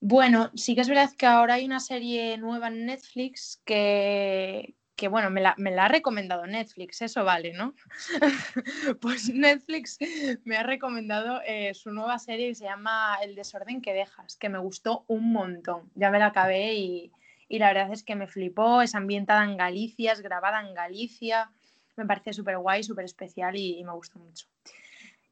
bueno, 0.00 0.50
sí 0.54 0.74
que 0.74 0.82
es 0.82 0.88
verdad 0.88 1.10
que 1.16 1.26
ahora 1.26 1.54
hay 1.54 1.64
una 1.64 1.80
serie 1.80 2.36
nueva 2.36 2.68
en 2.68 2.86
Netflix 2.86 3.62
que, 3.64 4.76
bueno, 5.08 5.30
me 5.30 5.40
la, 5.40 5.54
ha 5.56 5.88
recomendado 5.88 6.46
Netflix, 6.46 7.02
eso 7.02 7.24
vale, 7.24 7.52
¿no? 7.52 7.74
pues 9.00 9.32
Netflix 9.32 9.98
me 10.44 10.56
ha 10.56 10.62
recomendado 10.62 11.40
eh, 11.46 11.74
su 11.74 11.90
nueva 11.92 12.18
serie 12.18 12.48
que 12.48 12.54
se 12.54 12.64
llama 12.64 13.18
El 13.22 13.34
desorden 13.34 13.80
que 13.80 13.92
dejas, 13.92 14.36
que 14.36 14.48
me 14.48 14.58
gustó 14.58 15.04
un 15.08 15.32
montón. 15.32 15.90
Ya 15.94 16.10
me 16.10 16.18
la 16.18 16.26
acabé 16.26 16.74
y, 16.74 17.12
la 17.48 17.68
verdad 17.68 17.92
es 17.92 18.02
que 18.02 18.16
me 18.16 18.26
flipó, 18.26 18.82
es 18.82 18.94
ambientada 18.94 19.44
en 19.44 19.56
Galicia, 19.56 20.12
es 20.12 20.20
grabada 20.20 20.60
en 20.60 20.74
Galicia, 20.74 21.50
me 21.96 22.04
parece 22.04 22.32
súper 22.32 22.58
guay, 22.58 22.82
súper 22.82 23.04
especial 23.04 23.56
y, 23.56 23.82
me 23.84 23.92
gustó 23.92 24.18
mucho. 24.18 24.46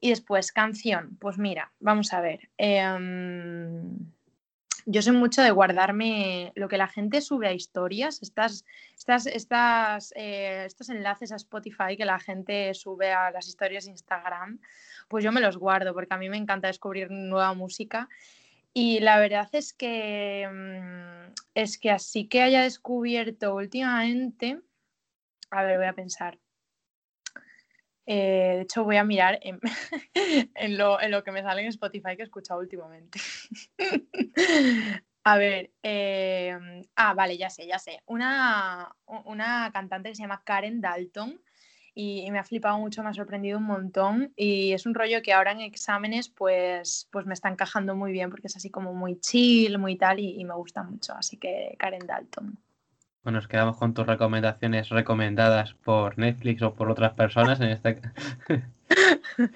Y 0.01 0.11
después, 0.11 0.53
canción, 0.53 1.17
pues 1.21 1.39
mira, 1.39 1.73
vamos 1.81 2.13
a 2.13 2.21
ver. 2.21 2.49
Em, 2.59 3.99
yo 4.87 5.03
soy 5.03 5.15
mucho 5.15 5.43
de 5.43 5.51
guardarme 5.51 6.53
lo 6.55 6.69
que 6.69 6.77
la 6.77 6.89
gente 6.89 7.21
sube 7.21 7.49
a 7.49 7.53
historias, 7.53 8.21
estas, 8.23 8.65
estas, 9.27 10.13
eh, 10.17 10.65
estos 10.67 10.89
enlaces 10.89 11.33
a 11.33 11.37
Spotify 11.37 11.97
que 11.97 12.05
la 12.05 12.19
gente 12.19 12.75
sube 12.75 13.13
a 13.13 13.31
las 13.31 13.49
historias 13.49 13.85
de 13.85 13.93
Instagram, 13.93 14.61
pues 15.09 15.25
yo 15.25 15.33
me 15.33 15.41
los 15.41 15.57
guardo 15.57 15.95
porque 15.95 16.15
a 16.15 16.19
mí 16.19 16.29
me 16.29 16.37
encanta 16.37 16.69
descubrir 16.69 17.11
nueva 17.11 17.55
música. 17.55 18.09
Y 18.75 19.01
la 19.01 19.19
verdad 19.19 19.49
es 19.53 19.75
que, 19.75 20.49
mm, 20.51 21.33
es 21.55 21.79
que 21.79 21.91
así 21.91 22.27
que 22.27 22.43
haya 22.43 22.63
descubierto 22.63 23.55
últimamente, 23.55 24.61
a 25.51 25.63
ver, 25.63 25.77
voy 25.77 25.87
a 25.87 25.93
pensar, 25.93 26.39
eh, 28.07 28.55
de 28.57 28.61
hecho, 28.63 28.85
voy 28.85 28.97
a 28.97 29.05
mirar 29.05 29.41
en, 30.55 30.79
lo, 30.79 31.25
que 31.25 31.33
me 31.33 31.43
sale 31.43 31.63
en 31.63 31.69
Spotify 31.69 32.17
que 32.17 32.23
he 32.23 32.25
escuchado 32.25 32.61
últimamente. 32.61 33.21
a 35.25 35.39
ver, 35.39 35.71
em, 35.83 36.83
ah, 36.97 37.15
vale, 37.15 37.37
ya 37.37 37.51
sé, 37.51 37.67
ya 37.67 37.79
sé. 37.79 38.03
Una, 38.07 38.95
una 39.25 39.71
cantante 39.73 40.09
que 40.09 40.17
se 40.17 40.23
llama 40.23 40.43
Karen 40.45 40.81
Dalton 40.81 41.41
y, 41.95 42.31
me 42.31 42.39
ha 42.39 42.45
flipado 42.45 42.79
mucho, 42.79 43.03
me 43.03 43.11
ha 43.11 43.15
sorprendido 43.15 43.59
un 43.59 43.65
montón 43.65 44.33
y 44.35 44.73
es 44.73 44.87
un 44.87 44.95
rollo 44.95 45.23
que 45.23 45.33
ahora 45.33 45.53
en 45.53 45.61
exámenes 45.61 46.29
pues, 46.29 47.09
pues 47.13 47.27
me 47.27 47.35
está 47.35 47.51
encajando 47.51 47.95
muy 47.95 48.13
bien 48.13 48.31
porque 48.31 48.47
es 48.47 48.57
así 48.57 48.71
como 48.71 48.95
muy 48.95 49.21
chill, 49.21 49.79
muy 49.79 49.97
tal 49.97 50.19
y 50.19 50.45
me 50.45 50.55
gusta 50.55 50.83
mucho. 50.83 51.15
Así 51.15 51.37
que 51.37 51.77
Karen 51.79 52.07
Dalton. 52.07 52.59
Bueno, 53.23 53.39
nos 53.39 53.47
quedamos 53.49 53.77
con 53.77 53.95
tus 53.95 54.07
recomendaciones 54.07 54.89
recomendadas 54.89 55.75
por 55.75 56.19
Netflix 56.19 56.63
o 56.63 56.75
por 56.75 56.91
otras 56.91 57.13
personas 57.13 57.61
en 57.61 57.69
este 57.69 58.01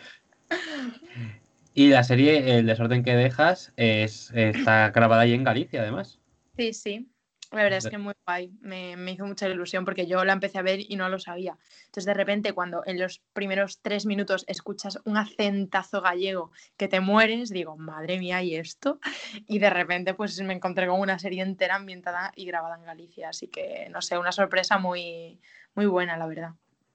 Y 1.75 1.89
la 1.89 2.05
serie 2.05 2.59
El 2.59 2.67
desorden 2.67 3.03
que 3.03 3.15
dejas 3.15 3.73
es, 3.77 4.31
está 4.35 4.91
grabada 4.91 5.23
ahí 5.23 5.35
en 5.35 5.45
Galicia, 5.45 5.83
además. 5.83 6.19
Sí, 6.57 6.73
sí. 6.73 7.09
La 7.57 7.63
verdad 7.63 7.79
es 7.79 7.89
que 7.89 7.99
muy 7.99 8.15
guay, 8.27 8.53
me, 8.61 8.95
hizo 9.11 9.25
mucha 9.25 9.49
ilusión 9.49 9.85
porque 9.85 10.07
yo 10.07 10.25
la 10.25 10.35
empecé 10.35 10.59
a 10.59 10.63
ver 10.63 10.81
y 10.81 10.97
no 10.97 11.09
lo 11.09 11.19
sabía. 11.19 11.57
Entonces 11.87 12.05
de 12.05 12.15
repente 12.15 12.53
cuando 12.53 12.83
en 12.85 12.99
los 12.99 13.23
primeros 13.33 13.81
tres 13.81 14.05
minutos 14.05 14.45
escuchas 14.47 14.99
un 15.05 15.17
acentazo 15.17 16.03
gallego 16.03 16.51
que 16.77 16.89
te 16.89 17.01
mueres, 17.01 17.49
digo, 17.49 17.77
madre 17.77 18.19
mía, 18.19 18.43
¿y 18.43 18.57
esto? 18.57 19.01
Y 19.49 19.59
de 19.59 19.71
repente 19.71 20.13
pues 20.15 20.41
me 20.43 20.55
encontré 20.55 20.87
con 20.87 21.01
una 21.01 21.19
serie 21.19 21.43
entera 21.43 21.77
ambientada 21.77 22.33
y 22.37 22.45
grabada 22.45 22.77
en 22.77 22.85
Galicia, 22.85 23.31
así 23.31 23.49
que 23.49 23.89
no 23.91 24.03
sé, 24.03 24.19
una 24.19 24.33
sorpresa 24.33 24.79
muy, 24.79 25.41
muy 25.75 25.87
buena, 25.87 26.17
la 26.17 26.27
verdad. 26.27 26.51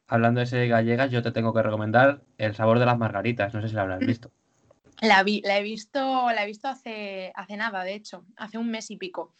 Hablando 0.07 0.41
de 0.41 0.45
serie 0.45 0.67
gallegas, 0.67 1.09
yo 1.09 1.23
te 1.23 1.31
tengo 1.31 1.53
que 1.53 1.63
recomendar 1.63 2.21
El 2.37 2.53
sabor 2.53 2.79
de 2.79 2.85
las 2.85 2.97
margaritas, 2.97 3.53
no 3.53 3.61
sé 3.61 3.69
si 3.69 3.75
la 3.75 3.81
habrás 3.81 3.99
visto. 3.99 4.31
La, 5.01 5.23
vi, 5.23 5.41
la 5.43 5.57
he 5.57 5.63
visto, 5.63 5.99
la 6.31 6.43
he 6.43 6.45
visto 6.45 6.67
hace, 6.67 7.31
hace 7.33 7.57
nada, 7.57 7.83
de 7.83 7.95
hecho, 7.95 8.23
hace 8.35 8.59
un 8.59 8.69
mes 8.69 8.91
y 8.91 8.97
pico. 8.97 9.33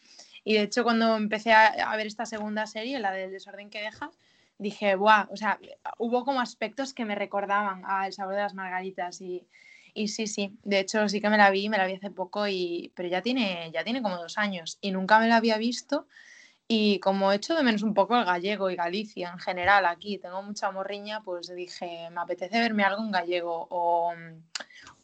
Y 0.44 0.54
de 0.54 0.62
hecho, 0.62 0.84
cuando 0.84 1.16
empecé 1.16 1.52
a, 1.52 1.96
ver 1.96 2.06
esta 2.06 2.26
segunda 2.26 2.66
serie, 2.66 2.98
la 2.98 3.12
del 3.12 3.30
desorden 3.30 3.70
que 3.70 3.80
dejas, 3.80 4.18
dije, 4.58 4.96
¡buah! 4.96 5.28
O 5.30 5.36
sea, 5.36 5.58
hubo 5.98 6.24
como 6.24 6.40
aspectos 6.40 6.94
que 6.94 7.04
me 7.04 7.14
recordaban 7.14 7.82
al 7.86 8.12
sabor 8.12 8.34
de 8.34 8.42
las 8.42 8.54
margaritas 8.54 9.20
y, 9.20 9.46
Y 9.94 10.08
sí, 10.08 10.26
sí, 10.26 10.56
de 10.64 10.80
hecho 10.80 11.08
sí 11.08 11.20
que 11.20 11.30
me 11.30 11.36
la 11.36 11.50
vi, 11.50 11.68
me 11.68 11.78
la 11.78 11.86
vi 11.86 11.94
hace 11.94 12.10
poco, 12.10 12.48
y, 12.48 12.92
pero 12.94 13.08
ya 13.08 13.22
tiene, 13.22 13.70
ya 13.72 13.84
tiene 13.84 14.02
como 14.02 14.16
dos 14.16 14.38
años 14.38 14.78
y 14.80 14.90
nunca 14.90 15.18
me 15.20 15.28
la 15.28 15.36
había 15.36 15.58
visto. 15.58 16.06
Y 16.68 17.00
como 17.00 17.32
echo 17.32 17.54
de 17.54 17.62
menos 17.62 17.82
un 17.82 17.92
poco 17.94 18.16
el 18.16 18.24
gallego 18.24 18.70
y 18.70 18.76
Galicia 18.76 19.30
en 19.30 19.38
general 19.38 19.84
aquí, 19.86 20.18
tengo 20.18 20.42
mucha 20.42 20.70
morriña, 20.70 21.22
pues 21.22 21.54
dije, 21.54 22.08
me 22.10 22.20
apetece 22.22 22.60
verme 22.60 22.84
algo 22.84 23.02
en 23.02 23.10
gallego 23.10 23.66
o, 23.70 24.14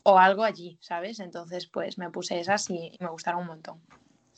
o 0.05 0.18
algo 0.18 0.44
allí, 0.44 0.79
¿sabes? 0.81 1.20
Entonces 1.20 1.66
pues 1.66 1.98
me 1.98 2.11
puse 2.11 2.40
esas 2.40 2.70
y, 2.70 2.96
me 3.01 3.09
gustaron 3.09 3.42
un 3.42 3.48
montón. 3.48 3.81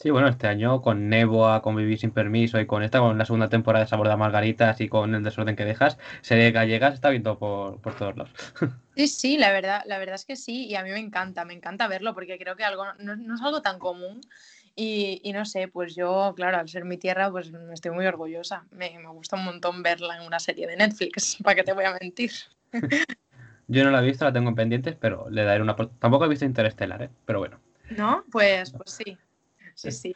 Sí, 0.01 0.09
bueno, 0.09 0.29
este 0.29 0.47
año 0.47 0.81
con 0.81 1.11
Neboa, 1.11 1.61
con 1.61 1.77
Vivir 1.77 1.99
sin 1.99 2.11
permiso 2.11 2.59
y 2.59 2.65
con 2.67 2.83
esta, 2.83 3.01
con 3.01 3.19
la 3.19 3.27
segunda 3.27 3.51
temporada 3.51 3.85
de 3.85 3.89
Sabor 3.91 4.09
de 4.09 4.17
Margaritas 4.17 4.81
y 4.81 4.89
con 4.89 5.15
El 5.15 5.23
desorden 5.23 5.57
que 5.57 5.67
dejas, 5.67 5.99
serie 6.23 6.53
gallega 6.53 6.89
se 6.89 6.95
está 6.95 7.11
viendo 7.11 7.39
por, 7.39 7.83
por, 7.83 7.95
todos 7.95 8.17
lados. 8.17 8.33
Sí, 8.97 9.09
sí, 9.09 9.37
la 9.37 9.53
verdad, 9.53 9.83
la 9.85 9.99
verdad 9.99 10.15
es 10.15 10.25
que 10.25 10.37
sí, 10.37 10.67
y 10.67 10.75
a 10.75 10.83
mí 10.83 10.91
me 10.91 10.99
encanta, 11.01 11.45
me 11.45 11.53
encanta 11.53 11.87
verlo 11.87 12.15
porque 12.15 12.39
creo 12.39 12.57
que 12.57 12.65
algo 12.65 12.85
no, 12.99 13.15
no 13.15 13.35
es 13.35 13.43
algo 13.43 13.61
tan 13.61 13.79
común 13.79 14.23
y, 14.75 15.21
y, 15.23 15.35
no 15.35 15.45
sé, 15.45 15.69
pues 15.69 15.95
yo, 15.95 16.33
claro, 16.35 16.57
al 16.57 16.69
ser 16.71 16.87
mi 16.87 16.97
tierra, 16.97 17.31
pues 17.31 17.53
estoy 17.73 17.91
muy 17.91 18.07
orgullosa. 18.07 18.65
Me, 18.71 18.99
me 18.99 19.09
gusta 19.09 19.37
un 19.37 19.45
montón 19.45 19.83
verla 19.83 20.17
en 20.17 20.27
una 20.27 20.39
serie 20.39 20.67
de 20.67 20.77
Netflix, 20.77 21.37
¿para 21.45 21.57
qué 21.57 21.63
te 21.63 21.75
voy 21.75 21.85
a 21.85 21.97
mentir? 22.01 22.33
yo 23.69 23.85
no 23.85 23.91
la 23.91 24.03
he 24.03 24.07
visto, 24.07 24.25
la 24.25 24.33
tengo 24.33 24.49
en 24.49 24.55
pendientes, 24.55 24.97
pero 24.99 25.29
le 25.29 25.45
daré 25.45 25.61
una... 25.61 25.77
Tampoco 25.77 26.25
he 26.25 26.29
visto 26.29 26.47
Interestelar, 26.47 27.03
¿eh? 27.03 27.11
pero 27.27 27.41
bueno. 27.41 27.61
¿No? 27.91 28.25
Pues, 28.31 28.71
pues 28.73 28.93
sí. 28.93 29.19
Sí, 29.81 29.91
sí. 29.93 30.15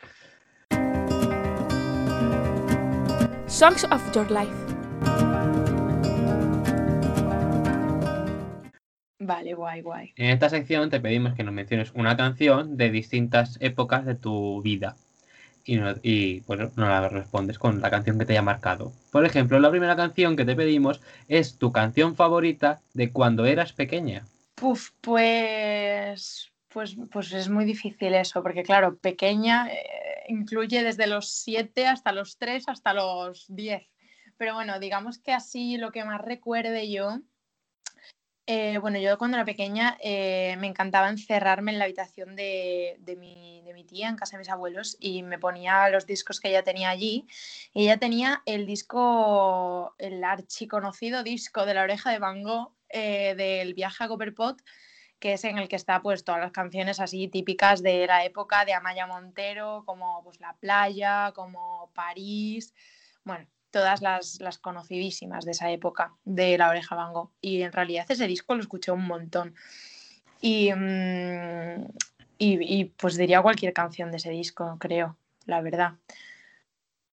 Songs 3.46 3.84
of 3.84 4.14
Your 4.14 4.30
Life. 4.30 4.52
Vale, 9.20 9.54
guay, 9.54 9.80
guay. 9.80 10.12
En 10.16 10.30
esta 10.30 10.50
sección 10.50 10.90
te 10.90 11.00
pedimos 11.00 11.32
que 11.32 11.44
nos 11.44 11.54
menciones 11.54 11.92
una 11.94 12.14
canción 12.14 12.76
de 12.76 12.90
distintas 12.90 13.56
épocas 13.62 14.04
de 14.04 14.16
tu 14.16 14.60
vida. 14.60 14.96
Y, 15.64 15.76
no, 15.76 15.94
y 16.02 16.42
nos 16.46 16.76
la 16.76 17.08
respondes 17.08 17.58
con 17.58 17.80
la 17.80 17.88
canción 17.88 18.18
que 18.18 18.26
te 18.26 18.34
haya 18.34 18.42
marcado. 18.42 18.92
Por 19.10 19.24
ejemplo, 19.24 19.58
la 19.60 19.70
primera 19.70 19.96
canción 19.96 20.36
que 20.36 20.44
te 20.44 20.56
pedimos 20.56 21.00
es 21.28 21.56
tu 21.56 21.72
canción 21.72 22.16
favorita 22.16 22.82
de 22.92 23.12
cuando 23.12 23.46
eras 23.46 23.72
pequeña. 23.72 24.26
Uf, 24.60 24.90
pues, 25.00 26.52
pues, 26.74 26.96
pues 27.12 27.32
es 27.32 27.48
muy 27.48 27.64
difícil 27.64 28.14
eso, 28.14 28.42
porque 28.42 28.64
claro, 28.64 28.98
pequeña 28.98 29.68
eh, 29.72 30.24
incluye 30.28 30.82
desde 30.82 31.06
los 31.06 31.30
7 31.30 31.86
hasta 31.86 32.10
los 32.12 32.36
3 32.36 32.68
hasta 32.68 32.92
los 32.92 33.46
10. 33.48 33.88
Pero 34.36 34.54
bueno, 34.54 34.80
digamos 34.80 35.18
que 35.18 35.32
así 35.32 35.78
lo 35.78 35.92
que 35.92 36.04
más 36.04 36.20
recuerde 36.20 36.90
yo 36.90 37.20
eh, 38.46 38.76
bueno, 38.78 38.98
yo 38.98 39.16
cuando 39.16 39.38
era 39.38 39.46
pequeña 39.46 39.96
eh, 40.02 40.56
me 40.58 40.66
encantaba 40.66 41.08
encerrarme 41.08 41.72
en 41.72 41.78
la 41.78 41.84
habitación 41.84 42.36
de, 42.36 42.96
de, 42.98 43.16
mi, 43.16 43.62
de, 43.62 43.72
mi, 43.72 43.84
tía, 43.84 44.10
en 44.10 44.16
casa 44.16 44.36
de 44.36 44.40
mis 44.40 44.50
abuelos, 44.50 44.98
y 45.00 45.22
me 45.22 45.38
ponía 45.38 45.88
los 45.88 46.06
discos 46.06 46.40
que 46.40 46.48
ella 46.50 46.62
tenía 46.62 46.90
allí. 46.90 47.26
Y 47.72 47.84
ella 47.84 47.96
tenía 47.96 48.42
el 48.44 48.66
disco, 48.66 49.94
el 49.98 50.22
archiconocido 50.22 51.22
disco 51.22 51.64
de 51.64 51.72
la 51.72 51.84
oreja 51.84 52.10
de 52.10 52.18
Van 52.18 52.42
del 52.90 53.72
viaje 53.74 54.04
a 54.04 54.08
Copperpot, 54.08 54.60
que 55.24 55.32
es 55.32 55.44
en 55.44 55.56
el 55.56 55.68
que 55.68 55.76
está 55.76 56.02
pues 56.02 56.22
todas 56.22 56.38
las 56.38 56.52
canciones 56.52 57.00
así 57.00 57.28
típicas 57.28 57.82
de 57.82 58.06
la 58.06 58.26
época 58.26 58.66
de 58.66 58.74
Amaya 58.74 59.06
Montero, 59.06 59.82
como 59.86 60.22
pues 60.22 60.38
La 60.38 60.52
Playa, 60.52 61.32
como 61.34 61.90
París. 61.94 62.74
Bueno, 63.24 63.46
todas 63.70 64.02
las, 64.02 64.38
las, 64.42 64.58
conocidísimas 64.58 65.46
de 65.46 65.52
esa 65.52 65.70
época 65.70 66.12
de 66.26 66.58
La 66.58 66.68
Oreja 66.68 66.94
Van 66.94 67.14
Y 67.40 67.62
en 67.62 67.72
realidad 67.72 68.04
ese 68.06 68.26
disco 68.26 68.54
lo 68.54 68.60
escuché 68.60 68.92
un 68.92 69.06
montón. 69.06 69.54
Y, 70.42 70.70
mm, 70.74 71.86
y, 72.36 72.80
y, 72.80 72.84
pues 72.84 73.16
diría 73.16 73.40
cualquier 73.40 73.72
canción 73.72 74.10
de 74.10 74.18
ese 74.18 74.28
disco, 74.28 74.76
creo, 74.78 75.16
la 75.46 75.62
verdad. 75.62 75.94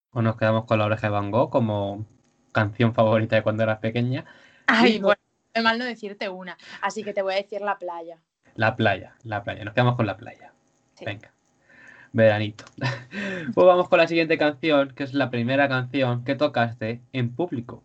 O 0.10 0.22
nos 0.22 0.36
quedamos 0.36 0.66
con 0.66 0.80
La 0.80 0.86
Oreja 0.86 1.08
de 1.08 1.12
Van 1.12 1.32
Gogh 1.32 1.50
como 1.50 2.06
canción 2.52 2.94
favorita 2.94 3.38
de 3.38 3.44
cuando 3.44 3.64
eras 3.64 3.80
pequeña. 3.80 4.26
Ay, 4.68 5.00
bueno, 5.00 5.21
es 5.54 5.64
mal 5.64 5.78
no 5.78 5.86
decirte 5.86 6.30
una, 6.30 6.58
así 6.82 7.04
que 7.04 7.14
te 7.14 7.22
voy 7.22 7.34
a 7.34 7.38
decir 7.38 7.62
La 7.62 7.78
Playa. 7.78 8.18
La 8.56 8.76
playa, 8.76 9.16
la 9.24 9.44
playa, 9.44 9.64
nos 9.64 9.74
quedamos 9.74 9.96
con 9.96 10.06
la 10.06 10.18
playa. 10.18 10.52
Sí. 10.96 11.06
Venga 11.06 11.32
veranito. 12.14 12.66
pues 13.54 13.68
vamos 13.68 13.90
con 13.90 14.00
la 14.00 14.08
siguiente 14.08 14.38
canción, 14.38 14.94
que 14.96 15.04
es 15.04 15.14
la 15.14 15.30
primera 15.30 15.68
canción 15.70 16.24
que 16.24 16.36
tocaste 16.36 17.02
en 17.14 17.34
público. 17.34 17.84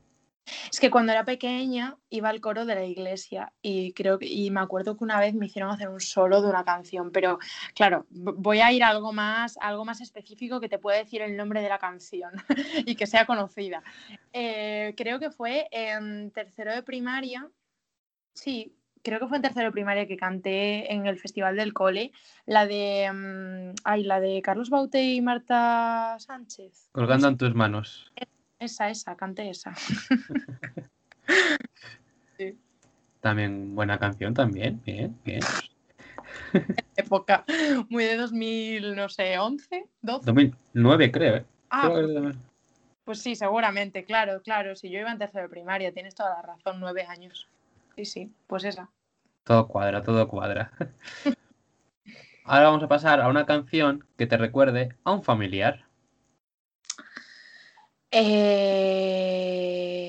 Es 0.71 0.81
que 0.81 0.91
cuando 0.91 1.13
era 1.13 1.25
pequeña 1.25 1.97
iba 2.11 2.29
al 2.29 2.41
coro 2.41 2.65
de 2.65 2.75
la 2.75 2.85
iglesia 2.85 3.53
y 3.63 3.93
creo 3.93 4.19
que, 4.19 4.27
y 4.27 4.51
me 4.51 4.61
acuerdo 4.61 4.97
que 4.97 5.05
una 5.05 5.19
vez 5.19 5.35
me 5.35 5.47
hicieron 5.47 5.71
hacer 5.71 5.89
un 5.89 6.01
solo 6.01 6.41
de 6.41 6.49
una 6.49 6.65
canción, 6.65 7.11
pero 7.11 7.39
claro, 7.75 8.07
voy 8.11 8.61
a 8.61 8.73
ir 8.73 8.85
a 8.85 8.89
algo 8.89 9.13
más, 9.13 9.59
algo 9.61 9.85
más 9.85 10.01
específico 10.01 10.61
que 10.61 10.69
te 10.69 10.79
pueda 10.79 10.99
decir 10.99 11.23
el 11.23 11.37
nombre 11.37 11.63
de 11.63 11.69
la 11.69 11.79
canción 11.79 12.33
y 12.87 12.95
que 12.95 13.07
sea 13.07 13.27
conocida. 13.27 13.83
Eh, 14.33 14.95
creo 14.97 15.19
que 15.19 15.31
fue 15.31 15.69
en 15.73 16.31
tercero 16.31 16.73
de 16.73 16.83
primaria, 16.83 17.49
sí, 18.35 18.77
creo 19.03 19.21
que 19.21 19.29
fue 19.29 19.37
en 19.37 19.43
tercero 19.43 19.67
de 19.67 19.73
primaria 19.73 20.07
que 20.07 20.17
canté 20.17 20.93
en 20.93 21.07
el 21.07 21.19
Festival 21.19 21.57
del 21.57 21.73
Cole, 21.73 22.13
la 22.45 22.67
de, 22.67 23.09
um, 23.11 23.75
ay, 23.85 24.03
la 24.03 24.21
de 24.21 24.43
Carlos 24.43 24.69
Baute 24.69 25.03
y 25.03 25.21
Marta 25.21 26.17
Sánchez. 26.19 26.89
Colgando 26.93 27.29
en 27.29 27.39
tus 27.39 27.55
manos. 27.55 28.13
Esa, 28.59 28.89
esa, 28.89 29.17
canté 29.17 29.51
esa. 29.51 29.75
sí. 32.39 32.59
También 33.21 33.75
buena 33.75 33.99
canción, 33.99 34.33
también, 34.35 34.81
bien, 34.85 35.19
bien. 35.25 35.41
Época, 36.97 37.45
muy 37.89 38.05
de 38.05 38.17
2000, 38.17 38.97
no 38.97 39.09
sé, 39.09 39.39
11, 39.39 39.89
12. 40.03 40.27
2009 40.27 41.13
creo, 41.13 41.37
¿eh? 41.37 41.47
Ah, 41.71 41.91
creo 41.93 42.23
pues, 42.23 42.37
pues 43.05 43.23
sí, 43.23 43.37
seguramente, 43.37 44.05
claro, 44.05 44.43
claro. 44.43 44.75
Si 44.75 44.91
yo 44.91 44.99
iba 44.99 45.13
en 45.13 45.19
tercero 45.19 45.45
de 45.45 45.49
primaria, 45.49 45.93
tienes 45.93 46.15
toda 46.15 46.31
la 46.31 46.43
razón, 46.43 46.81
nueve 46.81 47.05
años. 47.09 47.49
Sí, 47.95 48.05
sí, 48.05 48.33
pues 48.47 48.65
esa. 48.65 48.91
Todo 49.45 49.69
cuadra, 49.69 50.03
todo 50.03 50.27
cuadra. 50.29 50.73
Ahora 52.45 52.65
vamos 52.65 52.83
a 52.83 52.89
pasar 52.89 53.21
a 53.21 53.29
una 53.29 53.47
canción 53.47 54.05
que 54.17 54.27
te 54.27 54.37
recuerde 54.37 54.97
a 55.05 55.13
un 55.13 55.23
familiar. 55.23 55.86
Eh... 58.19 60.07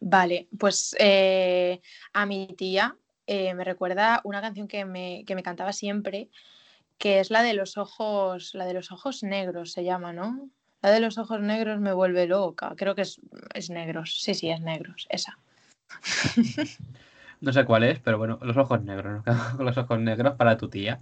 Vale, 0.00 0.48
pues 0.58 0.96
eh, 0.98 1.82
a 2.14 2.24
mi 2.24 2.46
tía 2.56 2.96
eh, 3.26 3.52
me 3.52 3.64
recuerda 3.64 4.22
una 4.24 4.40
canción 4.40 4.66
que 4.66 4.86
me, 4.86 5.24
que 5.26 5.34
me, 5.34 5.42
cantaba 5.42 5.74
siempre, 5.74 6.30
que 6.96 7.20
es 7.20 7.30
la 7.30 7.42
de 7.42 7.52
los 7.52 7.76
ojos, 7.76 8.54
la 8.54 8.64
de 8.64 8.72
los 8.72 8.90
ojos 8.92 9.22
negros 9.22 9.72
se 9.72 9.84
llama, 9.84 10.14
¿no? 10.14 10.48
La 10.80 10.90
de 10.90 11.00
los 11.00 11.18
ojos 11.18 11.42
negros 11.42 11.80
me 11.80 11.92
vuelve 11.92 12.26
loca. 12.26 12.72
Creo 12.78 12.94
que 12.94 13.02
es, 13.02 13.20
es 13.52 13.68
negros. 13.68 14.18
Sí, 14.22 14.32
sí, 14.32 14.48
es 14.48 14.62
negros, 14.62 15.06
esa. 15.10 15.38
No 17.40 17.52
sé 17.52 17.64
cuál 17.64 17.84
es, 17.84 18.00
pero 18.00 18.18
bueno, 18.18 18.40
los 18.42 18.56
ojos 18.56 18.82
negros, 18.82 19.22
con 19.22 19.36
los 19.64 19.78
ojos 19.78 20.00
negros 20.00 20.34
para 20.34 20.56
tu 20.56 20.68
tía. 20.68 21.00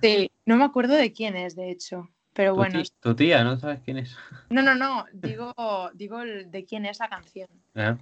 Sí, 0.00 0.30
no 0.46 0.56
me 0.56 0.64
acuerdo 0.64 0.94
de 0.94 1.12
quién 1.12 1.36
es, 1.36 1.56
de 1.56 1.70
hecho. 1.70 2.08
Pero 2.38 2.52
tu 2.52 2.58
bueno. 2.58 2.80
Tía, 2.80 2.92
tu 3.00 3.16
tía, 3.16 3.42
¿no 3.42 3.58
sabes 3.58 3.80
quién 3.84 3.98
es? 3.98 4.16
No, 4.48 4.62
no, 4.62 4.76
no, 4.76 5.06
digo, 5.12 5.52
digo 5.94 6.20
de 6.20 6.64
quién 6.64 6.86
es 6.86 7.00
la 7.00 7.08
canción. 7.08 7.48
¿Eh? 7.74 7.96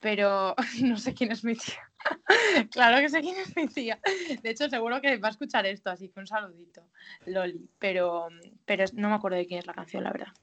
Pero 0.00 0.54
no 0.82 0.98
sé 0.98 1.14
quién 1.14 1.32
es 1.32 1.44
mi 1.44 1.54
tía. 1.54 1.80
claro 2.70 2.98
que 2.98 3.08
sé 3.08 3.22
quién 3.22 3.38
es 3.38 3.56
mi 3.56 3.66
tía. 3.68 3.98
De 4.42 4.50
hecho, 4.50 4.68
seguro 4.68 5.00
que 5.00 5.16
va 5.16 5.28
a 5.28 5.30
escuchar 5.30 5.64
esto, 5.64 5.88
así 5.88 6.10
que 6.10 6.20
un 6.20 6.26
saludito, 6.26 6.82
Loli. 7.24 7.70
Pero, 7.78 8.28
pero 8.66 8.84
no 8.92 9.08
me 9.08 9.14
acuerdo 9.14 9.38
de 9.38 9.46
quién 9.46 9.60
es 9.60 9.66
la 9.66 9.72
canción, 9.72 10.04
la 10.04 10.12
verdad. 10.12 10.34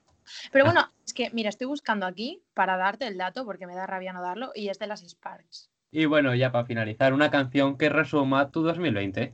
Pero 0.50 0.64
bueno, 0.64 0.88
es 1.06 1.14
que, 1.14 1.30
mira, 1.30 1.48
estoy 1.48 1.68
buscando 1.68 2.06
aquí 2.06 2.42
para 2.54 2.76
darte 2.76 3.06
el 3.06 3.16
dato, 3.16 3.44
porque 3.44 3.68
me 3.68 3.76
da 3.76 3.86
rabia 3.86 4.12
no 4.12 4.20
darlo, 4.20 4.50
y 4.52 4.68
es 4.68 4.80
de 4.80 4.88
las 4.88 5.00
Sparks. 5.08 5.70
Y 5.92 6.06
bueno, 6.06 6.34
ya 6.34 6.50
para 6.50 6.66
finalizar, 6.66 7.12
una 7.12 7.30
canción 7.30 7.78
que 7.78 7.88
resuma 7.88 8.50
tu 8.50 8.62
2020. 8.62 9.32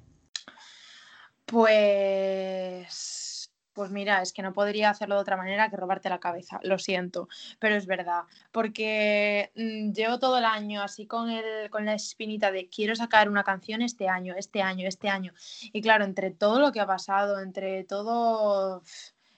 Pues. 1.47 3.28
Pues 3.79 3.93
mira, 3.93 4.23
es 4.23 4.33
que 4.33 4.43
no 4.43 4.53
podría 4.53 4.91
hacerlo 4.91 5.15
de 5.15 5.21
otra 5.21 5.37
manera 5.37 5.71
que 5.71 5.77
robarte 5.77 6.09
la 6.09 6.19
cabeza, 6.19 6.59
lo 6.65 6.81
siento, 6.81 7.29
pero 7.61 7.77
es 7.77 7.87
verdad, 7.87 8.23
porque 8.51 9.53
mmm, 9.55 9.93
llevo 9.93 10.19
todo 10.19 10.39
el 10.39 10.45
año 10.47 10.83
así 10.83 11.07
con, 11.07 11.31
el, 11.31 11.71
con 11.71 11.85
la 11.85 11.95
espinita 11.95 12.51
de 12.51 12.69
quiero 12.69 12.97
sacar 12.97 13.29
una 13.29 13.45
canción 13.45 13.81
este 13.81 14.09
año, 14.09 14.35
este 14.37 14.63
año, 14.63 14.89
este 14.89 15.09
año. 15.09 15.33
Y 15.73 15.81
claro, 15.81 16.05
entre 16.05 16.33
todo 16.33 16.59
lo 16.59 16.73
que 16.73 16.81
ha 16.81 16.89
pasado, 16.89 17.39
entre 17.39 17.85
todo 17.85 18.83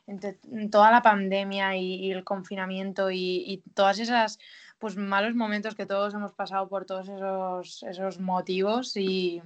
entre 0.07 0.39
toda 0.71 0.91
la 0.91 1.03
pandemia 1.03 1.77
y, 1.77 1.97
y 1.97 2.11
el 2.11 2.25
confinamiento 2.25 3.11
y, 3.11 3.45
y, 3.47 3.59
todas 3.75 3.99
esas 3.99 4.39
pues 4.79 4.97
malos 4.97 5.35
momentos 5.35 5.75
que 5.75 5.85
todos 5.85 6.15
hemos 6.15 6.33
pasado 6.33 6.67
por 6.67 6.87
todos 6.87 7.11
esos, 7.11 7.83
esos 7.83 8.19
motivos 8.21 8.97
y, 8.97 9.43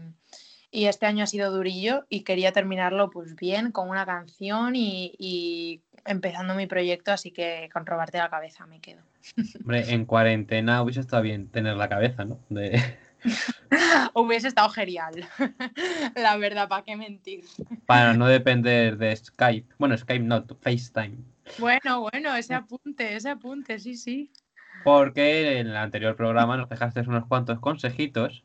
y, 0.75 0.87
este 0.87 1.07
año 1.07 1.25
ha 1.25 1.27
sido 1.27 1.51
durillo 1.51 2.05
y 2.09 2.23
quería 2.23 2.53
terminarlo 2.53 3.11
pues 3.11 3.37
bien 3.37 3.73
con 3.73 3.89
una 3.89 4.05
canción 4.05 4.77
y, 4.77 5.15
y 5.19 5.81
empezando 6.05 6.55
mi 6.55 6.67
proyecto, 6.67 7.13
así 7.13 7.31
que 7.31 7.69
con 7.73 7.87
robarte 7.87 8.19
la 8.19 8.29
cabeza 8.29 8.67
me 8.67 8.81
quedo. 8.81 9.03
Hombre, 9.61 9.93
en 9.93 10.05
cuarentena 10.05 10.83
hubiese 10.83 11.01
estado 11.01 11.23
bien 11.23 11.49
tener 11.49 11.77
la 11.77 11.89
cabeza, 11.89 12.25
¿no? 12.25 12.41
De, 12.49 12.81
Hubiese 14.15 14.49
estado 14.49 14.69
genial. 14.69 15.27
La 16.15 16.37
verdad, 16.37 16.69
¿para 16.69 16.85
qué 16.85 16.97
mentir? 16.97 17.45
Para 17.87 18.13
no 18.13 18.27
depender 18.27 18.99
de 18.99 19.17
Skype. 19.17 19.75
Bueno, 19.79 19.97
Skype 19.97 20.25
no, 20.25 20.45
FaceTime. 20.61 21.17
Bueno, 21.59 22.01
bueno, 22.01 22.35
ese 22.37 22.55
apunte, 22.55 23.17
ese 23.17 23.31
apunte, 23.31 23.79
sí, 23.79 23.97
sí. 23.97 24.31
Porque 24.85 25.59
en 25.59 25.69
el 25.69 25.77
anterior 25.77 26.17
programa 26.17 26.59
nos 26.59 26.69
dejaste 26.69 27.01
unos 27.01 27.27
cuantos 27.27 27.59
consejitos, 27.61 28.45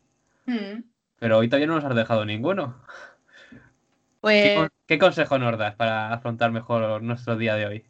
Mm. 0.50 0.84
Pero 1.20 1.38
hoy 1.38 1.48
todavía 1.50 1.68
no 1.68 1.76
nos 1.76 1.86
has 1.86 1.96
dejado 1.96 2.26
ninguno. 2.26 2.82
¿Qué, 2.90 4.18
Pues 4.22 4.54
con- 4.56 4.70
qué 4.88 4.98
consejo 5.00 5.38
nos 5.40 5.58
das 5.58 5.76
para 5.76 6.14
afrontar 6.14 6.52
mejor 6.52 7.02
nuestro 7.04 7.36
día 7.38 7.56
de 7.56 7.66
hoy? 7.66 7.86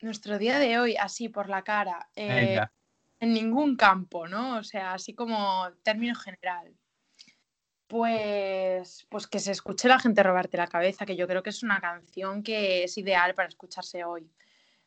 nuestro 0.00 0.38
día 0.38 0.58
de 0.60 0.78
hoy, 0.78 0.96
así 0.96 1.28
por 1.28 1.48
la 1.48 1.62
cara, 1.64 2.08
eh, 2.14 2.60
en 3.20 3.32
ningún 3.32 3.76
campo, 3.76 4.28
¿no? 4.28 4.58
O 4.58 4.62
sea, 4.62 4.94
así 4.94 5.12
como 5.12 5.66
término 5.82 6.14
general. 6.14 6.72
Pues, 7.88 9.06
pues 9.08 9.26
que 9.26 9.38
se 9.40 9.50
escuche 9.52 9.88
la 9.88 9.98
gente 9.98 10.22
robarte 10.22 10.56
la 10.58 10.66
cabeza, 10.66 11.06
que 11.06 11.16
yo 11.16 11.26
creo 11.26 11.42
que 11.42 11.50
es 11.50 11.62
una 11.62 11.80
canción 11.80 12.42
que 12.42 12.84
es 12.84 12.98
ideal 12.98 13.34
para 13.34 13.48
escucharse 13.48 14.04
hoy. 14.04 14.30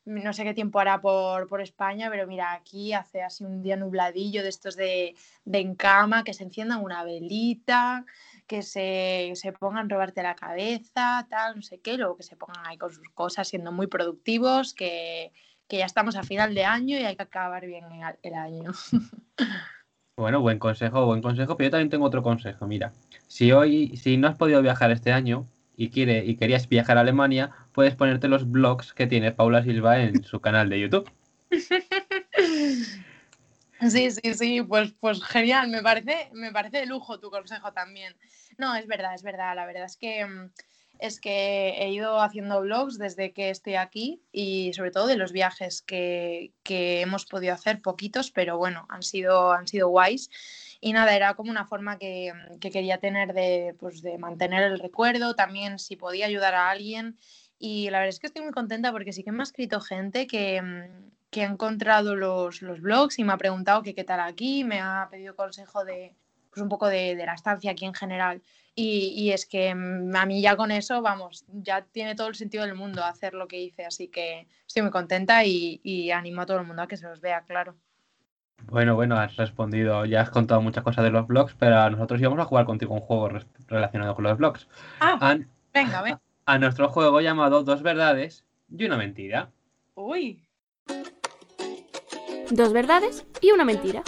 No 0.06 0.34
sé 0.34 0.44
qué 0.44 0.54
tiempo 0.54 0.80
hará 0.80 1.00
por, 1.00 1.48
por 1.48 1.62
España, 1.62 2.10
pero 2.10 2.26
mira, 2.26 2.54
aquí 2.54 2.92
hace 2.94 3.22
así 3.22 3.44
un 3.44 3.62
día 3.62 3.76
nubladillo 3.76 4.42
de 4.42 4.50
estos 4.50 4.76
de, 4.76 5.16
de 5.46 5.60
en 5.60 5.76
cama, 5.76 6.24
que 6.24 6.34
se 6.34 6.44
enciendan 6.44 6.84
una 6.84 7.04
velita, 7.04 8.06
que 8.48 8.64
se, 8.64 9.32
se 9.36 9.54
pongan 9.54 9.86
a 9.86 9.90
robarte 9.94 10.24
la 10.24 10.36
cabeza, 10.36 11.28
tal, 11.30 11.58
no 11.58 11.62
sé 11.62 11.80
qué, 11.80 11.98
luego 11.98 12.18
que 12.18 12.24
se 12.24 12.36
pongan 12.36 12.66
ahí 12.66 12.78
con 12.78 12.92
sus 12.92 13.08
cosas, 13.10 13.48
siendo 13.48 13.72
muy 13.72 13.88
productivos, 13.88 14.74
que, 14.74 15.32
que 15.68 15.78
ya 15.78 15.86
estamos 15.86 16.16
a 16.16 16.24
final 16.24 16.56
de 16.56 16.66
año 16.66 16.98
y 16.98 17.06
hay 17.06 17.16
que 17.16 17.24
acabar 17.24 17.66
bien 17.66 17.86
el 18.24 18.34
año. 18.34 18.72
Bueno, 20.18 20.42
buen 20.42 20.60
consejo, 20.60 21.06
buen 21.08 21.22
consejo, 21.22 21.58
pero 21.58 21.68
yo 21.68 21.72
también 21.72 21.90
tengo 21.90 22.06
otro 22.06 22.22
consejo. 22.22 22.68
Mira, 22.68 22.94
si 23.28 23.52
hoy, 23.54 23.98
si 23.98 24.18
no 24.18 24.28
has 24.28 24.38
podido 24.38 24.62
viajar 24.62 24.92
este 24.92 25.12
año 25.12 25.48
y 25.82 25.90
quiere, 25.90 26.24
y 26.26 26.36
querías 26.36 26.70
viajar 26.70 27.00
a 27.00 27.02
Alemania, 27.02 27.50
puedes 27.72 27.96
ponerte 27.96 28.28
los 28.28 28.50
blogs 28.52 28.94
que 28.94 29.08
tiene 29.08 29.32
Paula 29.32 29.64
Silva 29.64 30.00
en 30.00 30.24
su 30.24 30.40
canal 30.40 30.70
de 30.70 30.80
YouTube. 30.80 31.12
Sí, 33.90 34.12
sí, 34.12 34.34
sí, 34.36 34.62
pues, 34.62 34.94
pues 35.00 35.24
genial, 35.24 35.70
me 35.70 35.82
parece, 35.82 36.30
me 36.34 36.52
parece 36.52 36.78
de 36.78 36.86
lujo 36.86 37.20
tu 37.20 37.32
consejo 37.32 37.74
también. 37.74 38.16
No, 38.60 38.76
es 38.76 38.86
verdad, 38.86 39.16
es 39.16 39.24
verdad, 39.24 39.56
la 39.56 39.66
verdad 39.66 39.86
es 39.86 39.98
que 39.98 40.24
mm, 40.24 40.52
es 41.00 41.20
que 41.20 41.70
he 41.80 41.90
ido 41.90 42.22
haciendo 42.22 42.62
vlogs 42.62 43.00
desde 43.00 43.34
que 43.34 43.50
estoy 43.50 43.74
aquí 43.74 44.22
y 44.32 44.72
sobre 44.74 44.92
todo 44.92 45.08
de 45.08 45.18
los 45.18 45.32
viajes 45.32 45.82
que, 45.82 46.52
que 46.62 47.02
hemos 47.02 47.26
podido 47.26 47.56
hacer, 47.56 47.82
poquitos, 47.82 48.30
pero 48.30 48.56
bueno, 48.60 48.86
han 48.88 49.02
sido, 49.02 49.52
han 49.52 49.68
sido 49.68 49.88
guays. 49.88 50.30
Y 50.82 50.94
nada, 50.94 51.16
era 51.16 51.36
como 51.36 51.52
una 51.52 51.66
forma 51.66 51.98
que, 52.00 52.34
mm, 52.34 52.60
que 52.60 52.72
quería 52.72 52.98
tener 53.00 53.34
de, 53.34 53.76
pues, 53.80 54.02
de 54.02 54.18
mantener 54.18 54.64
el 54.64 54.80
recuerdo, 54.80 55.36
también 55.36 55.80
si 55.80 55.96
podía 55.96 56.26
ayudar 56.26 56.56
a 56.56 56.70
alguien. 56.72 57.18
Y 57.60 57.90
la 57.92 58.00
verdad 58.00 58.10
es 58.10 58.20
que 58.20 58.28
estoy 58.28 58.42
muy 58.44 58.52
contenta 58.52 58.92
porque 58.92 59.14
sí 59.14 59.24
que 59.24 59.32
me 59.32 59.42
ha 59.42 59.44
escrito 59.44 59.80
gente 59.82 60.28
que, 60.28 60.62
mm, 60.62 61.12
que 61.30 61.44
ha 61.44 61.48
encontrado 61.48 62.16
los, 62.16 62.62
los 62.64 62.82
blogs 62.82 63.20
y 63.20 63.24
me 63.24 63.34
ha 63.34 63.38
preguntado 63.38 63.84
que 63.84 63.94
qué 63.96 64.04
tal 64.04 64.20
aquí, 64.20 64.64
me 64.64 64.80
ha 64.82 65.08
pedido 65.12 65.36
consejo 65.36 65.86
de 65.86 66.16
pues 66.50 66.62
un 66.62 66.70
poco 66.70 66.88
de, 66.88 67.16
de 67.16 67.26
la 67.26 67.34
estancia 67.36 67.72
aquí 67.72 67.86
en 67.86 67.94
general. 67.94 68.42
Y, 68.76 69.14
y 69.16 69.32
es 69.32 69.46
que 69.46 69.74
mm, 69.76 70.16
a 70.16 70.26
mí 70.26 70.42
ya 70.42 70.56
con 70.58 70.72
eso, 70.72 71.02
vamos, 71.02 71.46
ya 71.48 71.84
tiene 71.86 72.16
todo 72.16 72.28
el 72.28 72.36
sentido 72.36 72.66
del 72.66 72.76
mundo 72.76 73.04
hacer 73.04 73.34
lo 73.34 73.48
que 73.48 73.62
hice, 73.62 73.86
así 73.86 74.08
que 74.10 74.48
estoy 74.68 74.82
muy 74.84 74.92
contenta 74.92 75.46
y, 75.46 75.80
y 75.84 76.12
animo 76.12 76.42
a 76.42 76.46
todo 76.46 76.60
el 76.60 76.66
mundo 76.68 76.82
a 76.82 76.88
que 76.88 76.98
se 76.98 77.08
los 77.08 77.22
vea, 77.22 77.44
claro. 77.46 77.78
Bueno, 78.68 78.96
bueno, 78.96 79.18
has 79.18 79.36
respondido, 79.36 80.06
ya 80.06 80.22
has 80.22 80.30
contado 80.30 80.62
muchas 80.62 80.84
cosas 80.84 81.04
de 81.04 81.12
los 81.12 81.28
blogs, 81.28 81.56
pero 81.58 81.90
nosotros 81.90 82.20
íbamos 82.22 82.40
a 82.40 82.46
jugar 82.46 82.66
contigo 82.66 82.94
un 82.94 83.02
juego 83.02 83.30
relacionado 83.68 84.16
con 84.16 84.24
los 84.24 84.38
blogs. 84.38 84.68
Ah, 85.00 85.18
A, 85.20 85.38
venga, 85.74 86.02
ven. 86.02 86.18
a 86.46 86.58
nuestro 86.58 86.88
juego 86.90 87.20
llamado 87.22 87.64
Dos 87.64 87.82
verdades 87.82 88.46
y 88.70 88.86
una 88.86 88.98
mentira. 88.98 89.50
Uy, 89.96 90.44
Dos 92.50 92.74
verdades 92.74 93.26
y 93.42 93.52
una 93.52 93.64
mentira. 93.64 94.04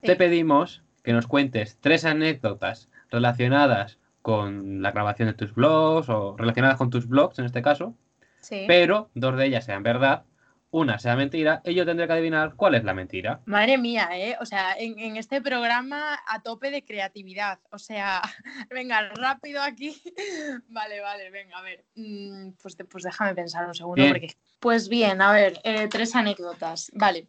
Te 0.00 0.16
pedimos 0.16 0.82
que 1.02 1.12
nos 1.12 1.26
cuentes 1.26 1.76
tres 1.80 2.04
anécdotas 2.06 2.88
relacionadas 3.10 3.98
con 4.22 4.80
la 4.82 4.90
grabación 4.92 5.28
de 5.28 5.34
tus 5.34 5.54
blogs 5.54 6.08
o 6.08 6.36
relacionadas 6.38 6.76
con 6.78 6.90
tus 6.90 7.06
blogs 7.08 7.38
en 7.38 7.44
este 7.46 7.60
caso, 7.62 7.94
sí. 8.40 8.64
pero 8.66 9.10
dos 9.14 9.36
de 9.36 9.46
ellas 9.46 9.64
sean 9.64 9.82
verdad, 9.82 10.24
una 10.72 10.98
sea 10.98 11.16
mentira 11.16 11.60
y 11.64 11.74
yo 11.74 11.84
tendré 11.84 12.06
que 12.06 12.12
adivinar 12.12 12.54
cuál 12.54 12.76
es 12.76 12.84
la 12.84 12.94
mentira. 12.94 13.40
Madre 13.46 13.76
mía, 13.76 14.08
¿eh? 14.12 14.36
O 14.40 14.46
sea, 14.46 14.74
en, 14.78 14.98
en 14.98 15.16
este 15.16 15.40
programa 15.40 16.20
a 16.26 16.42
tope 16.42 16.70
de 16.70 16.84
creatividad. 16.84 17.58
O 17.70 17.78
sea, 17.78 18.22
venga, 18.70 19.08
rápido 19.14 19.62
aquí. 19.62 20.00
Vale, 20.68 21.00
vale, 21.00 21.30
venga, 21.30 21.58
a 21.58 21.62
ver. 21.62 21.84
Mm, 21.94 22.52
Pues, 22.62 22.76
pues 22.88 23.04
déjame 23.04 23.34
pensar 23.34 23.66
un 23.66 23.74
segundo. 23.74 23.96
Bien. 24.02 24.12
Porque... 24.12 24.36
Pues 24.60 24.88
bien, 24.88 25.20
a 25.22 25.32
ver, 25.32 25.60
eh, 25.64 25.88
tres 25.88 26.14
anécdotas. 26.14 26.90
Vale. 26.94 27.28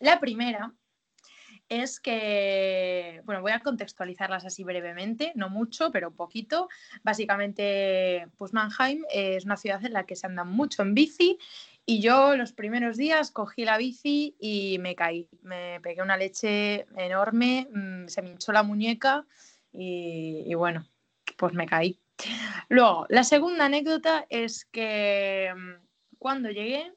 La 0.00 0.20
primera 0.20 0.72
es 1.68 1.98
que, 2.00 3.20
bueno, 3.24 3.40
voy 3.40 3.52
a 3.52 3.60
contextualizarlas 3.60 4.44
así 4.44 4.62
brevemente, 4.62 5.32
no 5.34 5.50
mucho, 5.50 5.90
pero 5.90 6.10
un 6.10 6.16
poquito. 6.16 6.68
Básicamente, 7.02 8.28
pues 8.36 8.52
Mannheim 8.52 9.02
es 9.10 9.44
una 9.44 9.56
ciudad 9.56 9.84
en 9.84 9.92
la 9.92 10.04
que 10.06 10.16
se 10.16 10.26
anda 10.26 10.44
mucho 10.44 10.82
en 10.82 10.94
bici 10.94 11.38
y 11.86 12.00
yo 12.00 12.36
los 12.36 12.52
primeros 12.52 12.96
días 12.96 13.30
cogí 13.30 13.64
la 13.64 13.78
bici 13.78 14.36
y 14.40 14.78
me 14.80 14.94
caí. 14.96 15.28
Me 15.42 15.80
pegué 15.80 16.02
una 16.02 16.16
leche 16.16 16.86
enorme, 16.96 17.68
mm, 17.72 18.08
se 18.08 18.22
me 18.22 18.30
hinchó 18.30 18.52
la 18.52 18.64
muñeca 18.64 19.24
y, 19.72 20.52
bueno, 20.54 20.86
pues 21.38 21.54
me 21.54 21.66
caí. 21.66 22.00
Luego, 22.68 23.06
la 23.08 23.22
segunda 23.24 23.66
anécdota 23.66 24.26
es 24.28 24.64
que 24.64 25.52
mm, 25.56 25.86
cuando 26.18 26.50
llegué 26.50 26.92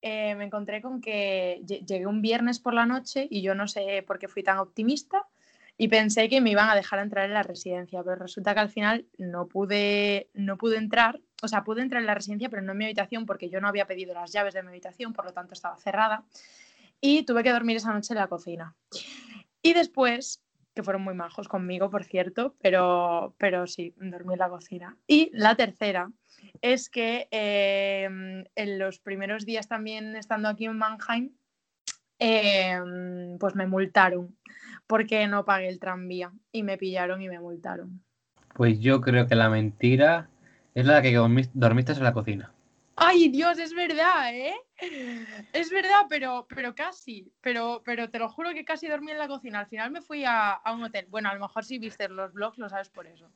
eh, 0.00 0.34
me 0.36 0.44
encontré 0.44 0.80
con 0.82 1.00
que 1.00 1.60
lle- 1.64 1.84
llegué 1.84 2.06
un 2.06 2.22
viernes 2.22 2.60
por 2.60 2.74
la 2.74 2.86
noche 2.86 3.26
y 3.30 3.42
yo 3.42 3.54
no 3.54 3.68
sé 3.68 4.02
por 4.06 4.18
qué 4.18 4.28
fui 4.28 4.42
tan 4.42 4.58
optimista 4.58 5.26
y 5.76 5.88
pensé 5.88 6.28
que 6.28 6.40
me 6.40 6.50
iban 6.50 6.68
a 6.70 6.74
dejar 6.74 7.00
entrar 7.00 7.24
en 7.24 7.34
la 7.34 7.42
residencia, 7.42 8.02
pero 8.04 8.16
resulta 8.16 8.54
que 8.54 8.60
al 8.60 8.68
final 8.68 9.06
no 9.18 9.48
pude, 9.48 10.28
no 10.34 10.56
pude 10.56 10.76
entrar, 10.76 11.20
o 11.44 11.48
sea, 11.48 11.64
pude 11.64 11.82
entrar 11.82 12.00
en 12.00 12.06
la 12.06 12.14
residencia, 12.14 12.48
pero 12.48 12.62
no 12.62 12.72
en 12.72 12.78
mi 12.78 12.84
habitación 12.84 13.26
porque 13.26 13.50
yo 13.50 13.60
no 13.60 13.68
había 13.68 13.86
pedido 13.86 14.14
las 14.14 14.32
llaves 14.32 14.54
de 14.54 14.62
mi 14.62 14.68
habitación, 14.68 15.12
por 15.12 15.24
lo 15.24 15.32
tanto 15.32 15.54
estaba 15.54 15.76
cerrada 15.76 16.24
y 17.00 17.24
tuve 17.24 17.42
que 17.42 17.52
dormir 17.52 17.76
esa 17.76 17.92
noche 17.92 18.14
en 18.14 18.20
la 18.20 18.28
cocina. 18.28 18.74
Y 19.62 19.74
después, 19.74 20.42
que 20.74 20.82
fueron 20.82 21.02
muy 21.02 21.14
majos 21.14 21.48
conmigo, 21.48 21.90
por 21.90 22.04
cierto, 22.04 22.54
pero, 22.60 23.34
pero 23.38 23.66
sí, 23.66 23.94
dormí 23.96 24.34
en 24.34 24.38
la 24.38 24.48
cocina. 24.48 24.96
Y 25.06 25.30
la 25.32 25.54
tercera 25.54 26.10
es 26.62 26.88
que 26.88 27.28
eh, 27.30 28.44
en 28.54 28.78
los 28.78 28.98
primeros 28.98 29.44
días 29.44 29.68
también 29.68 30.16
estando 30.16 30.48
aquí 30.48 30.64
en 30.64 30.78
Mannheim, 30.78 31.30
eh, 32.18 32.78
pues 33.38 33.54
me 33.54 33.66
multaron 33.66 34.36
porque 34.86 35.26
no 35.26 35.44
pagué 35.44 35.68
el 35.68 35.80
tranvía 35.80 36.32
y 36.52 36.62
me 36.62 36.78
pillaron 36.78 37.20
y 37.22 37.28
me 37.28 37.40
multaron. 37.40 38.02
Pues 38.54 38.78
yo 38.80 39.00
creo 39.00 39.26
que 39.26 39.34
la 39.34 39.50
mentira 39.50 40.30
es 40.74 40.84
la 40.86 41.00
que 41.02 41.16
dormis- 41.18 41.50
dormiste 41.54 41.92
en 41.92 42.02
la 42.02 42.12
cocina. 42.12 42.52
Ay, 42.96 43.28
Dios, 43.28 43.58
es 43.58 43.74
verdad, 43.74 44.32
¿eh? 44.34 44.54
Es 45.52 45.70
verdad, 45.70 46.06
pero, 46.08 46.46
pero 46.48 46.74
casi. 46.74 47.32
Pero, 47.40 47.82
pero 47.84 48.08
te 48.08 48.18
lo 48.20 48.28
juro 48.28 48.50
que 48.54 48.64
casi 48.64 48.86
dormí 48.86 49.10
en 49.10 49.18
la 49.18 49.26
cocina. 49.26 49.60
Al 49.60 49.66
final 49.66 49.90
me 49.90 50.00
fui 50.00 50.24
a, 50.24 50.52
a 50.52 50.72
un 50.72 50.84
hotel. 50.84 51.06
Bueno, 51.10 51.28
a 51.28 51.34
lo 51.34 51.40
mejor 51.40 51.64
si 51.64 51.78
viste 51.78 52.08
los 52.08 52.32
blogs 52.32 52.58
lo 52.58 52.68
sabes 52.68 52.88
por 52.90 53.06
eso. 53.08 53.28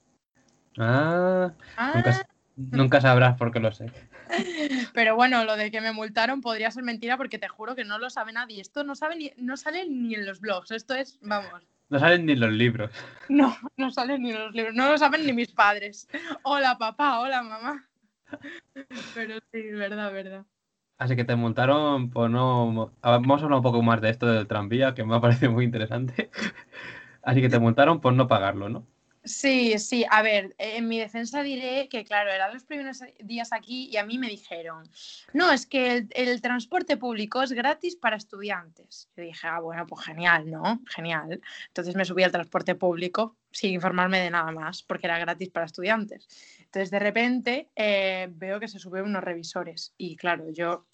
Ah, 0.79 1.53
Ah, 1.77 1.93
nunca, 1.95 2.29
nunca 2.57 3.01
sabrás 3.01 3.37
por 3.37 3.51
qué 3.53 3.59
lo 3.61 3.73
sé. 3.73 3.87
pero 4.95 5.17
bueno, 5.17 5.45
lo 5.45 5.57
de 5.57 5.71
que 5.71 5.81
me 5.81 5.93
multaron 5.93 6.41
podría 6.41 6.71
ser 6.71 6.85
mentira 6.85 7.17
porque 7.17 7.39
te 7.39 7.49
juro 7.49 7.75
que 7.75 7.85
no 7.85 7.99
lo 7.99 8.11
sabe 8.11 8.33
nadie. 8.33 8.61
Esto 8.61 8.85
no, 8.85 8.95
sabe 8.95 9.17
ni, 9.17 9.33
no 9.39 9.57
sale 9.57 9.89
ni 9.89 10.15
en 10.15 10.25
los 10.27 10.41
blogs. 10.41 10.71
Esto 10.71 10.95
es, 10.95 11.19
vamos, 11.21 11.67
No 11.91 11.99
salen 11.99 12.27
ni 12.27 12.37
los 12.37 12.53
libros. 12.53 12.91
no, 13.29 13.57
no 13.77 13.91
sale 13.91 14.19
ni 14.19 14.33
los 14.33 14.55
libros. 14.55 14.75
No 14.75 14.91
lo 14.91 14.99
saben 14.99 15.27
ni 15.27 15.33
mis 15.33 15.53
padres. 15.53 16.09
Hola 16.43 16.77
papá, 16.79 17.21
hola 17.21 17.43
mamá. 17.43 17.89
Pero 19.15 19.39
sí, 19.53 19.63
verdad, 19.73 20.13
verdad. 20.13 20.45
Así 20.99 21.15
que 21.15 21.25
te 21.25 21.37
multaron 21.37 22.11
por 22.11 22.29
no... 22.29 22.93
Vamos 23.03 23.41
a 23.41 23.45
hablar 23.45 23.59
un 23.59 23.63
poco 23.63 23.83
más 23.83 24.01
de 24.01 24.11
esto 24.11 24.27
del 24.27 24.49
tranvía, 24.49 24.95
que 24.95 25.05
me 25.05 25.15
ha 25.15 25.21
parecido 25.21 25.53
muy 25.53 25.65
interesante. 25.65 26.31
Así 27.23 27.41
que 27.41 27.49
te 27.49 27.59
multaron 27.59 28.01
por 28.01 28.13
no 28.15 28.27
pagarlo, 28.27 28.69
¿no? 28.69 28.85
Sí, 29.25 29.79
sí, 29.79 30.05
a 30.09 30.23
ver, 30.23 30.55
eh, 30.59 30.77
en 30.77 30.89
mi 30.89 30.99
defensa 30.99 31.43
diré 31.43 31.89
que, 31.89 32.05
claro, 32.05 32.31
eran 32.31 32.55
los 32.55 32.65
primeros 32.65 33.03
días 33.21 33.53
aquí 33.53 33.89
y 33.91 33.97
a 33.97 34.05
mí 34.05 34.19
me 34.19 34.29
dijeron, 34.29 34.89
no, 35.33 35.51
es 35.53 35.67
que 35.67 36.07
el, 36.11 36.41
transporte 36.41 36.97
público 36.97 37.43
es 37.43 37.53
gratis 37.53 37.97
para 37.97 38.17
estudiantes. 38.17 39.11
Yo 39.17 39.25
dije, 39.25 39.47
ah, 39.47 39.61
bueno, 39.61 39.87
pues 39.87 40.05
genial, 40.05 40.51
¿no? 40.51 40.81
Genial. 40.87 41.41
Entonces 41.69 41.95
me 41.97 42.05
subí 42.05 42.23
al 42.23 42.33
transporte 42.33 42.75
público 42.75 43.37
sin 43.51 43.73
informarme 43.73 44.21
de 44.21 44.31
nada 44.31 44.53
más, 44.53 44.83
porque 44.83 45.07
era 45.07 45.19
gratis 45.19 45.51
para 45.51 45.67
estudiantes. 45.67 46.29
Entonces, 46.61 46.91
de 46.91 46.99
repente, 46.99 47.69
eh, 47.77 48.29
veo 48.31 48.61
que 48.61 48.69
se 48.69 48.79
suben 48.79 49.05
unos 49.05 49.25
revisores 49.25 49.95
y, 49.97 50.17
claro, 50.17 50.51
yo 50.51 50.87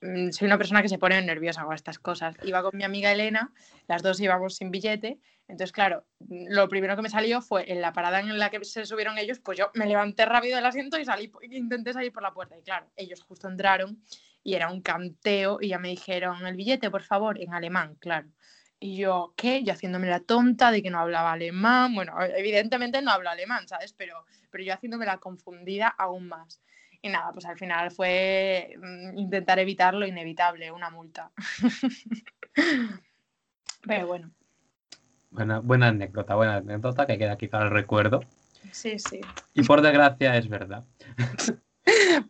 soy 0.00 0.46
una 0.46 0.58
persona 0.58 0.82
que 0.82 0.88
se 0.88 0.98
pone 0.98 1.20
nerviosa 1.22 1.64
con 1.64 1.74
estas 1.74 1.98
cosas. 1.98 2.36
Iba 2.44 2.62
con 2.62 2.76
mi 2.76 2.84
amiga 2.84 3.12
Elena, 3.12 3.52
las 3.86 4.02
dos 4.02 4.20
íbamos 4.20 4.56
sin 4.56 4.70
billete, 4.70 5.18
entonces 5.48 5.72
claro, 5.72 6.04
mm, 6.20 6.46
lo 6.50 6.68
primero 6.68 6.94
que 6.94 7.02
me 7.02 7.10
salió 7.10 7.40
fue 7.40 7.70
en 7.72 7.80
la 7.80 7.92
parada 7.92 8.20
en 8.20 8.38
la 8.38 8.50
que 8.50 8.64
se 8.64 8.86
subieron 8.86 9.18
ellos, 9.18 9.40
pues 9.40 9.58
yo 9.58 9.70
me 9.74 9.86
levanté 9.86 10.24
rápido 10.26 10.56
del 10.56 10.66
asiento 10.66 10.98
y 10.98 11.04
salí, 11.04 11.32
intenté 11.50 11.92
salir 11.92 12.12
por 12.12 12.22
la 12.22 12.32
puerta 12.32 12.56
y 12.56 12.62
claro, 12.62 12.86
ellos 12.96 13.22
justo 13.22 13.48
entraron 13.48 14.02
y 14.44 14.54
era 14.54 14.70
un 14.70 14.82
canteo 14.82 15.58
y 15.60 15.68
ya 15.68 15.78
me 15.78 15.88
dijeron 15.88 16.46
el 16.46 16.56
billete, 16.56 16.90
por 16.90 17.02
favor, 17.02 17.40
en 17.40 17.52
alemán, 17.52 17.96
claro. 17.96 18.28
Y 18.80 18.96
yo, 18.96 19.34
¿qué? 19.36 19.64
Yo 19.64 19.72
haciéndome 19.72 20.06
la 20.06 20.20
tonta 20.20 20.70
de 20.70 20.82
que 20.82 20.90
no 20.90 21.00
hablaba 21.00 21.32
alemán. 21.32 21.92
Bueno, 21.96 22.14
evidentemente 22.22 23.02
no 23.02 23.10
hablo 23.10 23.28
alemán, 23.28 23.66
¿sabes? 23.66 23.92
Pero, 23.92 24.24
pero 24.50 24.62
yo 24.62 24.72
haciéndome 24.72 25.04
la 25.04 25.18
confundida 25.18 25.88
aún 25.88 26.28
más. 26.28 26.62
Y 27.00 27.08
nada, 27.08 27.32
pues 27.32 27.46
al 27.46 27.56
final 27.56 27.90
fue 27.90 28.74
mm, 28.80 29.18
intentar 29.18 29.58
evitar 29.58 29.94
lo 29.94 30.06
inevitable, 30.06 30.70
una 30.72 30.90
multa. 30.90 31.30
Pero 33.86 34.06
bueno. 34.06 34.30
Buena, 35.30 35.60
buena 35.60 35.88
anécdota, 35.88 36.34
buena 36.34 36.56
anécdota 36.56 37.06
que 37.06 37.18
queda 37.18 37.32
aquí 37.32 37.48
para 37.48 37.64
el 37.64 37.70
recuerdo. 37.70 38.20
Sí, 38.72 38.98
sí. 38.98 39.20
Y 39.54 39.62
por 39.62 39.82
desgracia 39.82 40.36
es 40.36 40.48
verdad. 40.48 40.84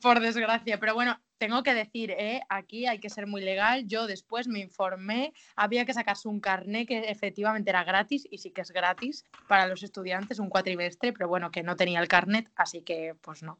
por 0.02 0.20
desgracia, 0.20 0.78
pero 0.78 0.94
bueno, 0.94 1.20
tengo 1.38 1.62
que 1.62 1.74
decir, 1.74 2.10
¿eh? 2.10 2.42
aquí 2.48 2.86
hay 2.86 2.98
que 2.98 3.10
ser 3.10 3.26
muy 3.26 3.40
legal. 3.40 3.86
Yo 3.86 4.06
después 4.06 4.48
me 4.48 4.60
informé, 4.60 5.32
había 5.56 5.84
que 5.84 5.94
sacarse 5.94 6.28
un 6.28 6.40
carné 6.40 6.86
que 6.86 7.10
efectivamente 7.10 7.70
era 7.70 7.84
gratis 7.84 8.26
y 8.30 8.38
sí 8.38 8.50
que 8.50 8.60
es 8.60 8.70
gratis 8.70 9.24
para 9.46 9.66
los 9.66 9.82
estudiantes, 9.82 10.38
un 10.38 10.50
cuatrimestre, 10.50 11.12
pero 11.12 11.28
bueno, 11.28 11.50
que 11.50 11.62
no 11.62 11.76
tenía 11.76 12.00
el 12.00 12.08
carnet, 12.08 12.50
así 12.56 12.82
que 12.82 13.14
pues 13.20 13.42
no 13.42 13.58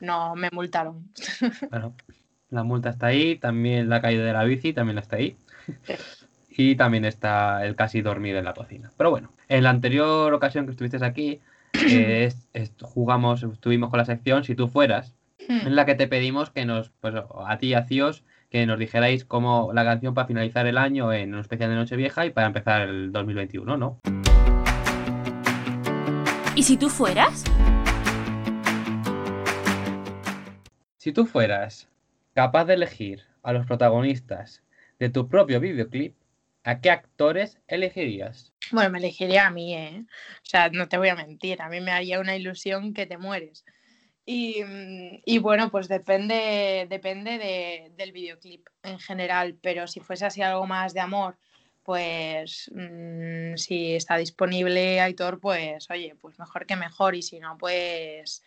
no 0.00 0.34
me 0.34 0.48
multaron. 0.52 1.08
Bueno, 1.70 1.94
la 2.50 2.64
multa 2.64 2.90
está 2.90 3.06
ahí, 3.06 3.36
también 3.36 3.88
la 3.88 4.00
caída 4.00 4.24
de 4.24 4.32
la 4.32 4.44
bici 4.44 4.72
también 4.72 4.98
está 4.98 5.16
ahí. 5.16 5.36
Y 6.48 6.74
también 6.74 7.04
está 7.04 7.64
el 7.64 7.76
casi 7.76 8.02
dormir 8.02 8.36
en 8.36 8.44
la 8.44 8.54
cocina. 8.54 8.90
Pero 8.96 9.10
bueno, 9.10 9.32
en 9.48 9.62
la 9.62 9.70
anterior 9.70 10.34
ocasión 10.34 10.66
que 10.66 10.72
estuviste 10.72 11.04
aquí, 11.04 11.40
eh, 11.72 12.32
jugamos, 12.80 13.42
estuvimos 13.44 13.90
con 13.90 13.98
la 13.98 14.04
sección 14.04 14.44
Si 14.44 14.54
tú 14.54 14.68
fueras, 14.68 15.14
hmm. 15.48 15.68
en 15.68 15.76
la 15.76 15.86
que 15.86 15.94
te 15.94 16.08
pedimos 16.08 16.50
que 16.50 16.64
nos, 16.64 16.90
pues 17.00 17.14
a 17.14 17.58
ti 17.58 17.68
y 17.68 17.74
a 17.74 17.84
Cíos, 17.84 18.24
que 18.50 18.66
nos 18.66 18.78
dijerais 18.80 19.24
cómo 19.24 19.70
la 19.72 19.84
canción 19.84 20.12
para 20.12 20.26
finalizar 20.26 20.66
el 20.66 20.76
año 20.76 21.12
en 21.12 21.34
un 21.34 21.40
especial 21.40 21.70
de 21.70 21.76
Nochevieja 21.76 22.26
y 22.26 22.30
para 22.30 22.48
empezar 22.48 22.82
el 22.82 23.12
2021, 23.12 23.76
¿no? 23.76 24.00
¿Y 26.56 26.64
si 26.64 26.76
tú 26.76 26.88
fueras? 26.88 27.44
Si 31.00 31.12
tú 31.12 31.24
fueras 31.24 31.88
capaz 32.34 32.66
de 32.66 32.74
elegir 32.74 33.24
a 33.42 33.54
los 33.54 33.64
protagonistas 33.64 34.62
de 34.98 35.08
tu 35.08 35.30
propio 35.30 35.58
videoclip, 35.58 36.14
¿a 36.62 36.82
qué 36.82 36.90
actores 36.90 37.58
elegirías? 37.68 38.52
Bueno, 38.70 38.90
me 38.90 38.98
elegiría 38.98 39.46
a 39.46 39.50
mí, 39.50 39.74
¿eh? 39.74 40.04
O 40.04 40.44
sea, 40.46 40.68
no 40.68 40.90
te 40.90 40.98
voy 40.98 41.08
a 41.08 41.14
mentir, 41.14 41.62
a 41.62 41.70
mí 41.70 41.80
me 41.80 41.90
haría 41.90 42.20
una 42.20 42.36
ilusión 42.36 42.92
que 42.92 43.06
te 43.06 43.16
mueres. 43.16 43.64
Y, 44.26 44.62
bueno, 45.38 45.70
pues 45.70 45.88
depende, 45.88 46.86
depende 46.90 47.88
del 47.96 48.12
videoclip 48.12 48.68
en 48.82 48.98
general, 48.98 49.56
pero 49.62 49.86
si 49.86 50.00
fuese 50.00 50.26
así 50.26 50.42
algo 50.42 50.66
más 50.66 50.92
de 50.92 51.00
amor, 51.00 51.38
pues 51.82 52.70
mm, 52.74 53.56
si 53.56 53.94
está 53.94 54.18
disponible 54.18 55.00
Aitor, 55.00 55.40
pues 55.40 55.90
oye, 55.90 56.14
pues 56.20 56.38
mejor 56.38 56.66
que 56.66 56.76
mejor, 56.76 57.14
y 57.14 57.22
si 57.22 57.40
no, 57.40 57.56
pues 57.56 58.44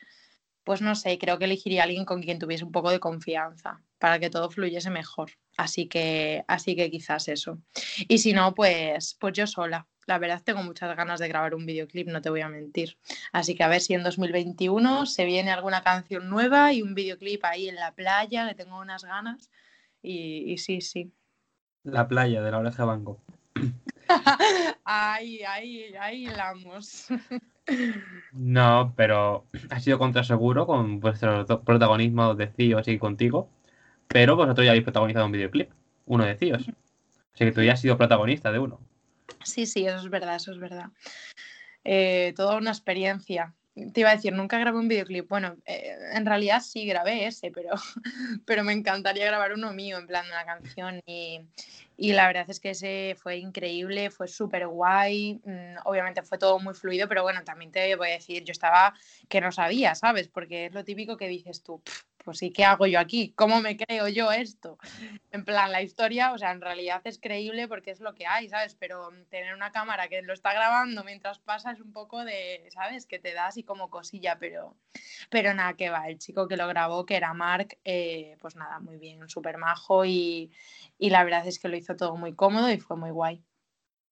pues 0.64 0.82
no 0.82 0.96
sé, 0.96 1.18
creo 1.18 1.38
que 1.38 1.46
elegiría 1.46 1.82
a 1.82 1.84
alguien 1.86 2.06
con 2.06 2.22
quien 2.22 2.40
tuviese 2.40 2.64
un 2.64 2.72
poco 2.72 2.90
de 2.90 3.00
confianza 3.00 3.82
para 4.00 4.20
que 4.20 4.30
todo 4.30 4.50
fluyese 4.50 4.90
mejor. 4.90 5.32
Así 5.58 5.88
que, 5.88 6.44
así 6.48 6.76
que 6.76 6.90
quizás 6.90 7.28
eso. 7.28 7.60
Y 8.08 8.20
si 8.20 8.34
no, 8.34 8.54
pues, 8.54 9.16
pues 9.20 9.34
yo 9.34 9.48
sola. 9.48 9.88
La 10.06 10.20
verdad 10.20 10.42
tengo 10.44 10.64
muchas 10.64 10.96
ganas 10.98 11.20
de 11.20 11.30
grabar 11.30 11.56
un 11.56 11.66
videoclip, 11.66 12.08
no 12.08 12.22
te 12.22 12.30
voy 12.30 12.42
a 12.42 12.50
mentir. 12.50 12.98
Así 13.32 13.56
que 13.56 13.64
a 13.64 13.70
ver 13.70 13.82
si 13.82 13.94
en 13.94 14.04
2021 14.04 15.06
se 15.06 15.26
viene 15.26 15.52
alguna 15.52 15.84
canción 15.84 16.30
nueva 16.30 16.74
y 16.74 16.82
un 16.82 16.94
videoclip 16.94 17.44
ahí 17.46 17.70
en 17.70 17.76
la 17.76 17.94
playa, 17.94 18.48
que 18.50 18.56
tengo 18.56 18.80
unas 18.80 19.06
ganas. 19.06 19.50
Y, 20.02 20.58
sí, 20.58 20.82
sí. 20.82 21.14
La 21.84 22.08
playa 22.08 22.42
de 22.42 22.52
la 22.52 22.60
oreja 22.60 22.84
banco. 22.84 23.22
ahí, 24.84 25.44
ahí, 25.44 25.96
ahí 25.96 26.28
vamos. 26.28 27.08
No, 28.32 28.94
pero 28.96 29.46
ha 29.70 29.80
sido 29.80 30.00
contra 30.00 30.24
seguro 30.24 30.66
con 30.66 31.00
vuestro 31.00 31.46
protagonismo 31.64 32.36
de 32.36 32.48
CIOs 32.48 32.88
y 32.88 32.98
contigo. 32.98 33.50
Pero 34.08 34.36
vosotros 34.36 34.66
ya 34.66 34.72
habéis 34.72 34.84
protagonizado 34.84 35.26
un 35.26 35.32
videoclip, 35.32 35.72
uno 36.06 36.26
de 36.26 36.36
CIOs. 36.36 36.70
Así 37.34 37.46
que 37.46 37.52
tú 37.52 37.62
ya 37.62 37.74
has 37.74 37.82
sido 37.82 37.98
protagonista 37.98 38.52
de 38.52 38.60
uno. 38.60 38.80
Sí, 39.44 39.66
sí, 39.66 39.86
eso 39.86 39.98
es 39.98 40.10
verdad, 40.10 40.36
eso 40.36 40.52
es 40.52 40.60
verdad. 40.60 40.90
Eh, 41.84 42.34
toda 42.36 42.58
una 42.58 42.72
experiencia. 42.72 43.54
Te 43.76 44.02
iba 44.02 44.12
a 44.12 44.16
decir, 44.16 44.34
nunca 44.34 44.60
grabé 44.60 44.78
un 44.78 44.88
videoclip. 44.88 45.28
Bueno, 45.28 45.56
eh, 45.66 45.96
en 46.14 46.26
realidad 46.26 46.62
sí 46.62 46.86
grabé 46.86 47.26
ese, 47.26 47.52
pero, 47.52 47.72
pero 48.46 48.64
me 48.64 48.74
encantaría 48.74 49.26
grabar 49.26 49.54
uno 49.54 49.74
mío, 49.74 49.98
en 49.98 50.06
plan 50.06 50.28
una 50.28 50.46
canción. 50.46 51.02
Y, 51.08 51.42
y 51.98 52.14
la 52.14 52.28
verdad 52.28 52.46
es 52.48 52.60
que 52.60 52.72
ese 52.72 53.16
fue 53.20 53.38
increíble, 53.38 54.12
fue 54.12 54.28
súper 54.28 54.68
guay. 54.68 55.42
Mm, 55.44 55.78
obviamente 55.86 56.22
fue 56.22 56.38
todo 56.38 56.60
muy 56.60 56.76
fluido, 56.76 57.08
pero 57.08 57.24
bueno, 57.24 57.44
también 57.44 57.72
te 57.72 57.96
voy 57.96 58.10
a 58.10 58.14
decir, 58.14 58.44
yo 58.44 58.52
estaba 58.52 58.94
que 59.28 59.42
no 59.42 59.52
sabía, 59.52 59.96
¿sabes? 59.96 60.28
Porque 60.28 60.68
es 60.68 60.74
lo 60.74 60.84
típico 60.84 61.18
que 61.18 61.28
dices 61.28 61.64
tú, 61.64 61.82
pues 62.24 62.38
sí, 62.38 62.52
¿qué 62.52 62.64
hago 62.64 62.88
yo 62.88 63.00
aquí? 63.00 63.34
¿Cómo 63.36 63.62
me 63.62 63.78
creo 63.78 64.08
yo 64.08 64.32
esto? 64.32 64.78
En 65.32 65.44
plan, 65.46 65.72
la 65.72 65.82
historia, 65.82 66.32
o 66.34 66.38
sea, 66.38 66.52
en 66.52 66.62
realidad 66.62 67.02
es 67.04 67.20
creíble 67.20 67.68
porque 67.68 67.92
es 67.92 68.00
lo 68.00 68.16
que 68.16 68.26
hay, 68.26 68.50
¿sabes? 68.50 68.76
Pero 68.76 69.10
tener 69.30 69.54
una 69.54 69.72
cámara 69.72 70.08
que 70.08 70.22
lo 70.22 70.34
está 70.34 70.54
grabando 70.54 71.04
mientras 71.04 71.40
pasa 71.40 71.72
es 71.72 71.82
un 71.82 71.92
poco 71.92 72.24
de, 72.24 72.68
¿sabes? 72.72 73.06
Que 73.06 73.20
te 73.20 73.34
da 73.34 73.48
así 73.48 73.64
como 73.64 73.90
cosilla, 73.90 74.38
pero, 74.40 74.76
pero 75.30 75.54
nada, 75.54 75.74
que 75.74 75.90
va. 75.90 76.08
El 76.08 76.18
chico 76.18 76.48
que 76.48 76.58
lo 76.58 76.68
grabó, 76.68 77.06
que 77.06 77.16
era 77.16 77.34
Mark, 77.34 77.78
eh, 77.84 78.38
pues 78.40 78.56
nada, 78.56 78.80
muy 78.80 78.98
bien, 78.98 79.28
súper 79.28 79.58
majo 79.58 80.06
y, 80.06 80.52
y 80.98 81.10
la 81.10 81.24
verdad 81.24 81.46
es 81.46 81.60
que 81.60 81.68
lo 81.68 81.78
hizo 81.78 81.96
todo 81.96 82.16
muy 82.16 82.34
cómodo 82.34 82.72
y 82.72 82.80
fue 82.80 82.98
muy 82.98 83.12
guay. 83.12 83.44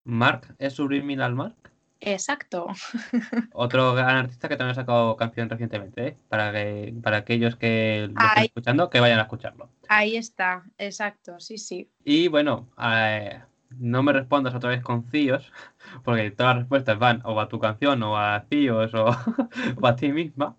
¿Mark 0.04 0.56
es 0.58 0.74
Subliminal 0.74 1.36
Mark? 1.36 1.72
Exacto. 2.02 2.68
Otro 3.54 3.94
gran 3.94 4.18
artista 4.18 4.50
que 4.50 4.58
también 4.58 4.72
ha 4.72 4.82
sacado 4.82 5.16
canción 5.16 5.50
recientemente, 5.50 6.08
¿eh? 6.08 6.18
para, 6.28 6.52
que, 6.52 6.94
para 7.02 7.18
aquellos 7.18 7.56
que 7.56 8.10
lo 8.12 8.26
estén 8.28 8.44
escuchando, 8.46 8.90
que 8.90 9.00
vayan 9.00 9.20
a 9.20 9.24
escucharlo. 9.24 9.70
Ahí 9.88 10.18
está, 10.18 10.64
exacto, 10.78 11.40
sí, 11.40 11.58
sí. 11.58 11.90
Y 12.04 12.28
bueno, 12.28 12.68
eh, 12.82 13.42
no 13.78 14.02
me 14.02 14.14
respondas 14.14 14.56
otra 14.56 14.72
vez 14.72 14.82
con 14.82 15.10
CIOs, 15.12 15.52
porque 16.04 16.32
todas 16.32 16.56
las 16.56 16.64
respuestas 16.64 16.98
van 16.98 17.22
o 17.24 17.40
a 17.40 17.48
tu 17.48 17.60
canción 17.60 18.02
o 18.04 18.18
a 18.18 18.46
CIOs 18.50 18.94
o, 18.96 19.06
o 19.82 19.88
a 19.88 19.96
ti 19.96 20.12
misma. 20.12 20.58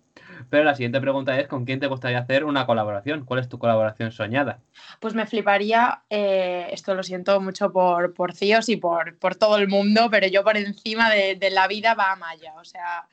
Pero 0.49 0.63
la 0.63 0.75
siguiente 0.75 1.01
pregunta 1.01 1.39
es, 1.39 1.47
¿con 1.47 1.65
quién 1.65 1.79
te 1.79 1.87
gustaría 1.87 2.19
hacer 2.19 2.43
una 2.43 2.65
colaboración? 2.65 3.25
¿Cuál 3.25 3.39
es 3.39 3.49
tu 3.49 3.59
colaboración 3.59 4.11
soñada? 4.11 4.59
Pues 4.99 5.13
me 5.13 5.25
fliparía, 5.25 6.03
eh, 6.09 6.67
esto 6.71 6.95
lo 6.95 7.03
siento 7.03 7.39
mucho 7.41 7.71
por, 7.71 8.13
por 8.13 8.33
y 8.67 8.75
por, 8.77 9.17
por 9.17 9.35
todo 9.35 9.57
el 9.57 9.67
mundo, 9.67 10.09
pero 10.11 10.27
yo 10.27 10.43
por 10.43 10.57
encima 10.57 11.09
de, 11.09 11.37
la 11.51 11.67
vida 11.67 11.93
va 11.93 12.11
Amaya, 12.11 12.53
o 12.55 12.65
sea, 12.65 13.07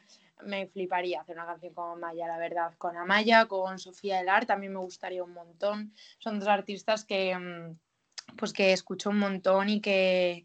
me 0.45 0.66
fliparía 0.66 1.21
hacer 1.21 1.37
una 1.37 1.47
canción 1.47 1.75
con 1.75 1.93
Amaya, 1.93 2.27
la 2.27 2.38
verdad. 2.38 2.73
Con 2.79 2.97
Amaya, 2.97 3.47
con 3.47 3.79
Sofía 3.79 4.21
Elar 4.21 4.47
también 4.47 4.73
me 4.73 4.79
gustaría 4.79 5.23
un 5.23 5.33
montón. 5.33 5.95
Son 6.19 6.40
dos 6.40 6.49
artistas 6.49 7.05
que, 7.05 7.37
mm, 7.37 8.37
pues 8.37 8.53
que 8.53 8.73
escucho 8.73 9.11
un 9.11 9.19
montón 9.19 9.69
y 9.69 9.81
que, 9.81 10.45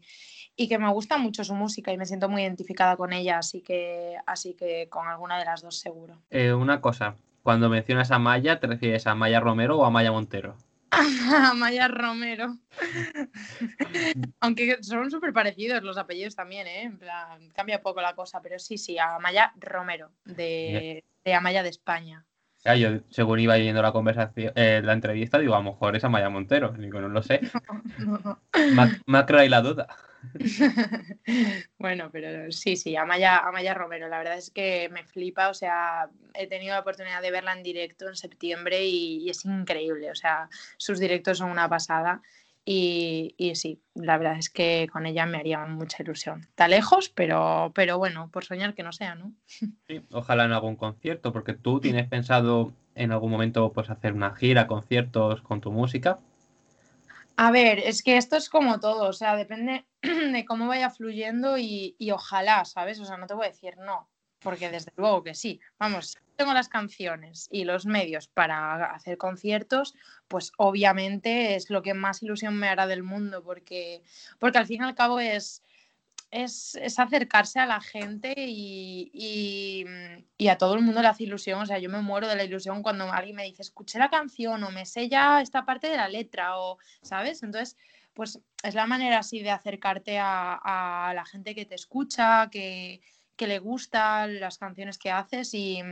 y 0.56 0.68
que 0.68 0.78
me 0.78 0.90
gusta 0.90 1.18
mucho 1.18 1.44
su 1.44 1.54
música 1.54 1.92
y 1.92 1.98
me 1.98 2.06
siento 2.06 2.28
muy 2.28 2.42
identificada 2.42 2.96
con 2.96 3.12
ella, 3.12 3.38
así 3.38 3.60
que, 3.60 4.16
así 4.26 4.54
que 4.54 4.88
con 4.88 5.06
alguna 5.06 5.38
de 5.38 5.44
las 5.44 5.62
dos 5.62 5.78
seguro. 5.78 6.18
Eh, 6.30 6.52
una 6.52 6.80
cosa, 6.80 7.14
cuando 7.42 7.68
mencionas 7.68 8.10
a 8.10 8.18
Maya, 8.18 8.58
¿te 8.58 8.66
refieres 8.66 9.06
a 9.06 9.14
Maya 9.14 9.38
Romero 9.38 9.78
o 9.78 9.84
a 9.84 9.90
Maya 9.90 10.10
Montero? 10.10 10.56
a 10.90 11.52
Maya 11.54 11.88
Romero. 11.88 12.56
Aunque 14.40 14.82
son 14.82 15.10
súper 15.10 15.34
parecidos 15.34 15.82
los 15.82 15.98
apellidos 15.98 16.34
también, 16.34 16.66
¿eh? 16.66 16.82
En 16.82 16.98
plan, 16.98 17.50
cambia 17.54 17.82
poco 17.82 18.00
la 18.00 18.14
cosa, 18.14 18.40
pero 18.40 18.58
sí, 18.58 18.78
sí, 18.78 18.98
a 18.98 19.18
Maya 19.18 19.52
Romero, 19.60 20.10
de, 20.24 21.04
de 21.22 21.34
Amaya 21.34 21.62
de 21.62 21.68
España. 21.68 22.24
Ya, 22.64 22.74
yo, 22.74 22.98
según 23.10 23.38
iba 23.38 23.56
yendo 23.58 23.80
la 23.80 23.92
conversación, 23.92 24.52
eh, 24.56 24.80
la 24.82 24.94
entrevista, 24.94 25.38
digo, 25.38 25.54
a 25.54 25.58
lo 25.58 25.70
mejor 25.70 25.94
es 25.94 26.02
Amaya 26.02 26.30
Montero. 26.30 26.72
Digo, 26.72 27.00
no 27.00 27.08
lo 27.08 27.22
sé. 27.22 27.40
No, 27.98 28.18
no. 29.06 29.44
y 29.44 29.48
la 29.48 29.60
duda. 29.60 29.86
bueno, 31.78 32.10
pero 32.12 32.50
sí, 32.52 32.76
sí, 32.76 32.96
Amaya, 32.96 33.38
Amaya 33.38 33.74
Romero, 33.74 34.08
la 34.08 34.18
verdad 34.18 34.38
es 34.38 34.50
que 34.50 34.88
me 34.90 35.04
flipa, 35.04 35.48
o 35.48 35.54
sea, 35.54 36.08
he 36.34 36.46
tenido 36.46 36.74
la 36.74 36.80
oportunidad 36.80 37.22
de 37.22 37.30
verla 37.30 37.52
en 37.52 37.62
directo 37.62 38.08
en 38.08 38.16
septiembre 38.16 38.84
y, 38.84 39.28
es 39.28 39.44
increíble, 39.44 40.10
o 40.10 40.14
sea, 40.14 40.48
sus 40.76 40.98
directos 40.98 41.38
son 41.38 41.50
una 41.50 41.68
pasada 41.68 42.22
y, 42.68 43.52
sí, 43.54 43.80
la 43.94 44.18
verdad 44.18 44.38
es 44.38 44.50
que 44.50 44.88
con 44.92 45.06
ella 45.06 45.24
me 45.24 45.38
haría 45.38 45.64
mucha 45.66 46.02
ilusión. 46.02 46.40
Está 46.40 46.66
lejos, 46.66 47.08
pero, 47.08 47.70
pero 47.76 47.96
bueno, 47.96 48.28
por 48.32 48.44
soñar 48.44 48.74
que 48.74 48.82
no 48.82 48.92
sea, 48.92 49.14
¿no? 49.14 49.32
Sí, 49.86 50.02
ojalá 50.10 50.46
en 50.46 50.52
algún 50.52 50.74
concierto, 50.74 51.32
porque 51.32 51.54
tú 51.54 51.78
tienes 51.78 52.08
pensado 52.08 52.72
en 52.96 53.12
algún 53.12 53.30
momento 53.30 53.72
pues 53.72 53.88
hacer 53.88 54.14
una 54.14 54.34
gira, 54.34 54.66
conciertos 54.66 55.42
con 55.42 55.60
tu 55.60 55.70
música. 55.70 56.18
A 57.36 57.50
ver, 57.50 57.80
es 57.80 58.02
que 58.02 58.16
esto 58.16 58.36
es 58.36 58.48
como 58.48 58.80
todo, 58.80 59.08
o 59.08 59.12
sea, 59.12 59.36
depende 59.36 59.86
de 60.02 60.44
cómo 60.46 60.66
vaya 60.66 60.88
fluyendo 60.90 61.58
y, 61.58 61.94
y 61.98 62.10
ojalá, 62.10 62.64
¿sabes? 62.64 62.98
O 62.98 63.04
sea, 63.04 63.18
no 63.18 63.26
te 63.26 63.34
voy 63.34 63.46
a 63.46 63.50
decir 63.50 63.76
no, 63.76 64.08
porque 64.38 64.70
desde 64.70 64.92
luego 64.96 65.22
que 65.22 65.34
sí. 65.34 65.60
Vamos, 65.78 66.16
tengo 66.36 66.54
las 66.54 66.68
canciones 66.68 67.48
y 67.50 67.64
los 67.64 67.84
medios 67.84 68.28
para 68.28 68.92
hacer 68.92 69.18
conciertos, 69.18 69.94
pues 70.28 70.52
obviamente 70.56 71.56
es 71.56 71.68
lo 71.68 71.82
que 71.82 71.94
más 71.94 72.22
ilusión 72.22 72.56
me 72.56 72.68
hará 72.68 72.86
del 72.86 73.02
mundo, 73.02 73.42
porque, 73.42 74.02
porque 74.38 74.58
al 74.58 74.66
fin 74.66 74.82
y 74.82 74.84
al 74.84 74.94
cabo 74.94 75.20
es, 75.20 75.62
es, 76.30 76.76
acercarse 76.98 77.60
a 77.60 77.66
la 77.66 77.80
gente 77.80 78.34
y, 78.36 79.84
y, 80.38 80.48
a 80.48 80.58
todo 80.58 80.74
el 80.74 80.82
mundo 80.82 81.02
le 81.02 81.08
hace 81.08 81.24
ilusión. 81.24 81.60
O 81.60 81.66
sea, 81.66 81.78
yo 81.78 81.90
me 81.90 82.00
muero 82.00 82.28
de 82.28 82.36
la 82.36 82.44
ilusión 82.44 82.82
cuando 82.82 83.10
alguien 83.12 83.36
me 83.36 83.44
dice, 83.44 83.62
escuché 83.62 83.98
la 83.98 84.10
canción 84.10 84.62
o 84.64 84.70
me 84.70 84.86
sé 84.86 85.08
ya 85.08 85.40
esta 85.40 85.64
parte 85.64 85.88
de 85.88 85.96
la 85.96 86.08
letra, 86.08 86.58
o, 86.58 86.78
¿sabes? 87.02 87.42
Entonces, 87.42 87.76
pues 88.14 88.40
es 88.62 88.74
la 88.74 88.86
manera 88.86 89.18
así 89.18 89.40
de 89.40 89.50
acercarte 89.50 90.18
a, 90.18 90.54
a 91.10 91.14
la 91.14 91.24
gente 91.26 91.54
que 91.54 91.66
te 91.66 91.74
escucha, 91.74 92.48
que, 92.50 93.00
que 93.36 93.46
le 93.46 93.58
gustan 93.58 94.40
las 94.40 94.58
canciones 94.58 94.98
que 94.98 95.10
haces 95.10 95.52
y, 95.54 95.82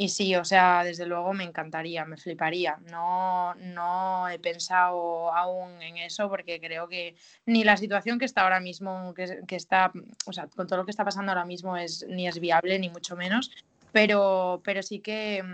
y 0.00 0.08
sí, 0.08 0.34
o 0.34 0.46
sea, 0.46 0.82
desde 0.82 1.04
luego 1.04 1.34
me 1.34 1.44
encantaría, 1.44 2.06
me 2.06 2.16
fliparía. 2.16 2.78
No, 2.90 3.54
no 3.56 4.30
he 4.30 4.38
pensado 4.38 5.30
aún 5.30 5.82
en 5.82 5.98
eso 5.98 6.30
porque 6.30 6.58
creo 6.58 6.88
que 6.88 7.16
ni 7.44 7.64
la 7.64 7.76
situación 7.76 8.18
que 8.18 8.24
está 8.24 8.40
ahora 8.40 8.60
mismo, 8.60 9.12
que, 9.12 9.56
está, 9.56 9.92
o 10.24 10.32
sea, 10.32 10.46
con 10.46 10.66
todo 10.66 10.78
lo 10.78 10.84
que 10.86 10.90
está 10.90 11.04
pasando 11.04 11.32
ahora 11.32 11.44
mismo 11.44 11.76
es 11.76 12.06
ni 12.08 12.26
es 12.26 12.40
viable 12.40 12.78
ni 12.78 12.88
mucho 12.88 13.14
menos, 13.14 13.50
pero, 13.92 14.62
pero 14.64 14.82
sí 14.82 15.00
que, 15.00 15.44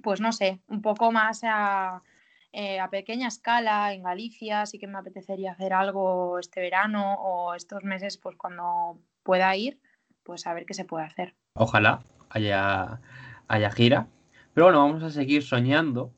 pues 0.00 0.20
no 0.20 0.30
sé, 0.30 0.60
un 0.68 0.80
poco 0.80 1.10
más 1.10 1.40
a, 1.42 2.04
eh, 2.52 2.78
a 2.78 2.88
pequeña 2.88 3.26
escala 3.26 3.92
en 3.92 4.04
Galicia, 4.04 4.64
sí 4.66 4.78
que 4.78 4.86
me 4.86 4.98
apetecería 4.98 5.50
hacer 5.50 5.72
algo 5.72 6.38
este 6.38 6.60
verano 6.60 7.14
o 7.14 7.52
estos 7.54 7.82
meses, 7.82 8.16
pues 8.16 8.36
cuando 8.36 9.00
pueda 9.24 9.56
ir 9.56 9.80
pues 10.22 10.46
a 10.46 10.54
ver 10.54 10.66
qué 10.66 10.74
se 10.74 10.84
puede 10.84 11.06
hacer. 11.06 11.34
Ojalá 11.54 12.04
haya, 12.30 13.00
haya 13.48 13.70
gira. 13.70 14.08
Pero 14.54 14.66
bueno, 14.66 14.78
vamos 14.78 15.02
a 15.02 15.10
seguir 15.10 15.42
soñando. 15.42 16.12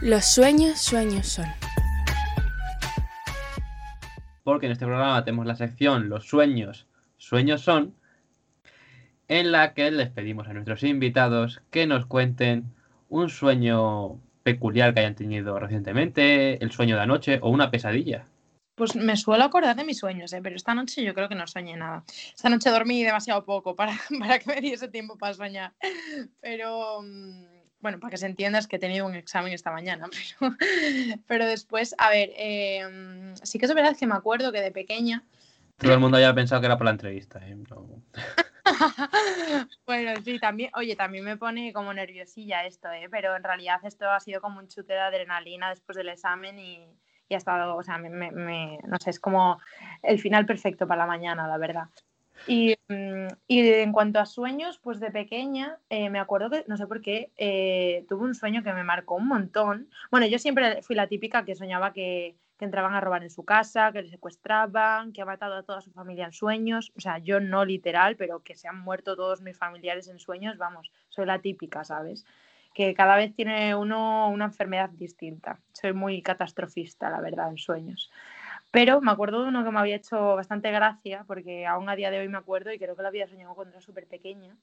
Los 0.00 0.26
sueños, 0.26 0.78
sueños 0.78 1.26
son. 1.26 1.46
Porque 4.42 4.66
en 4.66 4.72
este 4.72 4.84
programa 4.84 5.24
tenemos 5.24 5.46
la 5.46 5.56
sección 5.56 6.10
Los 6.10 6.28
sueños, 6.28 6.86
sueños 7.16 7.62
son, 7.62 7.94
en 9.28 9.50
la 9.52 9.72
que 9.72 9.90
les 9.90 10.10
pedimos 10.10 10.46
a 10.48 10.52
nuestros 10.52 10.82
invitados 10.82 11.62
que 11.70 11.86
nos 11.86 12.04
cuenten 12.04 12.74
un 13.08 13.30
sueño 13.30 14.20
peculiar 14.42 14.92
que 14.92 15.00
hayan 15.00 15.14
tenido 15.14 15.58
recientemente, 15.58 16.62
el 16.62 16.70
sueño 16.70 16.96
de 16.96 17.02
anoche 17.02 17.38
o 17.40 17.48
una 17.48 17.70
pesadilla. 17.70 18.26
Pues 18.74 18.96
me 18.96 19.16
suelo 19.16 19.44
acordar 19.44 19.76
de 19.76 19.84
mis 19.84 19.98
sueños, 19.98 20.32
¿eh? 20.32 20.40
pero 20.42 20.56
esta 20.56 20.74
noche 20.74 21.04
yo 21.04 21.14
creo 21.14 21.28
que 21.28 21.36
no 21.36 21.46
soñé 21.46 21.76
nada. 21.76 22.04
Esta 22.34 22.48
noche 22.48 22.70
dormí 22.70 23.04
demasiado 23.04 23.44
poco 23.44 23.76
para, 23.76 23.92
para 24.18 24.38
que 24.38 24.50
me 24.52 24.60
diese 24.60 24.88
tiempo 24.88 25.16
para 25.16 25.34
soñar. 25.34 25.72
Pero 26.40 27.00
mm, 27.02 27.44
bueno, 27.84 28.00
para 28.00 28.10
que 28.10 28.16
se 28.16 28.24
entienda 28.24 28.58
es 28.58 28.66
que 28.66 28.76
he 28.76 28.78
tenido 28.78 29.04
un 29.04 29.14
examen 29.14 29.52
esta 29.52 29.70
mañana. 29.70 30.08
Pero, 30.40 30.56
pero 31.26 31.46
después, 31.46 31.94
a 31.98 32.08
ver, 32.08 32.30
em, 32.36 33.36
sí 33.36 33.58
que 33.58 33.66
es 33.66 33.74
verdad 33.74 33.94
que 33.94 34.06
me 34.06 34.14
acuerdo 34.14 34.52
que 34.52 34.62
de 34.62 34.70
pequeña... 34.70 35.22
Todo 35.76 35.92
el 35.92 36.00
mundo 36.00 36.16
había 36.16 36.34
pensado 36.34 36.62
que 36.62 36.66
era 36.66 36.78
por 36.78 36.86
la 36.86 36.92
entrevista. 36.92 37.40
¿eh? 37.46 37.56
bueno, 39.86 40.12
sí, 40.24 40.38
también, 40.38 40.70
oye, 40.76 40.96
también 40.96 41.24
me 41.24 41.36
pone 41.36 41.74
como 41.74 41.92
nerviosilla 41.92 42.64
esto, 42.64 42.90
¿eh? 42.90 43.08
pero 43.10 43.36
en 43.36 43.44
realidad 43.44 43.80
esto 43.84 44.08
ha 44.08 44.20
sido 44.20 44.40
como 44.40 44.60
un 44.60 44.68
chute 44.68 44.94
de 44.94 45.00
adrenalina 45.00 45.68
después 45.68 45.96
del 45.96 46.08
examen 46.08 46.58
y 46.58 46.88
y 47.28 47.34
ha 47.34 47.38
estado, 47.38 47.76
o 47.76 47.82
sea, 47.82 47.98
me, 47.98 48.78
no 48.86 48.98
sé, 48.98 49.10
es 49.10 49.20
como 49.20 49.58
el 50.02 50.18
final 50.18 50.46
perfecto 50.46 50.86
para 50.86 51.02
la 51.02 51.06
mañana, 51.06 51.46
la 51.46 51.58
verdad. 51.58 51.88
Y, 52.46 52.74
mm, 52.88 53.28
y 53.46 53.68
en 53.68 53.92
cuanto 53.92 54.20
a 54.20 54.26
sueños, 54.26 54.78
pues 54.82 55.00
de 55.00 55.10
pequeña 55.10 55.78
eh, 55.88 56.10
me 56.10 56.18
acuerdo 56.18 56.50
que, 56.50 56.64
no 56.66 56.76
sé 56.76 56.86
por 56.86 57.00
qué, 57.00 57.30
eh, 57.36 58.04
tuve 58.08 58.24
un 58.24 58.34
sueño 58.34 58.62
que 58.62 58.72
me 58.72 58.84
marcó 58.84 59.14
un 59.14 59.28
montón. 59.28 59.88
Bueno, 60.10 60.26
yo 60.26 60.38
siempre 60.38 60.82
fui 60.82 60.96
la 60.96 61.06
típica 61.06 61.44
que 61.44 61.54
soñaba 61.54 61.92
que, 61.92 62.36
que 62.58 62.64
entraban 62.64 62.94
a 62.94 63.00
robar 63.00 63.22
en 63.22 63.30
su 63.30 63.44
casa, 63.44 63.92
que 63.92 64.02
le 64.02 64.08
secuestraban, 64.08 65.12
que 65.12 65.22
ha 65.22 65.24
matado 65.24 65.54
a 65.54 65.62
toda 65.62 65.80
su 65.80 65.90
familia 65.92 66.26
en 66.26 66.32
sueños. 66.32 66.92
O 66.96 67.00
sea, 67.00 67.18
yo 67.18 67.40
no 67.40 67.64
literal, 67.64 68.16
pero 68.16 68.42
que 68.42 68.54
se 68.54 68.68
han 68.68 68.78
muerto 68.78 69.16
todos 69.16 69.40
mis 69.40 69.56
familiares 69.56 70.08
en 70.08 70.18
sueños, 70.18 70.58
vamos, 70.58 70.92
soy 71.08 71.26
la 71.26 71.40
típica, 71.40 71.84
¿sabes? 71.84 72.24
Que 72.74 72.92
cada 72.92 73.16
vez 73.16 73.34
tiene 73.34 73.74
uno 73.74 74.28
una 74.28 74.46
enfermedad 74.46 74.90
distinta. 74.90 75.60
Soy 75.72 75.92
muy 75.92 76.20
catastrofista, 76.22 77.08
la 77.08 77.20
verdad, 77.20 77.48
en 77.48 77.58
sueños. 77.58 78.10
Pero 78.72 79.00
me 79.00 79.12
acuerdo 79.12 79.42
de 79.42 79.48
uno 79.48 79.64
que 79.64 79.70
me 79.70 79.78
había 79.78 79.94
hecho 79.94 80.34
bastante 80.34 80.72
gracia, 80.72 81.24
porque 81.28 81.64
aún 81.64 81.88
a 81.88 81.94
día 81.94 82.10
de 82.10 82.18
hoy 82.18 82.28
me 82.28 82.38
acuerdo 82.38 82.72
y 82.72 82.78
creo 82.78 82.96
que 82.96 83.02
lo 83.02 83.08
había 83.08 83.28
soñado 83.28 83.54
cuando 83.54 83.74
era 83.74 83.80
súper 83.80 84.08
pequeña, 84.08 84.56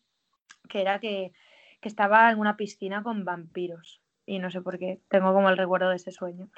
que 0.68 0.82
era 0.82 1.00
que, 1.00 1.32
que 1.80 1.88
estaba 1.88 2.30
en 2.30 2.40
una 2.40 2.58
piscina 2.58 3.02
con 3.02 3.24
vampiros. 3.24 4.02
Y 4.26 4.40
no 4.40 4.52
sé 4.52 4.62
por 4.62 4.78
qué, 4.78 5.00
tengo 5.08 5.34
como 5.34 5.50
el 5.50 5.58
recuerdo 5.58 5.90
de 5.90 5.96
ese 5.96 6.12
sueño. 6.12 6.50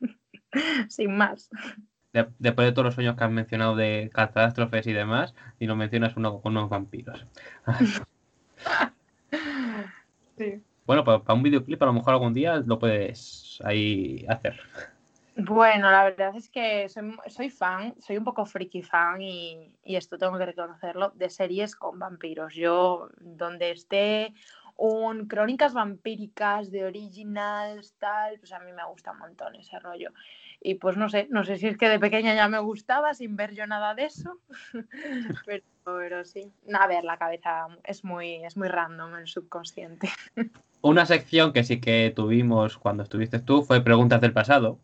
Sin 0.88 1.16
más. 1.16 1.50
después 2.12 2.66
de 2.68 2.72
todos 2.72 2.84
los 2.84 2.94
sueños 2.94 3.16
que 3.16 3.24
has 3.24 3.30
mencionado 3.30 3.74
de 3.74 4.08
catástrofes 4.14 4.86
y 4.86 4.92
demás, 4.92 5.34
y 5.58 5.66
no 5.66 5.74
mencionas 5.74 6.16
uno 6.16 6.40
con 6.40 6.56
unos 6.56 6.70
vampiros. 6.70 7.26
sí. 10.38 10.62
Bueno, 10.84 11.04
para, 11.04 11.34
un 11.34 11.42
videoclip 11.42 11.82
a 11.82 11.86
lo 11.86 11.92
mejor 11.92 12.14
algún 12.14 12.34
día 12.34 12.56
lo 12.56 12.78
puedes 12.78 13.60
ahí 13.64 14.24
hacer. 14.28 14.60
Bueno, 15.36 15.90
la 15.90 16.04
verdad 16.04 16.36
es 16.36 16.50
que 16.50 16.88
soy, 16.90 17.48
fan, 17.48 17.94
soy 17.98 18.18
un 18.18 18.24
poco 18.24 18.44
friki 18.44 18.82
fan 18.82 19.22
y, 19.22 19.72
esto 19.82 20.18
tengo 20.18 20.36
que 20.36 20.44
reconocerlo, 20.44 21.10
de 21.14 21.30
series 21.30 21.74
con 21.74 21.98
vampiros. 21.98 22.54
Yo, 22.54 23.08
donde 23.18 23.70
esté 23.70 24.34
un 24.76 25.28
crónicas 25.28 25.72
vampíricas 25.72 26.70
de 26.70 26.84
originals, 26.84 27.94
tal, 27.98 28.38
pues 28.40 28.52
a 28.52 28.58
mí 28.58 28.72
me 28.72 28.84
gusta 28.84 29.12
un 29.12 29.18
montón 29.18 29.54
ese 29.54 29.78
rollo. 29.78 30.10
Y 30.64 30.76
pues 30.76 30.96
no 30.96 31.08
sé, 31.08 31.26
no 31.30 31.44
sé 31.44 31.56
si 31.56 31.66
es 31.66 31.76
que 31.76 31.88
de 31.88 31.98
pequeña 31.98 32.34
ya 32.34 32.48
me 32.48 32.60
gustaba 32.60 33.14
sin 33.14 33.34
ver 33.34 33.52
yo 33.54 33.66
nada 33.66 33.94
de 33.94 34.04
eso, 34.04 34.38
pero, 35.46 35.64
pero, 35.84 36.24
sí. 36.24 36.52
A 36.72 36.86
ver, 36.86 37.02
la 37.02 37.18
cabeza 37.18 37.66
es 37.82 38.04
muy, 38.04 38.44
es 38.44 38.56
muy 38.56 38.68
random, 38.68 39.16
el 39.16 39.26
subconsciente. 39.26 40.08
Una 40.80 41.04
sección 41.04 41.52
que 41.52 41.64
sí 41.64 41.80
que 41.80 42.12
tuvimos 42.14 42.78
cuando 42.78 43.02
estuviste 43.02 43.40
tú 43.40 43.62
fue 43.62 43.82
Preguntas 43.82 44.20
del 44.20 44.32
pasado, 44.32 44.78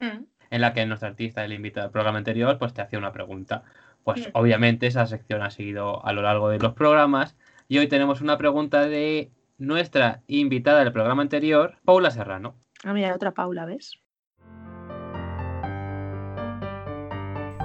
mm. 0.00 0.24
en 0.50 0.60
la 0.60 0.74
que 0.74 0.84
nuestro 0.84 1.08
artista, 1.08 1.44
el 1.44 1.52
invitado 1.52 1.86
del 1.86 1.92
programa 1.92 2.18
anterior, 2.18 2.58
pues 2.58 2.74
te 2.74 2.82
hacía 2.82 2.98
una 2.98 3.12
pregunta. 3.12 3.62
Pues 4.04 4.28
mm. 4.28 4.30
obviamente 4.34 4.86
esa 4.86 5.06
sección 5.06 5.42
ha 5.42 5.50
seguido 5.50 6.04
a 6.04 6.12
lo 6.12 6.22
largo 6.22 6.50
de 6.50 6.58
los 6.58 6.74
programas 6.74 7.36
y 7.68 7.78
hoy 7.78 7.88
tenemos 7.88 8.20
una 8.20 8.36
pregunta 8.36 8.86
de 8.86 9.30
nuestra 9.58 10.22
invitada 10.26 10.80
del 10.80 10.92
programa 10.92 11.22
anterior, 11.22 11.78
Paula 11.84 12.10
Serrano. 12.10 12.54
Ah, 12.84 12.92
mira, 12.92 13.14
otra 13.14 13.32
Paula, 13.32 13.64
¿ves? 13.64 13.98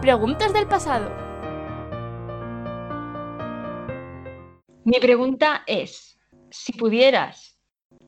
Preguntas 0.01 0.51
del 0.51 0.67
pasado. 0.67 1.11
Mi 4.83 4.99
pregunta 4.99 5.61
es, 5.67 6.19
si 6.49 6.73
pudieras 6.73 7.59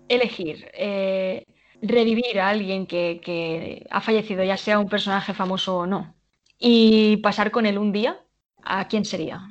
elegir 0.10 0.72
eh, 0.74 1.46
revivir 1.84 2.40
a 2.40 2.50
alguien 2.50 2.88
que, 2.88 3.86
ha 3.92 4.02
fallecido, 4.02 4.44
ya 4.44 4.58
sea 4.58 4.80
un 4.80 4.90
personaje 4.90 5.36
famoso 5.36 5.78
o 5.78 5.86
no, 5.86 6.16
y 6.58 7.18
pasar 7.18 7.52
con 7.52 7.68
él 7.68 7.78
un 7.78 7.92
día, 7.92 8.20
¿a 8.64 8.88
quién 8.88 9.06
sería? 9.06 9.42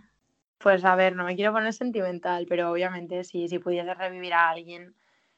Pues 0.59 0.85
a 0.85 0.97
ver, 0.97 1.15
no 1.15 1.23
me 1.23 1.37
quiero 1.37 1.53
poner 1.53 1.73
sentimental, 1.73 2.47
pero 2.49 2.73
obviamente 2.73 3.23
si, 3.23 3.47
si 3.47 3.61
pudiese 3.61 3.95
revivir 3.95 4.35
a 4.35 4.51
alguien, 4.51 4.97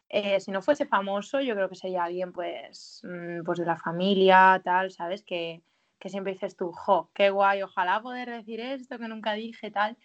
eh, 0.08 0.40
si 0.40 0.50
no 0.50 0.62
fuese 0.62 0.86
famoso, 0.86 1.42
yo 1.42 1.54
creo 1.54 1.68
que 1.68 1.74
sería 1.74 2.04
alguien 2.04 2.32
pues, 2.32 3.02
mm, 3.04 3.44
pues 3.44 3.58
de 3.58 3.66
la 3.66 3.76
familia, 3.76 4.62
tal, 4.64 4.90
¿sabes? 4.90 5.22
Que, 5.22 5.60
que 5.98 6.08
siempre 6.08 6.32
dices 6.32 6.56
tú, 6.56 6.72
jo, 6.72 7.10
qué 7.14 7.30
guay, 7.30 7.62
ojalá 7.62 8.00
poder 8.02 8.30
decir 8.30 8.60
esto 8.60 8.98
que 8.98 9.08
nunca 9.08 9.32
dije, 9.32 9.70
tal. 9.70 9.96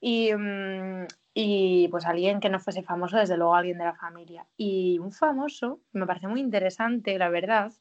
Y, 0.00 0.32
mm, 0.32 1.06
y 1.34 1.88
pues 1.88 2.06
alguien 2.06 2.40
que 2.40 2.48
no 2.48 2.60
fuese 2.60 2.82
famoso, 2.82 3.16
desde 3.16 3.36
luego 3.36 3.54
alguien 3.54 3.78
de 3.78 3.84
la 3.84 3.94
familia. 3.94 4.46
Y 4.56 4.98
un 4.98 5.12
famoso, 5.12 5.80
me 5.92 6.06
parece 6.06 6.28
muy 6.28 6.40
interesante, 6.40 7.16
la 7.18 7.28
verdad, 7.28 7.72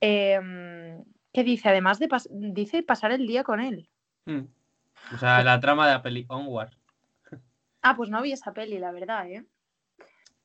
em, 0.00 1.02
que 1.32 1.44
dice, 1.44 1.68
además 1.68 1.98
de 1.98 2.08
dice 2.30 2.82
pasar 2.82 3.10
el 3.12 3.26
día 3.26 3.42
con 3.42 3.60
él. 3.60 3.88
Hmm. 4.26 4.46
O 5.14 5.18
sea, 5.18 5.42
la 5.42 5.58
trama 5.60 5.86
de 5.86 5.94
la 5.94 6.02
peli 6.02 6.24
Onward. 6.28 6.72
Ah, 7.82 7.96
pues 7.96 8.10
no 8.10 8.22
vi 8.22 8.32
esa 8.32 8.52
peli, 8.52 8.78
la 8.78 8.92
verdad, 8.92 9.28
¿eh? 9.30 9.44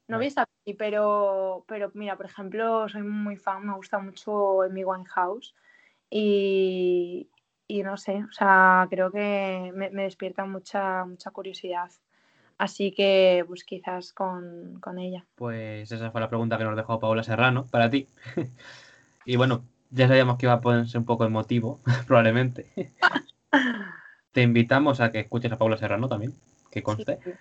No 0.08 0.20
vi 0.20 0.28
esa 0.28 0.46
peli, 0.46 0.76
pero, 0.76 1.66
pero 1.68 1.92
mira, 1.94 2.16
por 2.16 2.26
ejemplo, 2.26 2.88
soy 2.90 3.04
muy 3.04 3.38
fan, 3.38 3.66
me 3.66 3.76
gusta 3.76 4.00
mucho 4.00 4.62
Amy 4.62 4.84
Winehouse 4.84 5.54
y, 6.16 7.30
y 7.68 7.84
no 7.84 7.98
sé, 7.98 8.24
o 8.24 8.32
sea, 8.32 8.88
creo 8.90 9.12
que 9.12 9.72
me, 9.74 9.90
me 9.90 10.04
despierta 10.04 10.46
mucha, 10.46 11.06
mucha 11.06 11.32
curiosidad 11.32 11.90
Así 12.58 12.92
que, 12.92 13.44
pues 13.48 13.64
quizás 13.64 14.14
con, 14.14 14.80
con 14.80 15.00
ella. 15.00 15.26
Pues 15.36 15.92
esa 15.92 16.12
fue 16.12 16.22
la 16.22 16.30
pregunta 16.30 16.58
que 16.58 16.64
nos 16.64 16.76
dejó 16.76 17.00
Paula 17.00 17.24
Serrano 17.24 17.66
para 17.70 17.90
ti. 17.90 18.08
y 19.26 19.36
bueno, 19.36 19.66
ya 19.90 20.08
sabíamos 20.08 20.38
que 20.38 20.46
iba 20.46 20.54
a 20.54 20.62
ponerse 20.62 20.98
un 20.98 21.06
poco 21.06 21.26
emotivo, 21.26 21.82
probablemente. 22.08 22.94
Te 24.32 24.42
invitamos 24.42 25.00
a 25.02 25.12
que 25.12 25.20
escuches 25.20 25.52
a 25.52 25.58
Paula 25.58 25.78
Serrano 25.78 26.08
también, 26.08 26.34
que 26.72 26.82
conste. 26.82 27.20
Sí, 27.24 27.32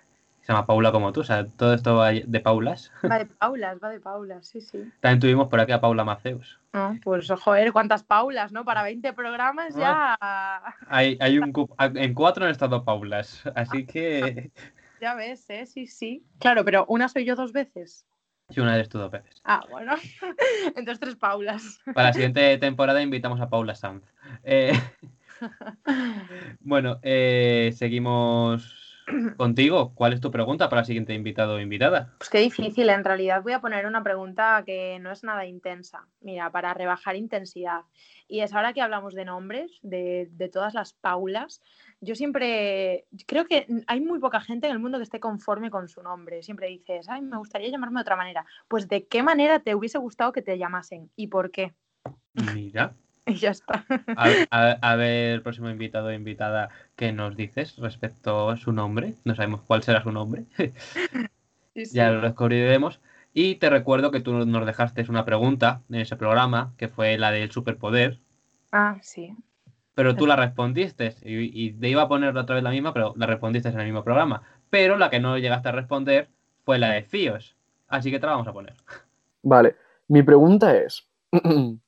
Se 0.43 0.51
llama 0.51 0.65
Paula 0.65 0.91
como 0.91 1.13
tú, 1.13 1.21
o 1.21 1.23
sea, 1.23 1.47
todo 1.47 1.73
esto 1.73 1.95
va 1.95 2.11
de 2.11 2.39
Paulas. 2.41 2.91
Va 3.09 3.17
de 3.17 3.27
Paulas, 3.27 3.77
va 3.81 3.89
de 3.89 4.01
Paulas, 4.01 4.45
sí, 4.45 4.59
sí. 4.59 4.83
También 4.99 5.21
tuvimos 5.21 5.47
por 5.47 5.61
aquí 5.61 5.71
a 5.71 5.79
Paula 5.79 6.03
Maceus. 6.03 6.59
No, 6.73 6.99
pues 7.01 7.29
joder, 7.29 7.71
cuántas 7.71 8.03
Paulas, 8.03 8.51
¿no? 8.51 8.65
Para 8.65 8.83
20 8.83 9.13
programas 9.13 9.73
ya, 9.73 10.17
Hay, 10.87 11.17
hay 11.21 11.39
un 11.39 11.53
en 11.79 12.13
cuatro 12.13 12.43
han 12.43 12.51
estado 12.51 12.83
Paulas, 12.83 13.43
así 13.55 13.85
que 13.85 14.51
ya 15.01 15.15
ves, 15.15 15.49
¿eh? 15.49 15.65
Sí, 15.65 15.87
sí. 15.87 16.25
Claro, 16.39 16.65
pero 16.65 16.85
una 16.89 17.07
soy 17.07 17.23
yo 17.23 17.37
dos 17.37 17.53
veces. 17.53 18.05
y 18.49 18.59
una 18.59 18.75
eres 18.75 18.89
tú 18.89 18.97
dos 18.97 19.11
veces. 19.11 19.41
Ah, 19.45 19.63
bueno. 19.71 19.93
Entonces 20.75 20.99
tres 20.99 21.15
Paulas. 21.15 21.79
Para 21.93 22.07
la 22.07 22.13
siguiente 22.13 22.57
temporada 22.57 23.01
invitamos 23.01 23.39
a 23.39 23.49
Paula 23.49 23.75
Sanz. 23.75 24.03
Eh, 24.43 24.73
bueno, 26.59 26.99
eh, 27.01 27.73
seguimos 27.77 28.82
contigo. 29.37 29.93
¿Cuál 29.95 30.13
es 30.13 30.21
tu 30.21 30.31
pregunta 30.31 30.69
para 30.69 30.81
la 30.81 30.85
siguiente 30.85 31.13
invitado 31.13 31.55
o 31.55 31.59
invitada? 31.59 32.13
Pues 32.17 32.29
qué 32.29 32.39
difícil, 32.39 32.89
en 32.89 33.03
realidad 33.03 33.43
voy 33.43 33.53
a 33.53 33.61
poner 33.61 33.85
una 33.85 34.03
pregunta 34.03 34.63
que 34.65 34.99
no 34.99 35.11
es 35.11 35.23
nada 35.23 35.45
intensa. 35.45 36.07
Mira, 36.21 36.51
para 36.51 36.73
rebajar 36.73 37.15
intensidad. 37.15 37.81
Y 38.27 38.41
es 38.41 38.53
ahora 38.53 38.73
que 38.73 38.81
hablamos 38.81 39.13
de 39.13 39.25
nombres, 39.25 39.79
de, 39.81 40.29
de 40.31 40.49
todas 40.49 40.73
las 40.73 40.93
Paulas, 40.93 41.61
yo 42.01 42.15
siempre 42.15 43.05
creo 43.25 43.45
que 43.45 43.67
hay 43.87 44.01
muy 44.01 44.19
poca 44.19 44.41
gente 44.41 44.67
en 44.67 44.73
el 44.73 44.79
mundo 44.79 44.97
que 44.97 45.03
esté 45.03 45.19
conforme 45.19 45.69
con 45.69 45.87
su 45.87 46.03
nombre. 46.03 46.43
Siempre 46.43 46.67
dices, 46.67 47.07
ay, 47.09 47.21
me 47.21 47.37
gustaría 47.37 47.69
llamarme 47.69 47.99
de 47.99 48.01
otra 48.01 48.15
manera. 48.15 48.45
Pues 48.67 48.87
de 48.87 49.05
qué 49.07 49.23
manera 49.23 49.59
te 49.59 49.75
hubiese 49.75 49.97
gustado 49.97 50.31
que 50.31 50.41
te 50.41 50.57
llamasen 50.57 51.09
y 51.15 51.27
por 51.27 51.51
qué. 51.51 51.73
Mira, 52.53 52.95
Y 53.27 53.35
ya 53.35 53.51
está. 53.51 53.85
a, 54.17 54.29
a- 54.51 54.77
a 54.81 54.95
ver, 54.95 55.41
próximo 55.43 55.69
invitado 55.69 56.07
o 56.07 56.11
invitada, 56.11 56.69
¿qué 56.95 57.11
nos 57.13 57.35
dices 57.37 57.77
respecto 57.77 58.49
a 58.49 58.57
su 58.57 58.71
nombre? 58.73 59.13
No 59.23 59.33
sabemos 59.35 59.61
cuál 59.61 59.83
será 59.83 60.01
su 60.03 60.11
nombre. 60.11 60.45
Sí, 61.75 61.85
sí. 61.87 61.95
ya 61.95 62.11
lo 62.11 62.21
descubriremos. 62.21 62.99
Y 63.33 63.55
te 63.55 63.69
recuerdo 63.71 64.11
que 64.11 64.19
tú 64.19 64.45
nos 64.45 64.65
dejaste 64.65 65.03
una 65.09 65.25
pregunta 65.25 65.81
en 65.89 66.01
ese 66.01 66.15
programa, 66.15 66.73
que 66.77 66.87
fue 66.87 67.17
la 67.17 67.31
del 67.31 67.49
superpoder, 67.49 68.19
Ah, 68.71 68.97
sí. 69.01 69.35
pero 69.95 70.15
tú 70.15 70.27
la 70.27 70.35
respondiste. 70.35 71.15
Y, 71.23 71.65
y 71.67 71.71
te 71.71 71.89
iba 71.89 72.03
a 72.03 72.07
poner 72.07 72.37
otra 72.37 72.53
vez 72.55 72.63
la 72.63 72.69
misma, 72.69 72.93
pero 72.93 73.13
la 73.17 73.25
respondiste 73.25 73.69
en 73.69 73.79
el 73.79 73.85
mismo 73.85 74.03
programa. 74.03 74.43
Pero 74.69 74.97
la 74.99 75.09
que 75.09 75.19
no 75.19 75.37
llegaste 75.39 75.69
a 75.69 75.71
responder 75.71 76.29
fue 76.63 76.77
la 76.77 76.91
de 76.91 77.01
FIOS. 77.03 77.55
Así 77.87 78.11
que 78.11 78.19
te 78.19 78.27
la 78.27 78.33
vamos 78.33 78.47
a 78.47 78.53
poner. 78.53 78.75
Vale, 79.41 79.75
mi 80.09 80.21
pregunta 80.21 80.77
es, 80.77 81.07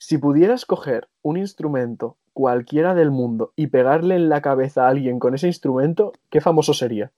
si 0.00 0.16
pudieras 0.16 0.64
coger 0.64 1.08
un 1.20 1.36
instrumento 1.36 2.16
cualquiera 2.32 2.94
del 2.94 3.10
mundo 3.10 3.52
y 3.54 3.66
pegarle 3.66 4.14
en 4.14 4.30
la 4.30 4.40
cabeza 4.40 4.86
a 4.86 4.88
alguien 4.88 5.18
con 5.18 5.34
ese 5.34 5.46
instrumento, 5.46 6.12
¿qué 6.30 6.40
famoso 6.40 6.72
sería? 6.72 7.12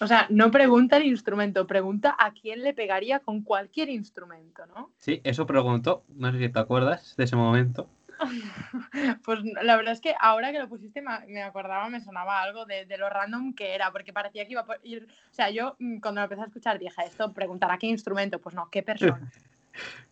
O 0.00 0.06
sea, 0.06 0.26
no 0.30 0.52
pregunta 0.52 0.96
el 0.98 1.06
instrumento, 1.06 1.66
pregunta 1.66 2.14
a 2.16 2.32
quién 2.32 2.62
le 2.62 2.72
pegaría 2.72 3.18
con 3.18 3.42
cualquier 3.42 3.88
instrumento, 3.88 4.64
¿no? 4.66 4.92
Sí, 4.98 5.20
eso 5.24 5.44
preguntó. 5.44 6.04
No 6.14 6.30
sé 6.30 6.38
si 6.38 6.48
te 6.50 6.58
acuerdas 6.60 7.16
de 7.16 7.24
ese 7.24 7.36
momento. 7.36 7.88
Pues 9.24 9.40
la 9.62 9.76
verdad 9.76 9.92
es 9.92 10.00
que 10.00 10.14
ahora 10.18 10.50
que 10.52 10.58
lo 10.58 10.68
pusiste 10.68 11.02
me 11.02 11.42
acordaba, 11.42 11.90
me 11.90 12.00
sonaba 12.00 12.40
algo 12.40 12.64
de, 12.64 12.86
de 12.86 12.96
lo 12.96 13.10
random 13.10 13.54
que 13.54 13.74
era, 13.74 13.90
porque 13.90 14.12
parecía 14.12 14.46
que 14.46 14.52
iba 14.52 14.62
a 14.62 14.78
ir. 14.84 15.06
O 15.30 15.34
sea, 15.34 15.50
yo 15.50 15.76
mm, 15.80 15.98
cuando 15.98 16.20
lo 16.20 16.24
empecé 16.24 16.42
a 16.42 16.46
escuchar 16.46 16.78
dije, 16.78 17.02
esto 17.04 17.32
preguntará 17.32 17.76
qué 17.76 17.88
instrumento, 17.88 18.38
pues 18.38 18.54
no, 18.54 18.70
qué 18.70 18.82
persona. 18.82 19.30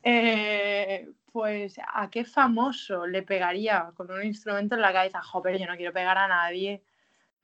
Eh, 0.02 1.08
pues 1.32 1.76
a 1.92 2.10
qué 2.10 2.24
famoso 2.24 3.06
le 3.06 3.22
pegaría 3.22 3.90
con 3.96 4.10
un 4.10 4.22
instrumento 4.22 4.74
en 4.74 4.82
la 4.82 4.92
cabeza. 4.92 5.22
Joder, 5.22 5.58
yo 5.58 5.66
no 5.66 5.76
quiero 5.76 5.92
pegar 5.92 6.16
a 6.16 6.28
nadie. 6.28 6.82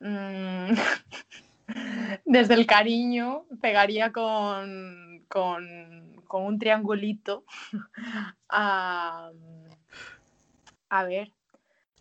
Mm, 0.01 0.73
Desde 2.25 2.55
el 2.55 2.67
cariño 2.67 3.47
pegaría 3.61 4.13
con, 4.13 5.25
con, 5.29 6.23
con 6.27 6.45
un 6.45 6.59
triangulito 6.59 7.45
a, 8.49 9.31
a 10.89 11.05
ver, 11.05 11.33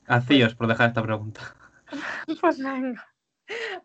A 0.08 0.22
FIOS 0.22 0.56
por 0.56 0.68
dejar 0.68 0.90
esta 0.90 1.04
pregunta. 1.04 1.42
pues 2.42 2.60
venga, 2.60 3.08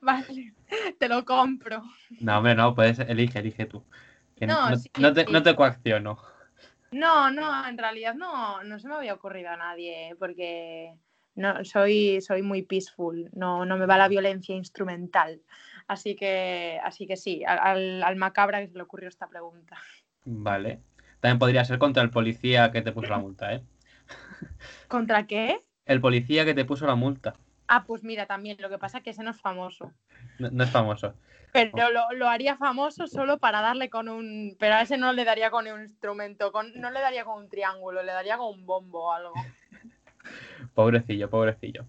vale, 0.00 0.54
te 0.98 1.08
lo 1.08 1.24
compro. 1.24 1.82
No, 2.20 2.38
hombre, 2.38 2.54
no, 2.54 2.74
puedes, 2.74 2.98
elige, 2.98 3.38
elige 3.38 3.66
tú. 3.66 3.84
Que 4.36 4.46
No, 4.46 4.70
no, 4.70 4.76
sí, 4.76 4.90
no 4.98 5.12
te, 5.12 5.24
sí. 5.24 5.32
no 5.32 5.42
te 5.42 5.54
coacciono. 5.54 6.18
No, 6.90 7.30
no, 7.30 7.66
en 7.66 7.76
realidad 7.76 8.14
no, 8.14 8.62
no 8.62 8.78
se 8.78 8.88
me 8.88 8.94
había 8.94 9.14
ocurrido 9.14 9.50
a 9.50 9.56
nadie, 9.56 10.14
porque 10.18 10.94
no, 11.34 11.64
soy, 11.64 12.20
soy 12.20 12.42
muy 12.42 12.62
peaceful, 12.62 13.30
no, 13.32 13.64
no 13.64 13.76
me 13.76 13.86
va 13.86 13.98
la 13.98 14.08
violencia 14.08 14.54
instrumental. 14.54 15.42
Así 15.88 16.14
que, 16.14 16.80
así 16.84 17.06
que 17.06 17.16
sí, 17.16 17.42
al, 17.44 18.02
al 18.02 18.16
macabra 18.16 18.60
que 18.60 18.68
se 18.68 18.76
le 18.76 18.82
ocurrió 18.82 19.08
esta 19.08 19.28
pregunta. 19.28 19.76
Vale. 20.24 20.80
También 21.20 21.38
podría 21.38 21.64
ser 21.64 21.78
contra 21.78 22.02
el 22.02 22.10
policía 22.10 22.70
que 22.70 22.82
te 22.82 22.92
puso 22.92 23.08
la 23.08 23.18
multa, 23.18 23.54
¿eh? 23.54 23.62
¿Contra 24.88 25.26
qué? 25.26 25.64
El 25.86 26.00
policía 26.00 26.44
que 26.44 26.54
te 26.54 26.64
puso 26.64 26.86
la 26.86 26.94
multa. 26.94 27.34
Ah, 27.66 27.84
pues 27.86 28.02
mira, 28.04 28.26
también, 28.26 28.56
lo 28.60 28.68
que 28.68 28.78
pasa 28.78 28.98
es 28.98 29.04
que 29.04 29.10
ese 29.10 29.22
no 29.22 29.30
es 29.30 29.40
famoso. 29.40 29.90
No, 30.38 30.50
no 30.50 30.64
es 30.64 30.70
famoso. 30.70 31.14
Pero 31.52 31.90
lo, 31.90 32.10
lo 32.12 32.28
haría 32.28 32.56
famoso 32.56 33.06
solo 33.06 33.38
para 33.38 33.60
darle 33.60 33.88
con 33.88 34.08
un. 34.08 34.56
Pero 34.58 34.74
a 34.74 34.82
ese 34.82 34.98
no 34.98 35.12
le 35.12 35.24
daría 35.24 35.50
con 35.50 35.66
un 35.68 35.82
instrumento, 35.82 36.50
con, 36.52 36.72
no 36.74 36.90
le 36.90 37.00
daría 37.00 37.24
con 37.24 37.42
un 37.42 37.48
triángulo, 37.48 38.02
le 38.02 38.12
daría 38.12 38.36
con 38.36 38.52
un 38.58 38.66
bombo 38.66 39.04
o 39.04 39.12
algo. 39.12 39.34
Pobrecillo, 40.74 41.28
pobrecillo. 41.30 41.84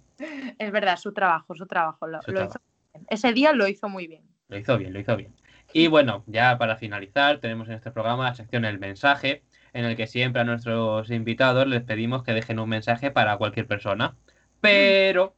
Es 0.57 0.71
verdad, 0.71 0.97
su 0.97 1.13
trabajo, 1.13 1.55
su 1.55 1.65
trabajo. 1.65 2.05
Lo, 2.07 2.21
Su 2.21 2.31
lo 2.31 2.37
trabajo. 2.39 2.59
hizo 2.59 2.93
bien. 2.93 3.07
Ese 3.09 3.33
día 3.33 3.53
lo 3.53 3.67
hizo 3.67 3.89
muy 3.89 4.07
bien. 4.07 4.23
Lo 4.49 4.57
hizo 4.57 4.77
bien, 4.77 4.93
lo 4.93 4.99
hizo 4.99 5.15
bien. 5.15 5.33
Y 5.73 5.87
bueno, 5.87 6.23
ya 6.27 6.57
para 6.57 6.75
finalizar, 6.75 7.39
tenemos 7.39 7.67
en 7.67 7.75
este 7.75 7.91
programa 7.91 8.25
la 8.25 8.35
sección 8.35 8.65
El 8.65 8.77
mensaje, 8.79 9.43
en 9.73 9.85
el 9.85 9.95
que 9.95 10.07
siempre 10.07 10.41
a 10.41 10.45
nuestros 10.45 11.09
invitados 11.09 11.65
les 11.67 11.83
pedimos 11.83 12.23
que 12.23 12.33
dejen 12.33 12.59
un 12.59 12.69
mensaje 12.69 13.09
para 13.11 13.37
cualquier 13.37 13.67
persona. 13.67 14.15
Pero 14.61 15.35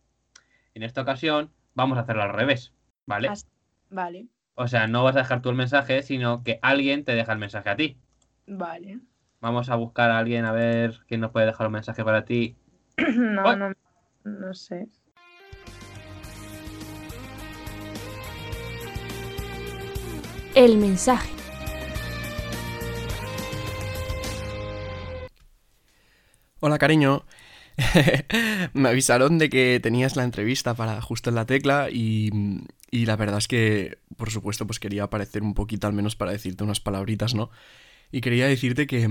en 0.77 0.83
esta 0.83 1.01
ocasión 1.01 1.51
vamos 1.73 1.97
a 1.97 2.01
hacerlo 2.01 2.21
al 2.21 2.33
revés, 2.33 2.71
¿vale? 3.07 3.31
Vale, 3.89 4.27
O 4.53 4.67
sea, 4.67 4.85
no 4.87 5.03
vas 5.03 5.15
a 5.15 5.19
dejar 5.19 5.41
tú 5.41 5.49
el 5.49 5.55
mensaje, 5.55 6.03
sino 6.03 6.43
que 6.43 6.59
alguien 6.61 7.03
te 7.03 7.15
deja 7.15 7.33
el 7.33 7.39
mensaje 7.39 7.69
a 7.69 7.75
ti. 7.75 7.97
vale. 8.45 8.99
Vamos 9.39 9.69
a 9.69 9.75
buscar 9.75 10.09
a 10.11 10.17
alguien 10.17 10.45
a 10.45 10.51
ver 10.51 10.99
quién 11.07 11.21
nos 11.21 11.31
puede 11.31 11.45
dejar 11.47 11.67
un 11.67 11.73
mensaje 11.73 12.03
para 12.03 12.25
ti. 12.25 12.55
No, 13.17 13.55
no, 13.55 13.73
no 14.23 14.53
sé. 14.53 14.87
El 20.55 20.77
mensaje. 20.77 21.31
Hola, 26.59 26.77
cariño. 26.79 27.23
Me 28.73 28.89
avisaron 28.89 29.37
de 29.37 29.49
que 29.49 29.79
tenías 29.81 30.15
la 30.15 30.23
entrevista 30.23 30.73
para 30.73 31.01
justo 31.01 31.29
en 31.29 31.35
la 31.35 31.45
tecla 31.45 31.89
y, 31.91 32.31
y 32.89 33.05
la 33.05 33.15
verdad 33.15 33.37
es 33.37 33.47
que, 33.47 33.99
por 34.15 34.31
supuesto, 34.31 34.65
pues 34.65 34.79
quería 34.79 35.03
aparecer 35.03 35.43
un 35.43 35.53
poquito 35.53 35.87
al 35.87 35.93
menos 35.93 36.15
para 36.15 36.31
decirte 36.31 36.63
unas 36.63 36.79
palabritas, 36.79 37.35
¿no? 37.35 37.51
Y 38.11 38.21
quería 38.21 38.47
decirte 38.47 38.87
que, 38.87 39.09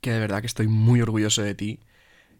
que 0.00 0.12
de 0.12 0.20
verdad 0.20 0.40
que 0.42 0.48
estoy 0.48 0.68
muy 0.68 1.02
orgulloso 1.02 1.42
de 1.42 1.54
ti, 1.54 1.80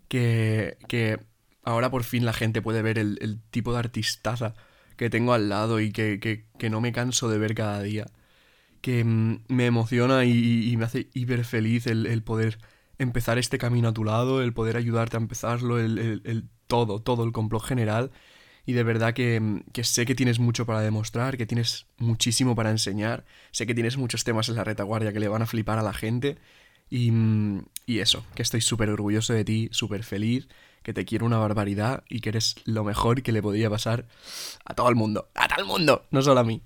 que, 0.08 0.78
que 0.88 1.20
ahora 1.64 1.90
por 1.90 2.04
fin 2.04 2.24
la 2.26 2.34
gente 2.34 2.62
puede 2.62 2.82
ver 2.82 2.98
el, 2.98 3.40
tipo 3.50 3.72
de 3.72 3.80
artistaza 3.80 4.54
que 4.96 5.10
tengo 5.10 5.34
al 5.34 5.48
lado 5.50 5.80
y 5.80 5.92
que, 5.92 6.20
que, 6.20 6.46
que 6.58 6.70
no 6.70 6.80
me 6.80 6.92
canso 6.92 7.28
de 7.30 7.38
ver 7.38 7.54
cada 7.54 7.82
día, 7.82 8.06
que 8.80 9.04
mm, 9.04 9.44
me 9.48 9.66
emociona 9.66 10.24
y- 10.24 10.70
y 10.72 10.76
me 10.76 10.84
hace 10.84 11.08
hiper 11.14 11.44
feliz 11.44 11.86
el, 11.86 12.06
el 12.06 12.22
poder 12.22 12.58
empezar 12.98 13.38
este 13.38 13.58
camino 13.58 13.88
a 13.88 13.92
tu 13.92 14.04
lado, 14.04 14.42
el 14.42 14.52
poder 14.52 14.76
ayudarte 14.76 15.16
a 15.16 15.20
empezarlo, 15.20 15.78
el, 15.78 16.48
todo, 16.66 17.00
todo, 17.00 17.24
el 17.24 17.32
complot 17.32 17.64
general. 17.64 18.10
Y 18.66 18.74
de 18.74 18.82
verdad 18.82 19.14
que, 19.14 19.62
que 19.72 19.82
sé 19.84 20.04
que 20.04 20.14
tienes 20.14 20.38
mucho 20.38 20.66
para 20.66 20.82
demostrar, 20.82 21.38
que 21.38 21.46
tienes 21.46 21.86
muchísimo 21.96 22.54
para 22.54 22.70
enseñar, 22.70 23.24
sé 23.50 23.66
que 23.66 23.74
tienes 23.74 23.96
muchos 23.96 24.24
temas 24.24 24.48
en 24.50 24.56
la 24.56 24.64
retaguardia 24.64 25.12
que 25.12 25.20
le 25.20 25.28
van 25.28 25.42
a 25.42 25.46
flipar 25.46 25.78
a 25.78 25.82
la 25.82 25.94
gente. 25.94 26.36
Y, 26.90 27.12
y 27.86 28.00
eso, 28.00 28.24
que 28.34 28.42
estoy 28.42 28.60
súper 28.60 28.90
orgulloso 28.90 29.32
de 29.32 29.44
ti, 29.44 29.68
súper 29.72 30.04
feliz, 30.04 30.48
que 30.82 30.92
te 30.92 31.04
quiero 31.04 31.26
una 31.26 31.38
barbaridad 31.38 32.04
y 32.08 32.20
que 32.20 32.30
eres 32.30 32.56
lo 32.64 32.84
mejor 32.84 33.22
que 33.22 33.32
le 33.32 33.42
podría 33.42 33.70
pasar 33.70 34.06
a 34.64 34.74
todo 34.74 34.88
el 34.88 34.94
mundo. 34.94 35.28
¡A 35.34 35.48
todo 35.48 35.60
el 35.60 35.66
mundo! 35.66 36.06
No 36.10 36.22
solo 36.22 36.40
a 36.40 36.44
mí. 36.44 36.62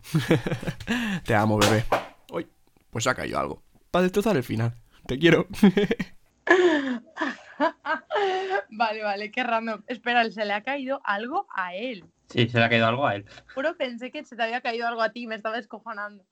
te 1.24 1.34
amo, 1.34 1.58
bebé. 1.58 1.84
Uy, 2.30 2.46
pues 2.90 3.06
ha 3.06 3.14
caído 3.14 3.38
algo. 3.38 3.62
Para 3.90 4.04
destrozar 4.04 4.36
el 4.36 4.44
final. 4.44 4.76
Te 5.06 5.18
quiero. 5.18 5.46
vale, 8.70 9.02
vale, 9.02 9.30
qué 9.30 9.42
random. 9.42 9.82
Espera, 9.86 10.28
se 10.30 10.44
le 10.44 10.52
ha 10.52 10.62
caído 10.62 11.00
algo 11.04 11.46
a 11.54 11.74
él. 11.74 12.04
Sí, 12.28 12.48
se 12.48 12.58
le 12.58 12.64
ha 12.64 12.68
caído 12.68 12.86
algo 12.86 13.06
a 13.06 13.16
él. 13.16 13.26
Juro, 13.54 13.76
pensé 13.76 14.10
que 14.10 14.24
se 14.24 14.36
te 14.36 14.42
había 14.42 14.60
caído 14.60 14.88
algo 14.88 15.02
a 15.02 15.12
ti, 15.12 15.26
me 15.26 15.34
estaba 15.34 15.56
descojonando. 15.56 16.24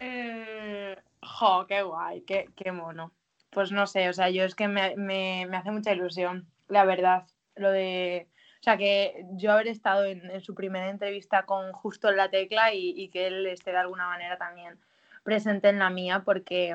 Eh, 0.00 0.96
jo, 1.22 1.66
qué 1.66 1.82
guay, 1.82 2.22
qué, 2.22 2.50
qué 2.56 2.72
mono. 2.72 3.12
Pues 3.50 3.72
no 3.72 3.86
sé, 3.86 4.08
o 4.08 4.12
sea, 4.12 4.30
yo 4.30 4.44
es 4.44 4.54
que 4.54 4.68
me, 4.68 4.94
me, 4.96 5.46
me 5.48 5.56
hace 5.56 5.70
mucha 5.70 5.92
ilusión, 5.92 6.46
la 6.68 6.84
verdad, 6.84 7.26
lo 7.56 7.70
de... 7.70 8.28
O 8.60 8.62
sea, 8.62 8.76
que 8.76 9.24
yo 9.34 9.52
haber 9.52 9.68
estado 9.68 10.04
en, 10.04 10.28
en 10.30 10.40
su 10.40 10.54
primera 10.54 10.90
entrevista 10.90 11.46
con 11.46 11.72
justo 11.72 12.08
en 12.08 12.16
la 12.16 12.28
tecla 12.28 12.74
y, 12.74 12.90
y, 12.90 13.08
que 13.08 13.28
él 13.28 13.46
esté 13.46 13.70
de 13.70 13.78
alguna 13.78 14.08
manera 14.08 14.36
también 14.36 14.80
presente 15.22 15.68
en 15.68 15.78
la 15.78 15.90
mía 15.90 16.22
porque, 16.24 16.74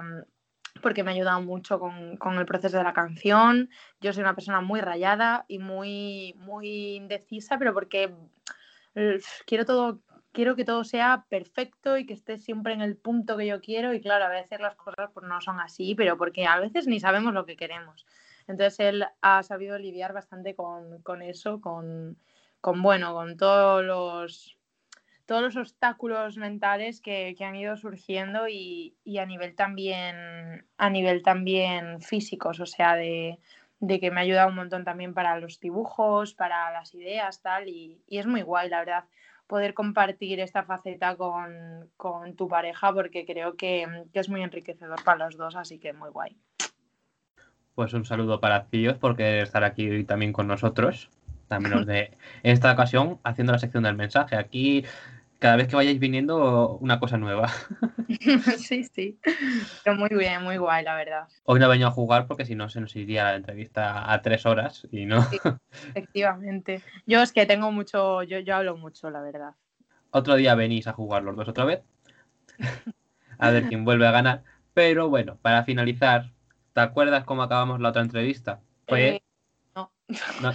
porque 0.82 1.04
me 1.04 1.12
ha 1.12 1.14
ayudado 1.14 1.42
mucho 1.42 1.80
con, 1.80 2.18
con, 2.18 2.38
el 2.38 2.46
proceso 2.46 2.78
de 2.78 2.84
la 2.84 2.94
canción. 2.94 3.70
Yo 4.02 4.14
soy 4.14 4.22
una 4.22 4.36
persona 4.36 4.62
muy 4.62 4.82
rayada 4.82 5.46
y 5.48 5.60
muy, 5.60 6.34
muy 6.38 6.96
indecisa, 6.96 7.58
pero 7.58 7.74
porque 7.74 8.14
quiero 9.46 9.66
todo 9.66 10.02
quiero 10.34 10.56
que 10.56 10.66
todo 10.66 10.84
sea 10.84 11.26
perfecto 11.30 11.98
y 11.98 12.06
que 12.06 12.14
esté 12.14 12.38
siempre 12.40 12.74
en 12.74 12.82
el 12.82 12.98
punto 12.98 13.38
que 13.38 13.46
yo 13.48 13.62
quiero 13.62 13.94
y 13.94 14.02
claro, 14.02 14.26
a 14.26 14.30
veces 14.30 14.60
las 14.60 14.76
cosas 14.76 15.12
pues 15.14 15.26
no 15.28 15.40
son 15.40 15.60
así, 15.60 15.96
pero 15.96 16.18
porque 16.18 16.46
a 16.46 16.60
veces 16.60 16.88
ni 16.88 17.00
sabemos 17.00 17.34
lo 17.34 17.46
que 17.46 17.56
queremos. 17.56 18.06
Entonces 18.48 18.80
él 18.80 19.06
ha 19.22 19.44
sabido 19.44 19.78
lidiar 19.78 20.12
bastante 20.12 20.56
con, 20.56 21.02
con 21.04 21.22
eso, 21.22 21.62
con, 21.62 22.18
con, 22.60 22.82
bueno, 22.82 23.14
con 23.14 23.38
todos 23.38 23.86
los, 23.86 24.58
todos 25.26 25.42
los 25.42 25.56
obstáculos 25.56 26.38
mentales 26.38 27.02
que, 27.02 27.36
que 27.38 27.46
han 27.46 27.56
ido 27.56 27.78
surgiendo 27.78 28.48
y, 28.48 28.96
y, 29.04 29.20
a 29.20 29.26
nivel 29.26 29.56
también 29.56 30.66
a 30.78 30.90
nivel 30.90 31.24
también 31.24 32.02
físicos, 32.02 32.60
o 32.60 32.66
sea, 32.66 32.96
de, 32.96 33.40
de, 33.80 34.00
que 34.00 34.12
me 34.12 34.20
ha 34.20 34.24
ayudado 34.24 34.50
un 34.50 34.56
montón 34.56 34.84
también 34.84 35.14
para 35.14 35.40
los 35.40 35.60
dibujos, 35.60 36.34
para 36.34 36.72
las 36.72 36.94
ideas, 36.94 37.42
tal, 37.42 37.68
y, 37.70 38.02
y 38.08 38.18
es 38.18 38.28
muy 38.28 38.42
guay, 38.42 38.70
la 38.70 38.80
verdad 38.80 39.06
poder 39.48 39.74
compartir 39.74 40.40
esta 40.40 40.64
faceta 40.64 41.16
con, 41.16 41.90
con 41.98 42.36
tu 42.36 42.48
pareja 42.48 42.94
porque 42.94 43.26
creo 43.26 43.56
que, 43.56 43.86
que, 44.12 44.20
es 44.20 44.30
muy 44.30 44.42
enriquecedor 44.42 45.04
para 45.04 45.26
los 45.26 45.38
dos, 45.38 45.56
así 45.56 45.80
que 45.80 45.94
muy 45.94 46.10
guay. 46.10 46.38
Pues 47.76 47.94
un 47.94 48.06
saludo 48.06 48.40
para 48.40 48.66
Cíos 48.66 48.98
por 48.98 49.16
querer 49.16 49.44
estar 49.44 49.64
aquí 49.64 49.90
hoy 49.90 50.06
también 50.06 50.34
con 50.34 50.48
nosotros. 50.48 51.10
También 51.48 51.76
los 51.76 51.86
de 51.86 52.18
esta 52.42 52.72
ocasión 52.72 53.20
haciendo 53.24 53.54
la 53.54 53.60
sección 53.60 53.84
del 53.84 53.96
mensaje. 53.96 54.36
Aquí 54.36 54.86
cada 55.44 55.58
vez 55.58 55.68
que 55.68 55.76
vayáis 55.76 56.00
viniendo 56.00 56.78
una 56.78 57.02
cosa 57.02 57.18
nueva. 57.18 57.50
sí, 58.58 58.86
sí. 58.86 59.20
Pero 59.84 59.98
muy 59.98 60.08
bien, 60.12 60.42
muy 60.42 60.56
guay, 60.56 60.86
la 60.86 60.96
verdad. 60.96 61.28
Hoy 61.44 61.60
no 61.60 61.66
he 61.66 61.70
venido 61.70 61.90
a 61.90 61.92
jugar 61.92 62.28
porque 62.28 62.46
si 62.46 62.56
no 62.56 62.70
se 62.70 62.80
nos 62.80 62.96
iría 62.96 63.26
la 63.26 63.36
entrevista 63.36 64.10
a 64.10 64.22
tres 64.22 64.46
horas 64.46 64.88
y 64.90 65.06
no. 65.06 65.22
Sí, 65.24 65.38
efectivamente. 65.90 66.82
Yo 67.06 67.22
es 67.22 67.34
que 67.34 67.46
tengo 67.46 67.74
mucho, 67.74 68.24
yo, 68.24 68.40
yo 68.40 68.56
hablo 68.56 68.78
mucho, 68.78 69.10
la 69.10 69.22
verdad. 69.22 69.56
Otro 70.12 70.36
día 70.36 70.56
venís 70.56 70.88
a 70.88 70.94
jugar 70.94 71.24
los 71.24 71.36
dos 71.36 71.50
otra 71.50 71.66
vez. 71.66 71.82
a 73.38 73.50
ver 73.50 73.68
quién 73.68 73.84
vuelve 73.84 74.08
a 74.08 74.12
ganar. 74.12 74.44
Pero 74.74 75.10
bueno, 75.10 75.38
para 75.42 75.66
finalizar, 75.66 76.32
¿te 76.72 76.80
acuerdas 76.80 77.26
cómo 77.26 77.44
acabamos 77.44 77.82
la 77.82 77.90
otra 77.90 78.02
entrevista? 78.02 78.62
Fue... 78.88 79.10
Eh, 79.10 79.23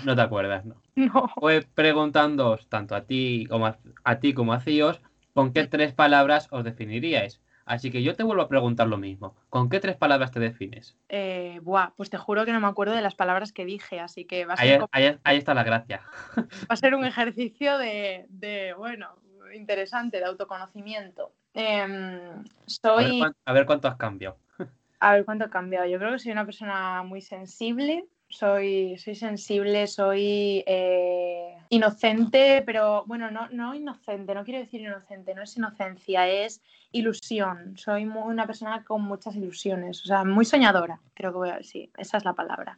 no. 0.05 0.17
te 0.17 0.23
acuerdas, 0.23 0.65
¿no? 0.65 0.77
No. 0.97 1.29
Fue 1.39 1.65
preguntándoos 1.75 2.69
tanto 2.69 2.95
a 2.95 3.03
ti 3.05 3.47
como 3.49 3.67
a, 3.67 3.79
a 4.05 4.19
ti 4.19 4.35
como 4.35 4.53
a 4.53 4.61
Cíos 4.61 5.01
con 5.33 5.53
qué 5.53 5.67
tres 5.67 5.93
palabras 5.93 6.49
os 6.51 6.65
definiríais. 6.65 7.41
Así 7.69 7.91
que 7.91 8.03
yo 8.03 8.17
te 8.17 8.23
vuelvo 8.23 8.43
a 8.43 8.49
preguntar 8.49 8.89
lo 8.89 8.97
mismo. 8.97 9.37
¿Con 9.51 9.69
qué 9.69 9.79
tres 9.79 9.95
palabras 9.95 10.31
te 10.31 10.41
defines? 10.41 10.97
Eh, 11.11 11.61
buah, 11.63 11.91
pues 11.97 12.09
te 12.09 12.17
juro 12.17 12.47
que 12.47 12.53
no 12.53 12.61
me 12.61 12.67
acuerdo 12.67 12.95
de 12.95 13.03
las 13.03 13.15
palabras 13.15 13.53
que 13.53 13.67
dije, 13.67 14.01
así 14.01 14.25
que 14.25 14.47
va 14.47 14.55
a 14.55 14.57
ser. 14.57 14.73
Ahí, 14.73 14.79
como... 14.79 14.89
ahí, 14.91 15.19
ahí 15.23 15.37
está 15.37 15.53
la 15.53 15.65
gracia. 15.65 16.01
Va 16.37 16.45
a 16.71 16.77
ser 16.77 16.95
un 16.95 17.05
ejercicio 17.05 17.77
de, 17.77 18.25
de 18.31 18.73
bueno, 18.73 19.15
interesante, 19.55 20.17
de 20.17 20.25
autoconocimiento. 20.25 21.33
Eh, 21.53 22.33
soy. 22.67 23.05
A 23.05 23.07
ver, 23.07 23.19
cuánto, 23.19 23.39
a 23.45 23.53
ver 23.53 23.67
cuánto 23.67 23.89
has 23.89 23.97
cambiado. 23.97 24.39
A 25.01 25.13
ver 25.13 25.25
cuánto 25.25 25.45
he 25.45 25.51
cambiado. 25.51 25.87
Yo 25.87 25.99
creo 25.99 26.13
que 26.13 26.19
soy 26.19 26.33
una 26.33 26.45
persona 26.45 27.03
muy 27.05 27.21
sensible. 27.21 28.05
Soy, 28.31 28.99
soy 28.99 29.15
sensible, 29.15 29.87
soy 29.87 30.63
eh, 30.67 31.57
inocente, 31.71 32.63
pero 32.67 33.05
bueno, 33.07 33.31
no, 33.31 33.49
no 33.49 33.75
inocente, 33.75 34.35
no 34.35 34.45
quiero 34.45 34.61
decir 34.61 34.83
inocente, 34.83 35.35
no 35.35 35.43
es 35.43 35.57
inocencia, 35.57 36.29
es 36.29 36.61
ilusión. 36.93 37.77
Soy 37.79 38.05
muy, 38.05 38.31
una 38.31 38.47
persona 38.47 38.85
con 38.85 39.03
muchas 39.03 39.35
ilusiones, 39.35 40.03
o 40.03 40.07
sea, 40.07 40.25
muy 40.25 40.45
soñadora, 40.45 41.01
creo 41.15 41.33
que 41.33 41.39
voy 41.39 41.51
a 41.51 41.57
decir, 41.57 41.91
esa 41.97 42.19
es 42.19 42.25
la 42.25 42.35
palabra. 42.35 42.77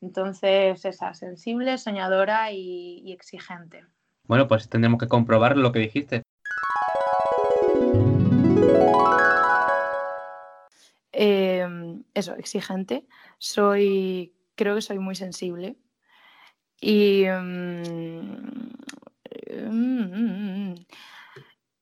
Entonces, 0.00 0.84
esa, 0.84 1.14
sensible, 1.14 1.78
soñadora 1.78 2.50
y, 2.50 3.02
y 3.04 3.12
exigente. 3.12 3.84
Bueno, 4.26 4.48
pues 4.48 4.68
tendremos 4.68 4.98
que 4.98 5.08
comprobar 5.08 5.56
lo 5.56 5.70
que 5.72 5.78
dijiste. 5.78 6.22
Eh, 11.12 12.00
eso, 12.14 12.34
exigente. 12.36 13.06
Soy, 13.38 14.32
creo 14.60 14.74
que 14.74 14.82
soy 14.82 14.98
muy 14.98 15.14
sensible. 15.14 15.76
Y, 16.82 17.26
um, 17.30 18.36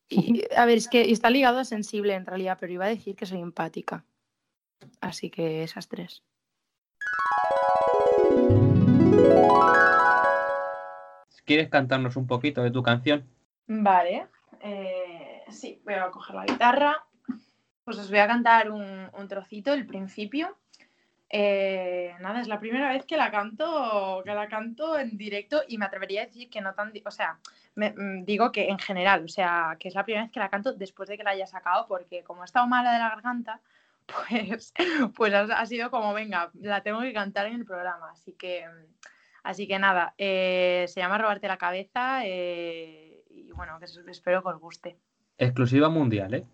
y, 0.08 0.44
a 0.56 0.64
ver, 0.64 0.78
es 0.78 0.86
que 0.86 1.10
está 1.10 1.28
ligado 1.28 1.58
a 1.58 1.64
sensible 1.64 2.14
en 2.14 2.24
realidad, 2.24 2.56
pero 2.60 2.72
iba 2.72 2.84
a 2.84 2.88
decir 2.88 3.16
que 3.16 3.26
soy 3.26 3.40
empática. 3.40 4.04
Así 5.00 5.28
que 5.28 5.64
esas 5.64 5.88
tres. 5.88 6.22
¿Quieres 11.44 11.68
cantarnos 11.68 12.14
un 12.14 12.28
poquito 12.28 12.62
de 12.62 12.70
tu 12.70 12.84
canción? 12.84 13.28
Vale. 13.66 14.28
Eh, 14.60 15.42
sí, 15.50 15.82
voy 15.84 15.94
a 15.94 16.10
coger 16.12 16.36
la 16.36 16.44
guitarra. 16.44 17.04
Pues 17.82 17.98
os 17.98 18.08
voy 18.08 18.20
a 18.20 18.28
cantar 18.28 18.70
un, 18.70 19.10
un 19.18 19.28
trocito, 19.28 19.72
el 19.72 19.84
principio. 19.84 20.56
Eh, 21.30 22.14
nada, 22.20 22.40
es 22.40 22.48
la 22.48 22.58
primera 22.58 22.90
vez 22.90 23.04
que 23.04 23.18
la 23.18 23.30
canto, 23.30 24.22
que 24.24 24.32
la 24.32 24.48
canto 24.48 24.98
en 24.98 25.18
directo 25.18 25.62
y 25.68 25.76
me 25.76 25.84
atrevería 25.84 26.22
a 26.22 26.26
decir 26.26 26.48
que 26.48 26.62
no 26.62 26.74
tan, 26.74 26.92
o 27.04 27.10
sea, 27.10 27.38
me, 27.74 27.92
digo 28.24 28.50
que 28.50 28.68
en 28.68 28.78
general, 28.78 29.24
o 29.24 29.28
sea, 29.28 29.76
que 29.78 29.88
es 29.88 29.94
la 29.94 30.04
primera 30.04 30.24
vez 30.24 30.32
que 30.32 30.40
la 30.40 30.48
canto 30.48 30.72
después 30.72 31.08
de 31.08 31.18
que 31.18 31.24
la 31.24 31.30
haya 31.30 31.46
sacado, 31.46 31.86
porque 31.86 32.22
como 32.24 32.42
he 32.42 32.44
estado 32.46 32.66
mala 32.66 32.92
de 32.92 32.98
la 32.98 33.10
garganta, 33.10 33.60
pues, 34.30 34.72
pues 35.14 35.34
ha, 35.34 35.42
ha 35.42 35.66
sido 35.66 35.90
como, 35.90 36.14
venga, 36.14 36.50
la 36.54 36.82
tengo 36.82 37.00
que 37.00 37.12
cantar 37.12 37.46
en 37.46 37.54
el 37.56 37.66
programa, 37.66 38.10
así 38.10 38.32
que, 38.32 38.64
así 39.42 39.68
que 39.68 39.78
nada, 39.78 40.14
eh, 40.16 40.86
se 40.88 41.00
llama 41.00 41.18
Robarte 41.18 41.46
la 41.46 41.58
cabeza 41.58 42.22
eh, 42.24 43.22
y 43.28 43.52
bueno, 43.52 43.78
espero 44.08 44.42
que 44.42 44.48
os 44.48 44.60
guste. 44.60 44.96
Exclusiva 45.36 45.90
mundial, 45.90 46.34
¿eh? 46.34 46.46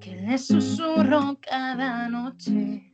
Que 0.00 0.16
le 0.16 0.38
susurro 0.38 1.38
cada 1.40 2.08
noche, 2.08 2.92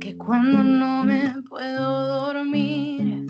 que 0.00 0.16
cuando 0.16 0.62
no 0.62 1.04
me 1.04 1.42
puedo 1.48 2.24
dormir, 2.24 3.26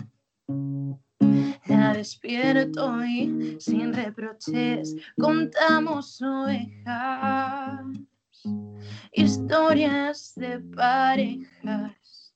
despierto 1.99 3.03
y 3.05 3.57
sin 3.59 3.93
reproches 3.93 4.95
contamos 5.19 6.21
ovejas, 6.21 7.85
historias 9.11 10.33
de 10.37 10.59
parejas. 10.75 12.33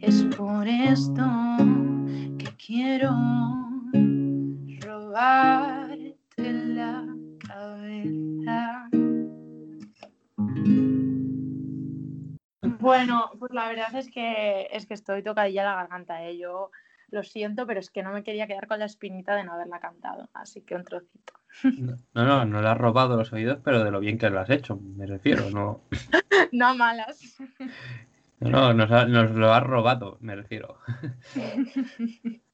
Es 0.00 0.24
por 0.36 0.68
esto 0.68 1.24
que 2.36 2.54
quiero 2.58 3.12
robarte 4.80 5.83
Bueno, 12.84 13.30
pues 13.38 13.52
la 13.52 13.68
verdad 13.68 13.94
es 13.94 14.10
que 14.10 14.68
es 14.70 14.86
que 14.86 14.94
estoy 14.94 15.22
tocadilla 15.22 15.64
la 15.64 15.74
garganta, 15.74 16.22
¿eh? 16.24 16.36
Yo 16.38 16.70
lo 17.08 17.22
siento, 17.22 17.66
pero 17.66 17.80
es 17.80 17.90
que 17.90 18.02
no 18.02 18.12
me 18.12 18.22
quería 18.22 18.46
quedar 18.46 18.66
con 18.66 18.78
la 18.78 18.84
espinita 18.84 19.34
de 19.36 19.44
no 19.44 19.54
haberla 19.54 19.80
cantado, 19.80 20.28
así 20.34 20.62
que 20.62 20.74
un 20.74 20.84
trocito. 20.84 21.32
No, 22.14 22.24
no, 22.24 22.44
no 22.44 22.60
le 22.60 22.68
has 22.68 22.78
robado 22.78 23.16
los 23.16 23.32
oídos, 23.32 23.58
pero 23.64 23.82
de 23.84 23.90
lo 23.90 24.00
bien 24.00 24.18
que 24.18 24.28
lo 24.28 24.40
has 24.40 24.50
hecho, 24.50 24.76
me 24.76 25.06
refiero, 25.06 25.50
no. 25.50 25.80
no 26.52 26.66
a 26.66 26.74
malas. 26.74 27.38
No, 28.40 28.74
nos, 28.74 28.90
nos 29.08 29.30
lo 29.30 29.52
has 29.52 29.62
robado, 29.62 30.18
me 30.20 30.36
refiero. 30.36 30.78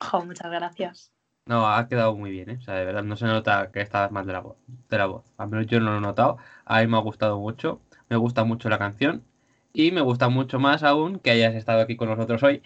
Jo, 0.00 0.24
muchas 0.24 0.50
gracias. 0.50 1.12
No, 1.46 1.68
ha 1.68 1.86
quedado 1.86 2.16
muy 2.16 2.32
bien, 2.32 2.50
¿eh? 2.50 2.56
O 2.58 2.60
sea, 2.60 2.74
de 2.74 2.84
verdad, 2.84 3.04
no 3.04 3.16
se 3.16 3.26
nota 3.26 3.70
que 3.70 3.80
estabas 3.80 4.10
mal 4.10 4.26
de 4.26 4.32
la 4.32 4.40
voz. 4.40 4.56
De 4.66 4.98
la 4.98 5.06
voz. 5.06 5.24
Al 5.38 5.48
menos 5.48 5.68
yo 5.68 5.78
no 5.78 5.92
lo 5.92 5.98
he 5.98 6.00
notado. 6.00 6.38
A 6.64 6.80
mí 6.80 6.88
me 6.88 6.96
ha 6.96 7.00
gustado 7.00 7.38
mucho. 7.38 7.80
Me 8.08 8.16
gusta 8.16 8.42
mucho 8.42 8.68
la 8.68 8.78
canción. 8.78 9.24
Y 9.78 9.92
me 9.92 10.00
gusta 10.00 10.30
mucho 10.30 10.58
más 10.58 10.82
aún 10.82 11.18
que 11.18 11.30
hayas 11.30 11.54
estado 11.54 11.82
aquí 11.82 11.96
con 11.96 12.08
nosotros 12.08 12.42
hoy. 12.42 12.62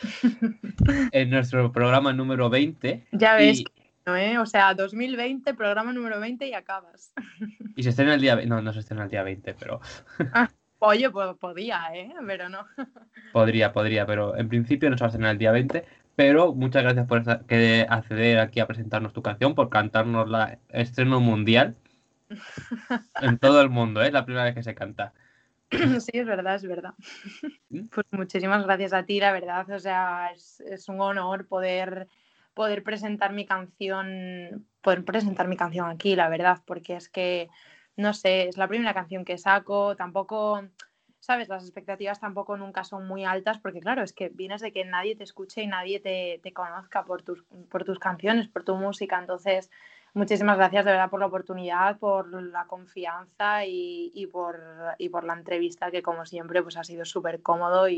en 1.12 1.28
nuestro 1.28 1.70
programa 1.72 2.14
número 2.14 2.48
20. 2.48 3.06
Ya 3.12 3.34
ves, 3.34 3.64
¿no, 4.06 4.16
eh? 4.16 4.38
O 4.38 4.46
sea, 4.46 4.72
2020, 4.72 5.52
programa 5.52 5.92
número 5.92 6.18
20 6.18 6.48
y 6.48 6.54
acabas. 6.54 7.12
y 7.76 7.82
se 7.82 7.90
estrena 7.90 8.14
el 8.14 8.22
día... 8.22 8.36
No, 8.46 8.62
no 8.62 8.72
se 8.72 8.78
estrena 8.78 9.04
el 9.04 9.10
día 9.10 9.22
20, 9.22 9.56
pero... 9.60 9.82
Ah, 10.32 10.48
oye, 10.78 11.10
pues 11.10 11.36
podía, 11.36 11.82
¿eh? 11.92 12.14
Pero 12.26 12.48
no. 12.48 12.66
podría, 13.34 13.74
podría, 13.74 14.06
pero 14.06 14.34
en 14.34 14.48
principio 14.48 14.88
no 14.88 14.96
se 14.96 15.02
va 15.02 15.08
a 15.08 15.10
estrenar 15.10 15.32
el 15.32 15.38
día 15.38 15.52
20. 15.52 15.84
Pero 16.16 16.54
muchas 16.54 16.82
gracias 16.82 17.06
por 17.06 17.44
que 17.44 17.84
acceder 17.86 18.38
aquí 18.38 18.60
a 18.60 18.66
presentarnos 18.66 19.12
tu 19.12 19.20
canción, 19.20 19.54
por 19.54 19.68
cantarnos 19.68 20.30
la 20.30 20.58
estreno 20.70 21.20
mundial 21.20 21.76
en 23.20 23.38
todo 23.38 23.60
el 23.60 23.68
mundo, 23.68 24.02
¿eh? 24.02 24.06
es 24.06 24.12
la 24.14 24.24
primera 24.24 24.44
vez 24.44 24.54
que 24.54 24.62
se 24.62 24.74
canta. 24.74 25.12
Sí, 26.00 26.10
es 26.14 26.26
verdad, 26.26 26.54
es 26.56 26.66
verdad. 26.66 26.94
Pues 27.90 28.06
muchísimas 28.12 28.64
gracias 28.64 28.92
a 28.92 29.04
ti, 29.04 29.20
la 29.20 29.32
verdad. 29.32 29.68
O 29.70 29.78
sea, 29.78 30.30
es, 30.34 30.60
es, 30.60 30.88
un 30.88 31.00
honor 31.00 31.46
poder, 31.46 32.08
poder 32.54 32.82
presentar 32.82 33.32
mi 33.32 33.44
canción, 33.44 34.66
poder 34.80 35.04
presentar 35.04 35.48
mi 35.48 35.56
canción 35.56 35.88
aquí, 35.90 36.16
la 36.16 36.28
verdad, 36.28 36.62
porque 36.66 36.96
es 36.96 37.08
que, 37.08 37.48
no 37.96 38.14
sé, 38.14 38.48
es 38.48 38.56
la 38.56 38.68
primera 38.68 38.94
canción 38.94 39.24
que 39.24 39.36
saco, 39.36 39.94
tampoco, 39.96 40.62
sabes, 41.20 41.48
las 41.48 41.64
expectativas 41.64 42.20
tampoco 42.20 42.56
nunca 42.56 42.84
son 42.84 43.06
muy 43.06 43.24
altas, 43.24 43.58
porque 43.58 43.80
claro, 43.80 44.02
es 44.02 44.14
que 44.14 44.30
vienes 44.30 44.62
de 44.62 44.72
que 44.72 44.84
nadie 44.84 45.16
te 45.16 45.24
escuche 45.24 45.62
y 45.62 45.66
nadie 45.66 46.00
te, 46.00 46.40
te 46.42 46.52
conozca 46.52 47.04
por 47.04 47.22
tus, 47.22 47.44
por 47.70 47.84
tus 47.84 47.98
canciones, 47.98 48.48
por 48.48 48.64
tu 48.64 48.74
música, 48.76 49.18
entonces 49.18 49.70
muchísimas 50.18 50.58
gracias 50.58 50.84
de 50.84 50.90
verdad 50.90 51.08
por 51.08 51.20
la 51.20 51.26
oportunidad, 51.26 51.98
por 51.98 52.42
la 52.42 52.66
confianza 52.66 53.64
y, 53.64 54.10
y, 54.14 54.26
por, 54.26 54.60
y 54.98 55.08
por 55.08 55.24
la 55.24 55.32
entrevista 55.32 55.90
que 55.90 56.02
como 56.02 56.26
siempre 56.26 56.62
pues 56.62 56.76
ha 56.76 56.84
sido 56.84 57.04
súper 57.04 57.40
cómodo 57.40 57.88
y, 57.88 57.96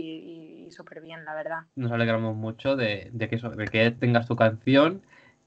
y 0.67 0.71
súper 0.71 1.01
bien, 1.01 1.25
la 1.25 1.35
verdad. 1.35 1.63
Nos 1.75 1.91
alegramos 1.91 2.37
mucho 2.37 2.77
de, 2.77 3.11
de, 3.13 3.29
que, 3.29 3.37
de 3.37 3.65
que 3.67 3.91
tengas 3.91 4.29
tu 4.29 4.37
canción 4.37 5.03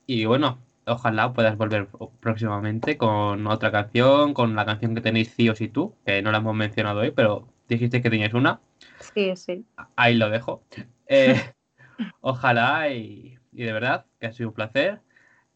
y 0.06 0.26
bueno, 0.26 0.60
ojalá 0.86 1.34
puedas 1.34 1.58
volver 1.58 1.88
próximamente 2.20 2.98
con 2.98 3.48
otra 3.48 3.72
canción, 3.72 4.34
con 4.34 4.56
la 4.56 4.66
canción 4.66 4.96
que 4.96 5.02
tenéis 5.02 5.30
sí 5.30 5.48
o 5.50 5.56
sí 5.56 5.70
tú, 5.70 5.96
que 6.06 6.22
no 6.22 6.32
la 6.32 6.40
hemos 6.40 6.56
mencionado 6.56 7.02
hoy, 7.02 7.12
pero 7.12 7.48
dijiste 7.70 8.02
que 8.02 8.10
tenías 8.10 8.34
una. 8.34 8.60
Sí, 9.00 9.36
sí. 9.36 9.66
Ahí 9.96 10.16
lo 10.16 10.30
dejo. 10.30 10.64
Eh, 11.08 11.36
ojalá 12.22 12.90
y, 12.90 13.38
y 13.52 13.64
de 13.64 13.74
verdad 13.74 14.06
que 14.20 14.28
ha 14.28 14.34
sido 14.34 14.50
un 14.50 14.56
placer 14.56 15.00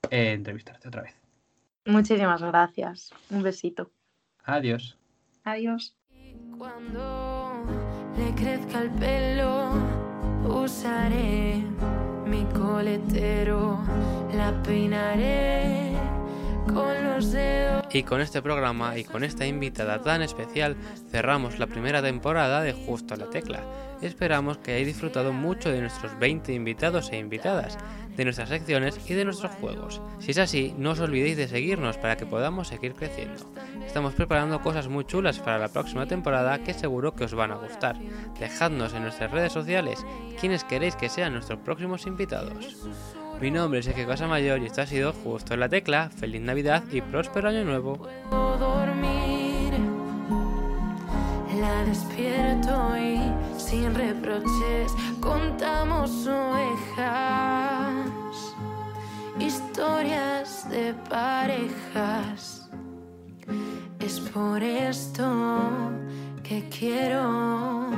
eh, 0.10 0.34
entrevistarte 0.34 0.88
otra 0.88 1.04
vez. 1.04 1.16
Muchísimas 1.86 2.41
gracias. 2.41 3.12
Un 3.30 3.43
besito. 3.43 3.91
Adiós. 4.43 4.98
Adiós. 5.43 5.95
Cuando 6.58 7.64
le 8.18 8.34
crezca 8.36 8.82
el 8.82 8.91
pelo, 8.91 9.72
usaré 10.43 11.64
mi 12.26 12.43
coletero, 12.54 13.80
la 14.34 14.52
peinaré. 14.64 16.07
Y 17.97 18.03
con 18.03 18.22
este 18.22 18.43
programa 18.43 18.95
y 18.95 19.03
con 19.03 19.24
esta 19.24 19.47
invitada 19.47 20.03
tan 20.03 20.22
especial 20.22 20.76
cerramos 21.09 21.57
la 21.57 21.65
primera 21.65 21.99
temporada 21.99 22.61
de 22.61 22.74
Justo 22.74 23.15
a 23.15 23.18
la 23.18 23.28
Tecla. 23.32 23.63
Esperamos 24.03 24.59
que 24.59 24.74
hayáis 24.74 24.86
disfrutado 24.86 25.34
mucho 25.34 25.72
de 25.72 25.82
nuestros 25.82 26.18
20 26.20 26.53
invitados 26.53 27.11
e 27.11 27.18
invitadas 27.18 27.76
de 28.15 28.24
nuestras 28.24 28.49
secciones 28.49 28.99
y 29.09 29.15
de 29.15 29.26
nuestros 29.26 29.51
juegos. 29.53 29.99
Si 30.20 30.30
es 30.30 30.38
así, 30.38 30.76
no 30.78 30.91
os 30.91 30.99
olvidéis 30.99 31.38
de 31.38 31.47
seguirnos 31.47 31.97
para 31.97 32.18
que 32.18 32.28
podamos 32.28 32.68
seguir 32.68 32.93
creciendo. 32.93 33.51
Estamos 33.84 34.13
preparando 34.13 34.61
cosas 34.61 34.88
muy 34.88 35.03
chulas 35.05 35.39
para 35.39 35.57
la 35.57 35.70
próxima 35.70 36.05
temporada 36.05 36.59
que 36.59 36.76
seguro 36.76 37.15
que 37.15 37.24
os 37.24 37.34
van 37.34 37.51
a 37.51 37.55
gustar. 37.55 37.97
Dejadnos 38.39 38.93
en 38.93 39.01
nuestras 39.01 39.32
redes 39.32 39.53
sociales 39.53 40.05
quienes 40.39 40.63
queréis 40.63 40.95
que 40.95 41.09
sean 41.09 41.34
nuestros 41.34 41.59
próximos 41.61 42.05
invitados. 42.05 42.78
Mi 43.40 43.52
nombre 43.52 43.82
es 43.82 43.88
Eje 43.88 44.08
Mayor 44.28 44.60
y 44.64 44.66
esto 44.66 44.82
ha 44.82 44.88
sido 44.88 45.14
Justo 45.14 45.54
en 45.54 45.60
la 45.60 45.70
Tecla. 45.70 46.10
Feliz 46.10 46.42
Navidad 46.42 46.84
y 46.92 47.02
próspero 47.02 47.50
Año 47.50 47.64
Nuevo. 47.64 48.08
Dormir, 48.32 49.74
la 51.60 51.84
despierto 51.86 52.98
y 52.98 53.22
sin 53.60 53.94
reproches 53.94 54.92
contamos 55.22 56.26
ovejas 56.26 57.68
historias 59.40 60.68
de 60.72 60.96
parejas. 61.08 62.72
Es 64.00 64.20
por 64.20 64.64
esto 64.64 65.62
que 66.44 66.68
quiero 66.70 67.92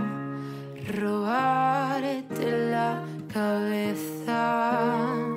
robarte 0.86 2.72
la 2.72 3.06
cabeza. 3.34 5.29